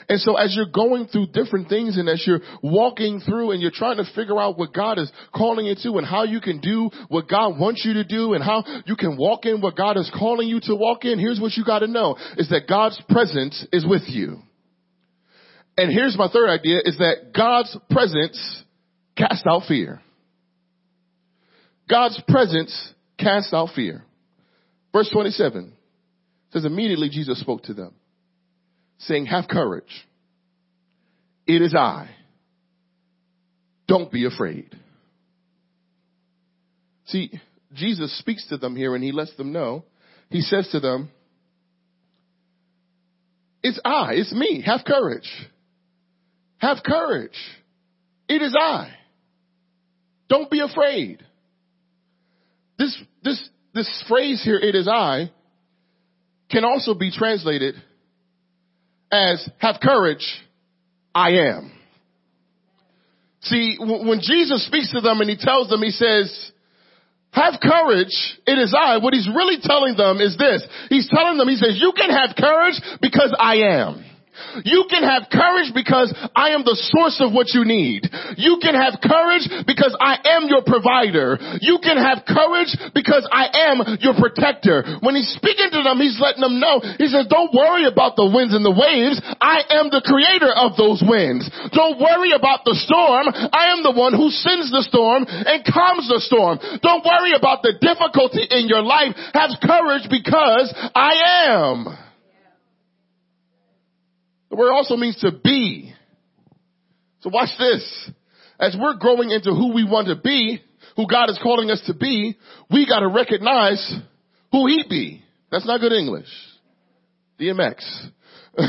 And 0.08 0.20
so 0.20 0.36
as 0.36 0.54
you're 0.54 0.66
going 0.66 1.06
through 1.06 1.28
different 1.28 1.68
things 1.68 1.96
and 1.96 2.08
as 2.08 2.22
you're 2.26 2.40
walking 2.62 3.20
through 3.20 3.52
and 3.52 3.62
you're 3.62 3.70
trying 3.70 3.96
to 3.96 4.04
figure 4.14 4.38
out 4.38 4.58
what 4.58 4.72
God 4.74 4.98
is 4.98 5.10
calling 5.34 5.66
you 5.66 5.74
to 5.82 5.98
and 5.98 6.06
how 6.06 6.24
you 6.24 6.40
can 6.40 6.60
do 6.60 6.90
what 7.08 7.28
God 7.28 7.58
wants 7.58 7.84
you 7.84 7.94
to 7.94 8.04
do 8.04 8.34
and 8.34 8.44
how 8.44 8.64
you 8.86 8.96
can 8.96 9.16
walk 9.16 9.46
in 9.46 9.60
what 9.60 9.76
God 9.76 9.96
is 9.96 10.10
calling 10.16 10.48
you 10.48 10.60
to 10.64 10.74
walk 10.74 11.04
in, 11.04 11.18
here's 11.18 11.40
what 11.40 11.52
you 11.56 11.64
gotta 11.64 11.86
know 11.86 12.16
is 12.36 12.48
that 12.50 12.68
God's 12.68 13.00
presence 13.08 13.66
is 13.72 13.86
with 13.86 14.02
you. 14.06 14.38
And 15.76 15.90
here's 15.90 16.16
my 16.16 16.28
third 16.28 16.50
idea 16.50 16.78
is 16.84 16.98
that 16.98 17.32
God's 17.34 17.76
presence 17.90 18.62
casts 19.16 19.44
out 19.48 19.62
fear. 19.66 20.00
God's 21.88 22.20
presence 22.28 22.92
casts 23.18 23.52
out 23.52 23.70
fear. 23.74 24.04
Verse 24.92 25.10
27 25.12 25.72
says 26.52 26.64
immediately 26.64 27.08
Jesus 27.08 27.40
spoke 27.40 27.64
to 27.64 27.74
them 27.74 27.94
saying, 28.98 29.26
have 29.26 29.48
courage. 29.48 29.84
It 31.46 31.62
is 31.62 31.74
I. 31.74 32.08
Don't 33.86 34.10
be 34.10 34.24
afraid. 34.24 34.74
See, 37.06 37.30
Jesus 37.74 38.16
speaks 38.18 38.48
to 38.48 38.56
them 38.56 38.76
here 38.76 38.94
and 38.94 39.04
he 39.04 39.12
lets 39.12 39.34
them 39.36 39.52
know. 39.52 39.84
He 40.30 40.40
says 40.40 40.68
to 40.72 40.80
them, 40.80 41.10
it's 43.62 43.80
I, 43.84 44.12
it's 44.12 44.32
me. 44.32 44.62
Have 44.64 44.80
courage. 44.86 45.30
Have 46.58 46.78
courage. 46.84 47.36
It 48.28 48.42
is 48.42 48.54
I. 48.58 48.94
Don't 50.28 50.50
be 50.50 50.60
afraid. 50.60 51.22
This, 52.78 52.96
this, 53.22 53.48
this 53.74 54.04
phrase 54.08 54.42
here, 54.42 54.58
it 54.58 54.74
is 54.74 54.88
I, 54.88 55.30
can 56.50 56.64
also 56.64 56.94
be 56.94 57.10
translated 57.10 57.74
as 59.14 59.48
have 59.58 59.76
courage, 59.80 60.26
I 61.14 61.30
am. 61.30 61.72
See, 63.42 63.76
when 63.78 64.20
Jesus 64.20 64.66
speaks 64.66 64.90
to 64.92 65.00
them 65.00 65.20
and 65.20 65.30
he 65.30 65.36
tells 65.36 65.68
them, 65.68 65.82
he 65.82 65.90
says, 65.90 66.50
have 67.30 67.54
courage, 67.62 68.14
it 68.46 68.58
is 68.58 68.74
I. 68.78 68.98
What 68.98 69.12
he's 69.12 69.28
really 69.28 69.58
telling 69.60 69.96
them 69.96 70.20
is 70.20 70.36
this. 70.36 70.66
He's 70.88 71.08
telling 71.12 71.36
them, 71.36 71.48
he 71.48 71.56
says, 71.56 71.78
you 71.80 71.92
can 71.96 72.10
have 72.10 72.36
courage 72.36 72.80
because 73.02 73.34
I 73.38 73.56
am. 73.56 74.04
You 74.64 74.86
can 74.90 75.02
have 75.02 75.30
courage 75.30 75.72
because 75.74 76.12
I 76.34 76.54
am 76.54 76.62
the 76.62 76.76
source 76.94 77.18
of 77.22 77.32
what 77.32 77.54
you 77.54 77.64
need. 77.64 78.06
You 78.36 78.58
can 78.62 78.74
have 78.74 78.98
courage 79.02 79.46
because 79.66 79.94
I 79.98 80.18
am 80.38 80.46
your 80.50 80.62
provider. 80.62 81.38
You 81.60 81.78
can 81.82 81.98
have 81.98 82.26
courage 82.26 82.74
because 82.94 83.26
I 83.30 83.70
am 83.70 83.98
your 84.02 84.14
protector. 84.14 84.98
When 85.02 85.14
he's 85.14 85.30
speaking 85.34 85.70
to 85.74 85.82
them, 85.82 85.98
he's 85.98 86.18
letting 86.18 86.42
them 86.42 86.58
know, 86.60 86.82
he 86.98 87.06
says, 87.10 87.26
don't 87.30 87.54
worry 87.54 87.86
about 87.86 88.14
the 88.14 88.26
winds 88.26 88.54
and 88.54 88.64
the 88.64 88.74
waves. 88.74 89.18
I 89.40 89.66
am 89.80 89.90
the 89.90 90.02
creator 90.02 90.50
of 90.50 90.78
those 90.78 91.02
winds. 91.02 91.50
Don't 91.74 91.98
worry 91.98 92.32
about 92.34 92.62
the 92.66 92.76
storm. 92.78 93.30
I 93.30 93.74
am 93.74 93.82
the 93.82 93.94
one 93.94 94.14
who 94.14 94.30
sends 94.30 94.70
the 94.70 94.82
storm 94.86 95.26
and 95.28 95.64
calms 95.64 96.06
the 96.10 96.20
storm. 96.22 96.58
Don't 96.82 97.04
worry 97.04 97.34
about 97.34 97.62
the 97.62 97.74
difficulty 97.78 98.44
in 98.50 98.68
your 98.68 98.82
life. 98.82 99.14
Have 99.32 99.56
courage 99.62 100.06
because 100.10 100.72
I 100.94 101.48
am. 101.50 102.03
The 104.54 104.60
word 104.60 104.72
also 104.72 104.94
means 104.94 105.16
to 105.16 105.32
be. 105.32 105.92
So 107.22 107.30
watch 107.30 107.48
this. 107.58 108.10
As 108.60 108.76
we're 108.80 108.94
growing 108.94 109.32
into 109.32 109.50
who 109.50 109.74
we 109.74 109.82
want 109.82 110.06
to 110.06 110.14
be, 110.14 110.62
who 110.94 111.08
God 111.08 111.28
is 111.28 111.40
calling 111.42 111.72
us 111.72 111.82
to 111.88 111.94
be, 111.94 112.38
we 112.70 112.86
gotta 112.86 113.08
recognize 113.08 113.84
who 114.52 114.68
he 114.68 114.84
be. 114.88 115.24
That's 115.50 115.66
not 115.66 115.80
good 115.80 115.90
English. 115.90 116.28
DMX. 117.40 117.84
but 118.56 118.68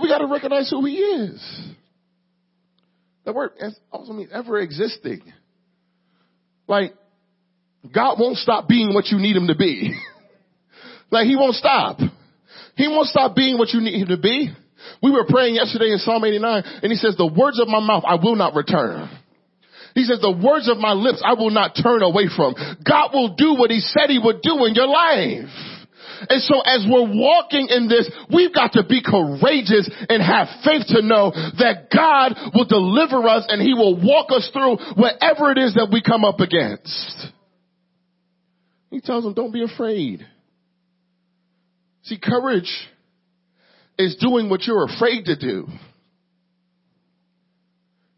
we 0.00 0.08
gotta 0.08 0.28
recognize 0.28 0.70
who 0.70 0.86
he 0.86 0.94
is. 0.94 1.68
That 3.26 3.34
word 3.34 3.50
also 3.92 4.14
means 4.14 4.30
ever 4.32 4.60
existing. 4.60 5.30
Like, 6.66 6.94
God 7.94 8.18
won't 8.18 8.38
stop 8.38 8.66
being 8.66 8.94
what 8.94 9.08
you 9.08 9.18
need 9.18 9.36
him 9.36 9.48
to 9.48 9.54
be. 9.54 9.94
like 11.10 11.26
he 11.26 11.36
won't 11.36 11.56
stop. 11.56 11.98
He 12.78 12.86
won't 12.86 13.08
stop 13.08 13.34
being 13.34 13.58
what 13.58 13.74
you 13.74 13.80
need 13.82 13.98
him 13.98 14.08
to 14.08 14.16
be. 14.16 14.54
We 15.02 15.10
were 15.10 15.26
praying 15.28 15.56
yesterday 15.56 15.90
in 15.90 15.98
Psalm 15.98 16.24
89 16.24 16.62
and 16.82 16.92
he 16.92 16.96
says, 16.96 17.16
the 17.18 17.26
words 17.26 17.58
of 17.58 17.66
my 17.66 17.80
mouth 17.80 18.04
I 18.06 18.14
will 18.14 18.36
not 18.36 18.54
return. 18.54 19.10
He 19.94 20.04
says, 20.04 20.20
the 20.22 20.30
words 20.30 20.70
of 20.70 20.78
my 20.78 20.92
lips 20.92 21.20
I 21.26 21.34
will 21.34 21.50
not 21.50 21.74
turn 21.74 22.02
away 22.02 22.30
from. 22.30 22.54
God 22.86 23.10
will 23.12 23.34
do 23.34 23.58
what 23.58 23.74
he 23.74 23.80
said 23.80 24.06
he 24.08 24.22
would 24.22 24.42
do 24.42 24.64
in 24.64 24.78
your 24.78 24.86
life. 24.86 25.50
And 26.30 26.42
so 26.42 26.62
as 26.62 26.86
we're 26.86 27.10
walking 27.10 27.66
in 27.66 27.88
this, 27.88 28.06
we've 28.32 28.54
got 28.54 28.78
to 28.78 28.86
be 28.86 29.02
courageous 29.02 29.90
and 30.08 30.22
have 30.22 30.46
faith 30.62 30.86
to 30.94 31.02
know 31.02 31.34
that 31.34 31.90
God 31.90 32.38
will 32.54 32.66
deliver 32.66 33.26
us 33.26 33.46
and 33.48 33.60
he 33.60 33.74
will 33.74 33.98
walk 33.98 34.30
us 34.30 34.48
through 34.52 34.78
whatever 34.94 35.50
it 35.50 35.58
is 35.58 35.74
that 35.74 35.90
we 35.90 36.00
come 36.00 36.24
up 36.24 36.38
against. 36.38 37.26
He 38.90 39.00
tells 39.00 39.24
them, 39.24 39.34
don't 39.34 39.52
be 39.52 39.64
afraid. 39.64 40.24
See, 42.08 42.18
courage 42.18 42.70
is 43.98 44.16
doing 44.16 44.48
what 44.48 44.62
you're 44.62 44.86
afraid 44.86 45.26
to 45.26 45.36
do. 45.36 45.66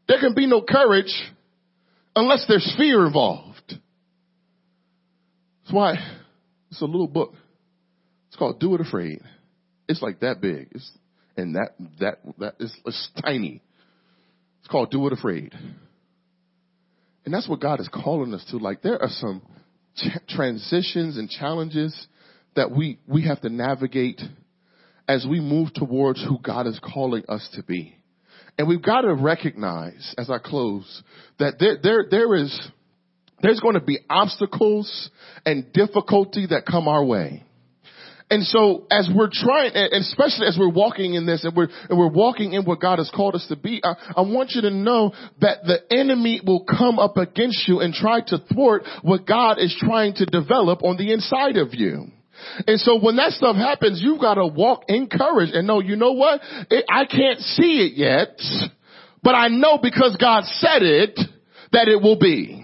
There 0.07 0.21
can 0.21 0.35
be 0.35 0.47
no 0.47 0.63
courage 0.63 1.13
unless 2.15 2.45
there's 2.47 2.73
fear 2.79 3.05
involved. 3.05 3.57
That's 3.67 5.73
why 5.73 5.95
it's 6.71 6.81
a 6.81 6.85
little 6.85 7.09
book. 7.09 7.35
It's 8.29 8.37
called 8.37 8.61
Do 8.61 8.77
It 8.77 8.81
Afraid. 8.81 9.23
It's 9.89 10.01
like 10.01 10.21
that 10.21 10.41
big. 10.41 10.69
It's, 10.71 10.89
and 11.37 11.57
that, 11.57 11.75
that, 11.99 12.21
that 12.39 12.55
is, 12.61 12.73
it's 12.87 13.11
tiny. 13.25 13.61
It's 14.61 14.69
called 14.69 14.93
Do 14.93 15.05
It 15.09 15.13
Afraid. 15.13 15.53
And 17.25 17.35
that's 17.35 17.49
what 17.49 17.59
God 17.59 17.81
is 17.81 17.89
calling 17.89 18.35
us 18.35 18.45
to. 18.53 18.59
Like 18.59 18.83
there 18.83 19.03
are 19.03 19.09
some 19.09 19.43
ch- 19.97 20.29
transitions 20.29 21.17
and 21.17 21.29
challenges 21.29 22.07
that 22.57 22.71
we, 22.71 22.99
we 23.07 23.27
have 23.27 23.41
to 23.43 23.49
navigate 23.49 24.21
as 25.09 25.27
we 25.29 25.41
move 25.41 25.73
towards 25.75 26.23
who 26.23 26.39
God 26.43 26.67
is 26.67 26.79
calling 26.81 27.25
us 27.29 27.49
to 27.55 27.63
be. 27.63 27.97
And 28.59 28.69
we've 28.69 28.83
got 28.83 29.03
to 29.03 29.15
recognize 29.15 30.15
as 30.19 30.31
I 30.31 30.39
close 30.39 31.03
that 31.39 31.55
there, 31.59 31.79
there, 31.83 32.07
there 32.11 32.35
is, 32.35 32.71
there's 33.43 33.61
going 33.61 33.75
to 33.75 33.81
be 33.81 33.99
obstacles 34.09 35.11
and 35.47 35.73
difficulty 35.73 36.47
that 36.51 36.67
come 36.67 36.89
our 36.89 37.05
way. 37.05 37.45
And 38.31 38.45
so 38.45 38.87
as 38.93 39.11
we're 39.13 39.31
trying, 39.33 39.73
and 39.75 40.03
especially 40.03 40.47
as 40.47 40.57
we're 40.57 40.71
walking 40.71 41.15
in 41.15 41.27
this 41.27 41.43
and 41.43 41.57
we're, 41.57 41.69
and 41.89 41.99
we're 41.99 42.13
walking 42.13 42.53
in 42.53 42.65
what 42.65 42.81
God 42.81 42.99
has 42.99 43.11
called 43.13 43.35
us 43.35 43.45
to 43.49 43.57
be, 43.57 43.81
I, 43.83 43.95
I 44.19 44.21
want 44.21 44.53
you 44.53 44.61
to 44.63 44.71
know 44.71 45.13
that 45.41 45.65
the 45.65 45.81
enemy 45.93 46.41
will 46.47 46.65
come 46.65 47.01
up 47.01 47.17
against 47.17 47.67
you 47.67 47.81
and 47.81 47.93
try 47.93 48.21
to 48.21 48.39
thwart 48.55 48.83
what 49.03 49.27
God 49.27 49.59
is 49.59 49.77
trying 49.81 50.15
to 50.15 50.27
develop 50.27 50.85
on 50.85 50.97
the 50.97 51.13
inside 51.13 51.57
of 51.57 51.75
you. 51.75 52.13
And 52.67 52.79
so 52.81 52.99
when 53.01 53.17
that 53.17 53.33
stuff 53.33 53.57
happens, 53.57 54.01
you've 54.03 54.21
got 54.21 54.35
to 54.35 54.47
walk 54.47 54.85
in 54.89 55.09
courage 55.09 55.51
and 55.53 55.67
know, 55.67 55.81
you 55.81 55.97
know 55.97 56.13
what? 56.13 56.41
It, 56.71 56.85
I 56.89 57.05
can't 57.05 57.41
see 57.41 57.87
it 57.87 57.97
yet, 57.97 58.41
but 59.23 59.35
I 59.35 59.49
know 59.49 59.79
because 59.83 60.17
God 60.21 60.45
said 60.45 60.83
it 60.83 61.19
that 61.73 61.89
it 61.89 62.01
will 62.03 62.19
be. 62.19 62.60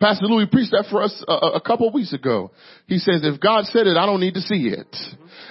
Pastor 0.00 0.26
Louis 0.26 0.46
preached 0.46 0.70
that 0.70 0.86
for 0.90 1.02
us 1.02 1.24
a, 1.26 1.58
a 1.58 1.60
couple 1.60 1.90
weeks 1.92 2.12
ago. 2.12 2.52
He 2.86 2.98
says, 2.98 3.22
if 3.24 3.40
God 3.40 3.64
said 3.66 3.88
it, 3.88 3.96
I 3.96 4.06
don't 4.06 4.20
need 4.20 4.34
to 4.34 4.40
see 4.40 4.70
it. 4.70 4.94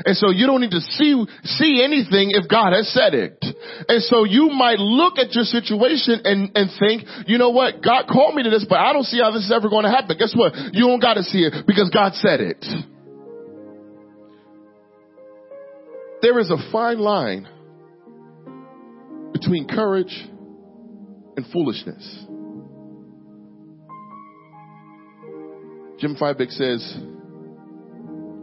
And 0.06 0.16
so 0.16 0.30
you 0.30 0.48
don't 0.48 0.62
need 0.62 0.72
to 0.72 0.80
see, 0.80 1.26
see 1.44 1.84
anything 1.84 2.32
if 2.32 2.48
God 2.48 2.72
has 2.72 2.88
said 2.94 3.14
it. 3.14 3.44
And 3.88 4.02
so 4.04 4.24
you 4.24 4.50
might 4.50 4.80
look 4.80 5.18
at 5.18 5.34
your 5.34 5.44
situation 5.44 6.22
and, 6.24 6.52
and 6.56 6.70
think, 6.80 7.04
you 7.28 7.38
know 7.38 7.50
what? 7.50 7.84
God 7.84 8.06
called 8.08 8.36
me 8.36 8.44
to 8.44 8.50
this, 8.50 8.66
but 8.68 8.80
I 8.80 8.94
don't 8.94 9.04
see 9.04 9.20
how 9.20 9.32
this 9.32 9.44
is 9.44 9.52
ever 9.52 9.70
going 9.70 9.84
to 9.84 9.92
happen. 9.92 10.16
Guess 10.18 10.34
what? 10.36 10.54
You 10.72 10.88
don't 10.88 11.02
got 11.02 11.16
to 11.16 11.24
see 11.24 11.44
it 11.44 11.68
because 11.68 11.90
God 11.90 12.14
said 12.14 12.40
it. 12.40 12.64
There 16.22 16.40
is 16.40 16.50
a 16.52 16.72
fine 16.72 17.00
line 17.00 17.48
between 19.34 19.68
courage 19.68 20.26
and 21.36 21.46
foolishness. 21.52 22.27
Jim 26.00 26.16
Fiebig 26.16 26.52
says, 26.52 26.96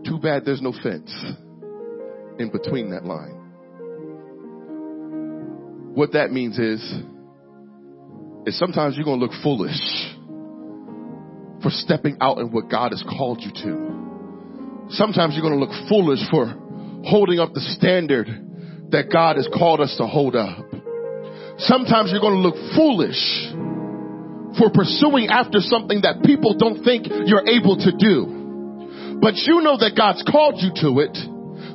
too 0.05 0.19
bad 0.19 0.45
there's 0.45 0.61
no 0.61 0.73
fence 0.73 1.15
in 2.39 2.51
between 2.51 2.91
that 2.91 3.05
line. 3.05 3.41
What 5.95 6.13
that 6.13 6.33
means 6.33 6.59
is, 6.59 6.81
is 8.47 8.59
sometimes 8.59 8.97
you're 8.97 9.05
going 9.05 9.21
to 9.21 9.27
look 9.27 9.43
foolish 9.43 9.79
for 11.63 11.71
stepping 11.71 12.17
out 12.21 12.39
in 12.39 12.51
what 12.51 12.69
God 12.69 12.91
has 12.91 13.03
called 13.03 13.41
you 13.41 13.53
to. 13.53 14.89
Sometimes 14.91 15.35
you're 15.35 15.49
going 15.49 15.59
to 15.59 15.65
look 15.65 15.89
foolish 15.89 16.21
for 16.31 16.47
holding 17.05 17.39
up 17.39 17.53
the 17.55 17.61
standard 17.79 18.27
that 18.91 19.11
God 19.13 19.37
has 19.37 19.49
called 19.57 19.81
us 19.81 19.95
to 19.99 20.07
hold 20.07 20.35
up. 20.35 20.65
Sometimes 21.59 22.11
you're 22.11 22.21
going 22.21 22.43
to 22.43 22.49
look 22.49 22.57
foolish 22.75 23.55
for 24.59 24.71
pursuing 24.71 25.29
after 25.31 25.61
something 25.61 26.03
that 26.03 26.23
people 26.25 26.55
don't 26.55 26.85
think 26.85 27.07
you're 27.09 27.47
able 27.47 27.77
to 27.77 27.91
do. 27.95 29.19
But 29.21 29.35
you 29.47 29.63
know 29.63 29.79
that 29.79 29.95
God's 29.97 30.23
called 30.27 30.59
you 30.59 30.71
to 30.83 31.01
it, 31.01 31.15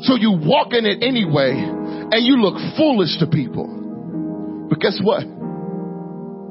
so 0.06 0.16
you 0.16 0.32
walk 0.32 0.74
in 0.74 0.86
it 0.86 1.04
anyway, 1.04 1.56
and 1.56 2.22
you 2.26 2.40
look 2.40 2.56
foolish 2.78 3.20
to 3.20 3.28
people. 3.28 4.68
But 4.70 4.80
guess 4.80 5.00
what? 5.02 5.24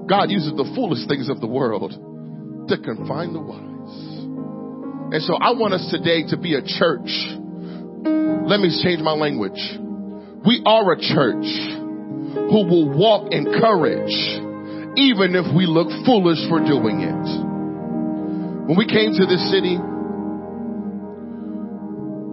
God 0.09 0.31
uses 0.31 0.53
the 0.57 0.69
foolish 0.75 1.07
things 1.07 1.29
of 1.29 1.41
the 1.41 1.47
world 1.47 1.93
to 1.93 2.77
confine 2.79 3.33
the 3.33 3.41
wise. 3.41 3.65
And 5.13 5.23
so 5.23 5.37
I 5.37 5.53
want 5.53 5.75
us 5.75 5.89
today 5.91 6.27
to 6.29 6.37
be 6.37 6.55
a 6.55 6.63
church. 6.65 7.09
Let 8.49 8.61
me 8.61 8.73
change 8.83 9.01
my 9.01 9.13
language. 9.13 9.61
We 10.45 10.63
are 10.65 10.93
a 10.93 11.01
church 11.01 11.49
who 12.49 12.65
will 12.65 12.89
walk 12.97 13.33
in 13.33 13.45
courage 13.61 14.48
even 14.99 15.39
if 15.39 15.47
we 15.55 15.63
look 15.71 15.87
foolish 16.03 16.43
for 16.51 16.59
doing 16.59 17.07
it. 17.07 17.23
When 18.67 18.75
we 18.75 18.85
came 18.85 19.15
to 19.15 19.25
this 19.31 19.41
city, 19.47 19.79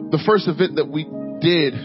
the 0.09 0.17
first 0.25 0.49
event 0.49 0.81
that 0.81 0.89
we 0.89 1.05
did 1.45 1.77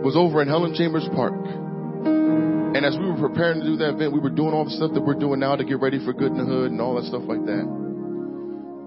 was 0.00 0.16
over 0.16 0.40
in 0.40 0.48
Helen 0.48 0.74
Chambers 0.74 1.04
Park. 1.14 1.36
And 1.36 2.80
as 2.84 2.96
we 2.96 3.04
were 3.06 3.20
preparing 3.28 3.60
to 3.60 3.66
do 3.66 3.76
that 3.76 4.00
event, 4.00 4.12
we 4.12 4.20
were 4.20 4.32
doing 4.32 4.56
all 4.56 4.64
the 4.64 4.72
stuff 4.72 4.92
that 4.94 5.04
we're 5.04 5.20
doing 5.20 5.38
now 5.38 5.54
to 5.54 5.64
get 5.64 5.78
ready 5.80 6.00
for 6.00 6.12
Good 6.12 6.32
in 6.32 6.38
the 6.38 6.44
Hood 6.44 6.72
and 6.72 6.80
all 6.80 6.96
that 6.96 7.04
stuff 7.04 7.22
like 7.28 7.44
that. 7.44 7.64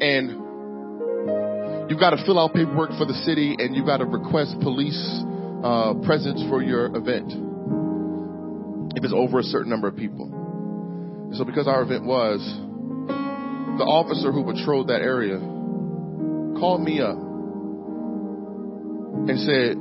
And 0.01 1.89
you've 1.89 1.99
got 1.99 2.17
to 2.17 2.25
fill 2.25 2.39
out 2.41 2.53
paperwork 2.53 2.89
for 2.97 3.05
the 3.05 3.15
city 3.21 3.55
and 3.57 3.75
you've 3.75 3.85
got 3.85 3.97
to 3.97 4.05
request 4.05 4.59
police 4.61 4.97
uh, 5.63 5.93
presence 6.03 6.41
for 6.49 6.61
your 6.61 6.89
event 6.97 7.31
if 8.97 9.03
it's 9.03 9.13
over 9.13 9.39
a 9.39 9.43
certain 9.43 9.69
number 9.69 9.87
of 9.87 9.95
people. 9.95 10.46
So 11.33 11.43
because 11.43 11.67
our 11.67 11.81
event 11.83 12.05
was, 12.05 12.39
the 13.77 13.83
officer 13.83 14.31
who 14.31 14.43
patrolled 14.43 14.87
that 14.87 15.01
area 15.01 15.37
called 16.59 16.81
me 16.81 16.99
up 17.01 17.17
and 19.27 19.39
said, 19.39 19.77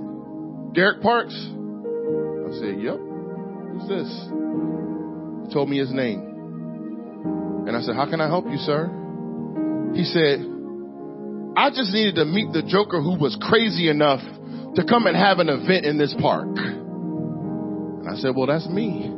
Derek 0.75 1.01
Parks? 1.03 1.35
I 1.35 2.53
said, 2.61 2.81
yep. 2.81 2.99
Who's 2.99 3.89
this? 3.89 4.11
He 5.47 5.55
told 5.55 5.69
me 5.71 5.79
his 5.79 5.93
name. 5.93 6.21
And 7.67 7.77
I 7.77 7.81
said, 7.81 7.97
how 7.97 8.09
can 8.09 8.21
I 8.21 8.29
help 8.29 8.47
you, 8.47 8.59
sir? 8.59 8.91
He 9.95 10.05
said, 10.05 10.45
I 11.57 11.71
just 11.71 11.93
needed 11.93 12.17
to 12.17 12.25
meet 12.25 12.53
the 12.53 12.63
joker 12.63 13.01
who 13.01 13.17
was 13.19 13.37
crazy 13.41 13.89
enough 13.89 14.21
to 14.75 14.85
come 14.85 15.07
and 15.07 15.17
have 15.17 15.39
an 15.39 15.49
event 15.49 15.87
in 15.87 15.97
this 15.97 16.15
park. 16.21 16.49
And 16.57 18.09
I 18.09 18.17
said, 18.17 18.37
well, 18.37 18.47
that's 18.47 18.69
me. 18.69 19.11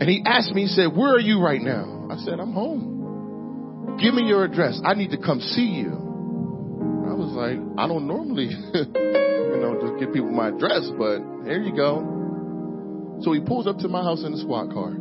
And 0.00 0.08
he 0.08 0.22
asked 0.24 0.52
me, 0.54 0.62
he 0.62 0.68
said, 0.68 0.96
where 0.96 1.14
are 1.14 1.20
you 1.20 1.40
right 1.40 1.60
now? 1.60 2.06
I 2.10 2.16
said, 2.18 2.38
I'm 2.38 2.52
home. 2.52 3.98
Give 4.00 4.14
me 4.14 4.22
your 4.22 4.44
address. 4.44 4.80
I 4.84 4.94
need 4.94 5.10
to 5.10 5.18
come 5.18 5.40
see 5.40 5.66
you. 5.66 5.90
I 5.90 7.14
was 7.14 7.32
like, 7.34 7.58
I 7.76 7.88
don't 7.88 8.06
normally, 8.06 8.46
you 8.74 9.58
know, 9.58 9.76
just 9.82 9.98
give 9.98 10.12
people 10.12 10.30
my 10.30 10.48
address, 10.48 10.88
but 10.96 11.18
here 11.44 11.60
you 11.60 11.74
go. 11.74 13.18
So 13.22 13.32
he 13.32 13.40
pulls 13.40 13.66
up 13.66 13.78
to 13.78 13.88
my 13.88 14.02
house 14.02 14.22
in 14.22 14.30
the 14.30 14.38
squad 14.38 14.72
car. 14.72 14.92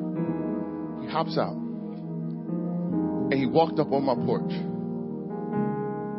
He 1.02 1.08
hops 1.08 1.38
out. 1.38 1.54
And 1.54 3.34
he 3.34 3.46
walked 3.46 3.78
up 3.78 3.92
on 3.92 4.04
my 4.04 4.16
porch. 4.16 4.52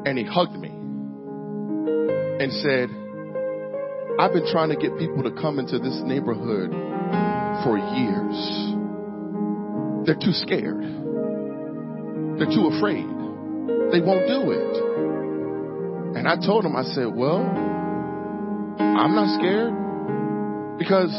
And 0.07 0.16
he 0.16 0.24
hugged 0.24 0.57
me. 0.57 0.68
And 0.68 2.53
said, 2.62 2.91
I've 4.20 4.33
been 4.33 4.47
trying 4.53 4.68
to 4.70 4.76
get 4.76 4.97
people 4.99 5.24
to 5.24 5.33
come 5.33 5.59
into 5.59 5.81
this 5.81 6.01
neighborhood 6.05 6.70
for 7.65 7.79
years. 7.79 8.39
They're 10.07 10.19
too 10.19 10.33
scared. 10.33 10.83
They're 12.39 12.53
too 12.55 12.71
afraid. 12.73 13.07
They 13.91 14.01
won't 14.01 14.27
do 14.27 14.53
it. 14.53 14.75
And 16.17 16.27
I 16.27 16.37
told 16.37 16.65
them, 16.65 16.77
I 16.77 16.83
said, 16.83 17.15
well, 17.15 17.43
I'm 18.79 19.15
not 19.15 19.39
scared 19.39 19.75
because 20.79 21.13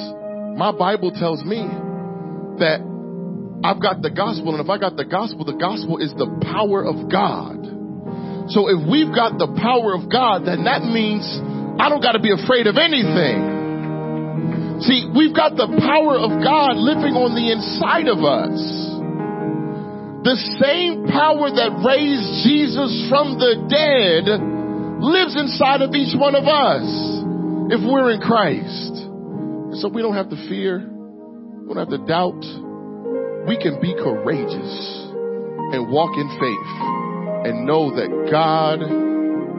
my 0.57 0.71
Bible 0.71 1.11
tells 1.11 1.43
me 1.43 1.67
that 2.59 2.79
I've 3.63 3.81
got 3.81 4.01
the 4.01 4.09
gospel, 4.09 4.55
and 4.55 4.63
if 4.63 4.69
I 4.69 4.77
got 4.77 4.95
the 4.95 5.05
gospel, 5.05 5.43
the 5.43 5.59
gospel 5.59 5.97
is 5.97 6.13
the 6.15 6.27
power 6.47 6.85
of 6.85 7.11
God. 7.11 7.59
So 8.51 8.71
if 8.71 8.79
we've 8.87 9.13
got 9.13 9.37
the 9.37 9.51
power 9.59 9.93
of 9.93 10.09
God, 10.09 10.47
then 10.47 10.63
that 10.63 10.83
means 10.83 11.27
I 11.79 11.89
don't 11.89 12.01
got 12.01 12.13
to 12.13 12.23
be 12.23 12.31
afraid 12.31 12.67
of 12.67 12.77
anything. 12.77 13.48
See, 14.81 15.11
we've 15.11 15.35
got 15.35 15.59
the 15.59 15.67
power 15.67 16.15
of 16.15 16.31
God 16.39 16.79
living 16.79 17.19
on 17.19 17.35
the 17.35 17.51
inside 17.51 18.07
of 18.07 18.23
us. 18.23 18.55
The 20.23 20.39
same 20.59 21.07
power 21.07 21.51
that 21.51 21.83
raised 21.83 22.47
Jesus 22.47 23.07
from 23.11 23.35
the 23.39 23.59
dead 23.67 24.27
lives 25.03 25.35
inside 25.35 25.81
of 25.81 25.95
each 25.95 26.15
one 26.15 26.35
of 26.35 26.47
us 26.47 26.87
if 27.71 27.79
we're 27.83 28.11
in 28.11 28.21
Christ. 28.23 29.09
So 29.81 29.87
we 29.87 30.01
don't 30.01 30.15
have 30.15 30.29
to 30.29 30.39
fear. 30.47 30.79
We 30.79 31.73
don't 31.73 31.77
have 31.77 31.91
to 31.95 32.03
doubt. 32.07 32.39
We 33.47 33.59
can 33.59 33.79
be 33.81 33.95
courageous 33.95 34.71
and 35.75 35.91
walk 35.91 36.15
in 36.15 36.27
faith 36.39 36.71
and 37.51 37.65
know 37.67 37.91
that 37.95 38.11
God 38.31 38.79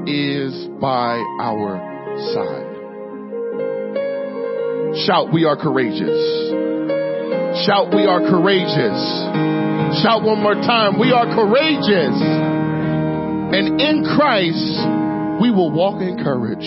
is 0.09 0.53
by 0.81 1.21
our 1.41 1.81
side. 2.33 2.70
Shout, 4.95 5.33
we 5.33 5.45
are 5.45 5.55
courageous. 5.55 6.19
Shout, 7.63 7.95
we 7.95 8.07
are 8.07 8.19
courageous. 8.27 8.99
Shout 10.03 10.23
one 10.23 10.43
more 10.43 10.55
time, 10.55 10.99
we 10.99 11.13
are 11.13 11.27
courageous. 11.31 12.19
And 13.55 13.81
in 13.81 14.03
Christ, 14.19 14.83
we 15.41 15.51
will 15.51 15.71
walk 15.71 16.03
in 16.03 16.19
courage 16.23 16.67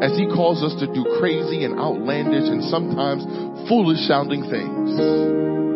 as 0.00 0.16
he 0.16 0.24
calls 0.26 0.64
us 0.64 0.72
to 0.80 0.86
do 0.88 1.04
crazy 1.20 1.64
and 1.64 1.78
outlandish 1.78 2.48
and 2.48 2.64
sometimes 2.64 3.24
foolish 3.68 4.00
sounding 4.08 4.48
things. 4.48 4.96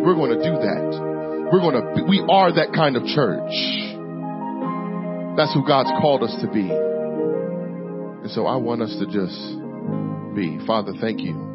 We're 0.04 0.16
going 0.16 0.32
to 0.32 0.40
do 0.40 0.56
that. 0.56 1.48
We're 1.52 1.60
going 1.60 1.76
to, 1.76 2.04
we 2.08 2.24
are 2.28 2.52
that 2.52 2.72
kind 2.72 2.96
of 2.96 3.04
church. 3.04 3.52
That's 5.36 5.52
who 5.52 5.66
God's 5.66 5.92
called 6.00 6.22
us 6.22 6.34
to 6.40 6.48
be. 6.48 6.64
And 6.64 8.30
so 8.30 8.46
I 8.46 8.56
want 8.56 8.80
us 8.80 8.96
to 9.00 9.06
just 9.06 9.36
be. 10.34 10.64
Father, 10.66 10.92
thank 10.98 11.20
you. 11.20 11.53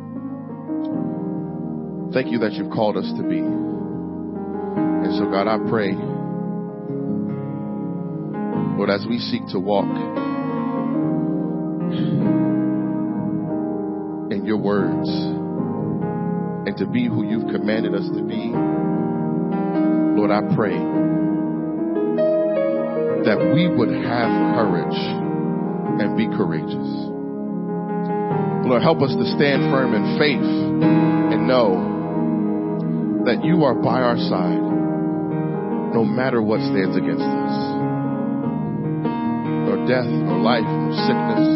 Thank 2.12 2.32
you 2.32 2.40
that 2.40 2.54
you've 2.54 2.72
called 2.72 2.98
us 2.98 3.06
to 3.18 3.24
be. 3.24 3.38
And 3.38 5.14
so, 5.16 5.26
God, 5.30 5.48
I 5.48 5.60
pray, 5.70 5.94
Lord, 8.76 8.90
as 8.90 9.06
we 9.08 9.20
seek 9.20 9.46
to 9.50 9.60
walk 9.60 9.86
in 14.32 14.44
your 14.44 14.58
words 14.58 15.08
and 15.08 16.76
to 16.78 16.88
be 16.88 17.08
who 17.08 17.24
you've 17.30 17.54
commanded 17.54 17.94
us 17.94 18.08
to 18.16 18.24
be, 18.24 18.54
Lord, 20.18 20.32
I 20.32 20.42
pray 20.56 20.78
that 23.24 23.38
we 23.54 23.68
would 23.70 23.92
have 23.92 24.56
courage 24.58 24.98
and 26.02 26.18
be 26.18 26.26
courageous. 26.36 26.90
Lord, 28.66 28.82
help 28.82 29.04
us 29.04 29.14
to 29.14 29.26
stand 29.36 29.70
firm 29.70 29.94
in 29.94 30.18
faith 30.18 30.42
and 30.42 31.48
know 31.48 31.99
that 33.26 33.44
you 33.44 33.64
are 33.64 33.76
by 33.76 34.02
our 34.02 34.18
side 34.18 34.70
no 35.94 36.06
matter 36.06 36.42
what 36.42 36.62
stands 36.62 36.96
against 36.96 37.26
us. 37.26 37.56
Nor 39.66 39.88
death, 39.90 40.06
nor 40.06 40.38
life, 40.40 40.64
nor 40.64 40.94
sickness, 40.94 41.50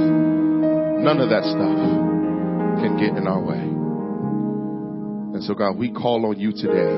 none 1.05 1.21
of 1.21 1.29
that 1.29 1.45
stuff 1.45 1.79
can 2.81 2.97
get 2.97 3.15
in 3.15 3.27
our 3.27 3.39
way. 3.39 3.61
And 5.37 5.43
so, 5.43 5.53
God, 5.53 5.77
we 5.77 5.91
call 5.91 6.25
on 6.25 6.39
you 6.39 6.51
today. 6.51 6.93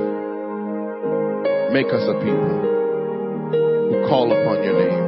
Make 1.75 1.91
us 1.91 2.07
a 2.07 2.15
people 2.23 2.55
who 3.91 4.07
call 4.07 4.31
upon 4.31 4.63
your 4.63 4.79
name. 4.79 5.05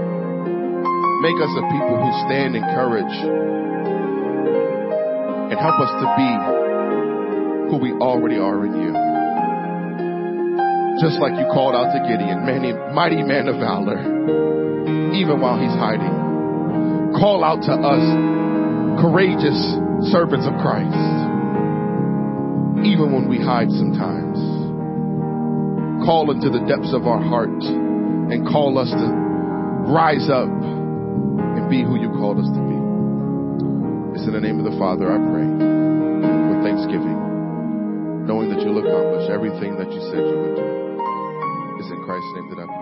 Make 1.23 1.39
us 1.39 1.53
a 1.55 1.63
people 1.71 1.95
who 1.95 2.11
stand 2.27 2.55
in 2.55 2.63
courage 2.75 3.17
and 5.49 5.59
help 5.59 5.79
us 5.79 5.91
to 5.95 6.07
be 6.19 6.31
who 7.71 7.77
we 7.81 7.93
already 7.93 8.37
are 8.37 8.65
in 8.65 8.75
you. 8.81 9.06
Just 10.97 11.21
like 11.21 11.37
you 11.37 11.45
called 11.53 11.77
out 11.77 11.93
to 11.93 11.99
Gideon, 12.09 12.41
many, 12.41 12.73
mighty 12.73 13.21
man 13.21 13.47
of 13.47 13.61
valor, 13.61 14.01
even 15.13 15.37
while 15.37 15.61
he's 15.61 15.77
hiding. 15.77 16.09
Call 17.13 17.45
out 17.45 17.61
to 17.69 17.73
us, 17.77 18.01
courageous 18.97 19.57
servants 20.09 20.49
of 20.49 20.57
Christ, 20.57 20.97
even 22.81 23.13
when 23.13 23.29
we 23.29 23.37
hide 23.37 23.69
sometimes. 23.69 24.41
Call 26.01 26.33
into 26.33 26.49
the 26.49 26.65
depths 26.65 26.93
of 26.93 27.05
our 27.05 27.21
heart 27.21 27.61
and 27.61 28.47
call 28.49 28.79
us 28.81 28.89
to 28.89 29.07
rise 29.93 30.29
up 30.33 30.49
and 30.49 31.69
be 31.69 31.83
who 31.83 32.01
you 32.01 32.09
called 32.17 32.41
us 32.41 32.49
to 32.49 32.61
be. 32.65 32.77
It's 34.17 34.25
in 34.25 34.33
the 34.33 34.41
name 34.41 34.57
of 34.57 34.65
the 34.65 34.77
Father 34.81 35.13
I 35.13 35.21
pray 35.29 35.45
with 35.45 36.65
thanksgiving, 36.65 38.25
knowing 38.25 38.49
that 38.49 38.65
you'll 38.65 38.81
accomplish 38.81 39.29
everything 39.29 39.77
that 39.77 39.93
you 39.93 40.01
said 40.09 40.25
you 40.25 40.37
would 40.41 40.55
do. 40.55 40.76
Christ's 42.07 42.33
name 42.35 42.49
that 42.51 42.59
I 42.59 42.65
pray. 42.65 42.76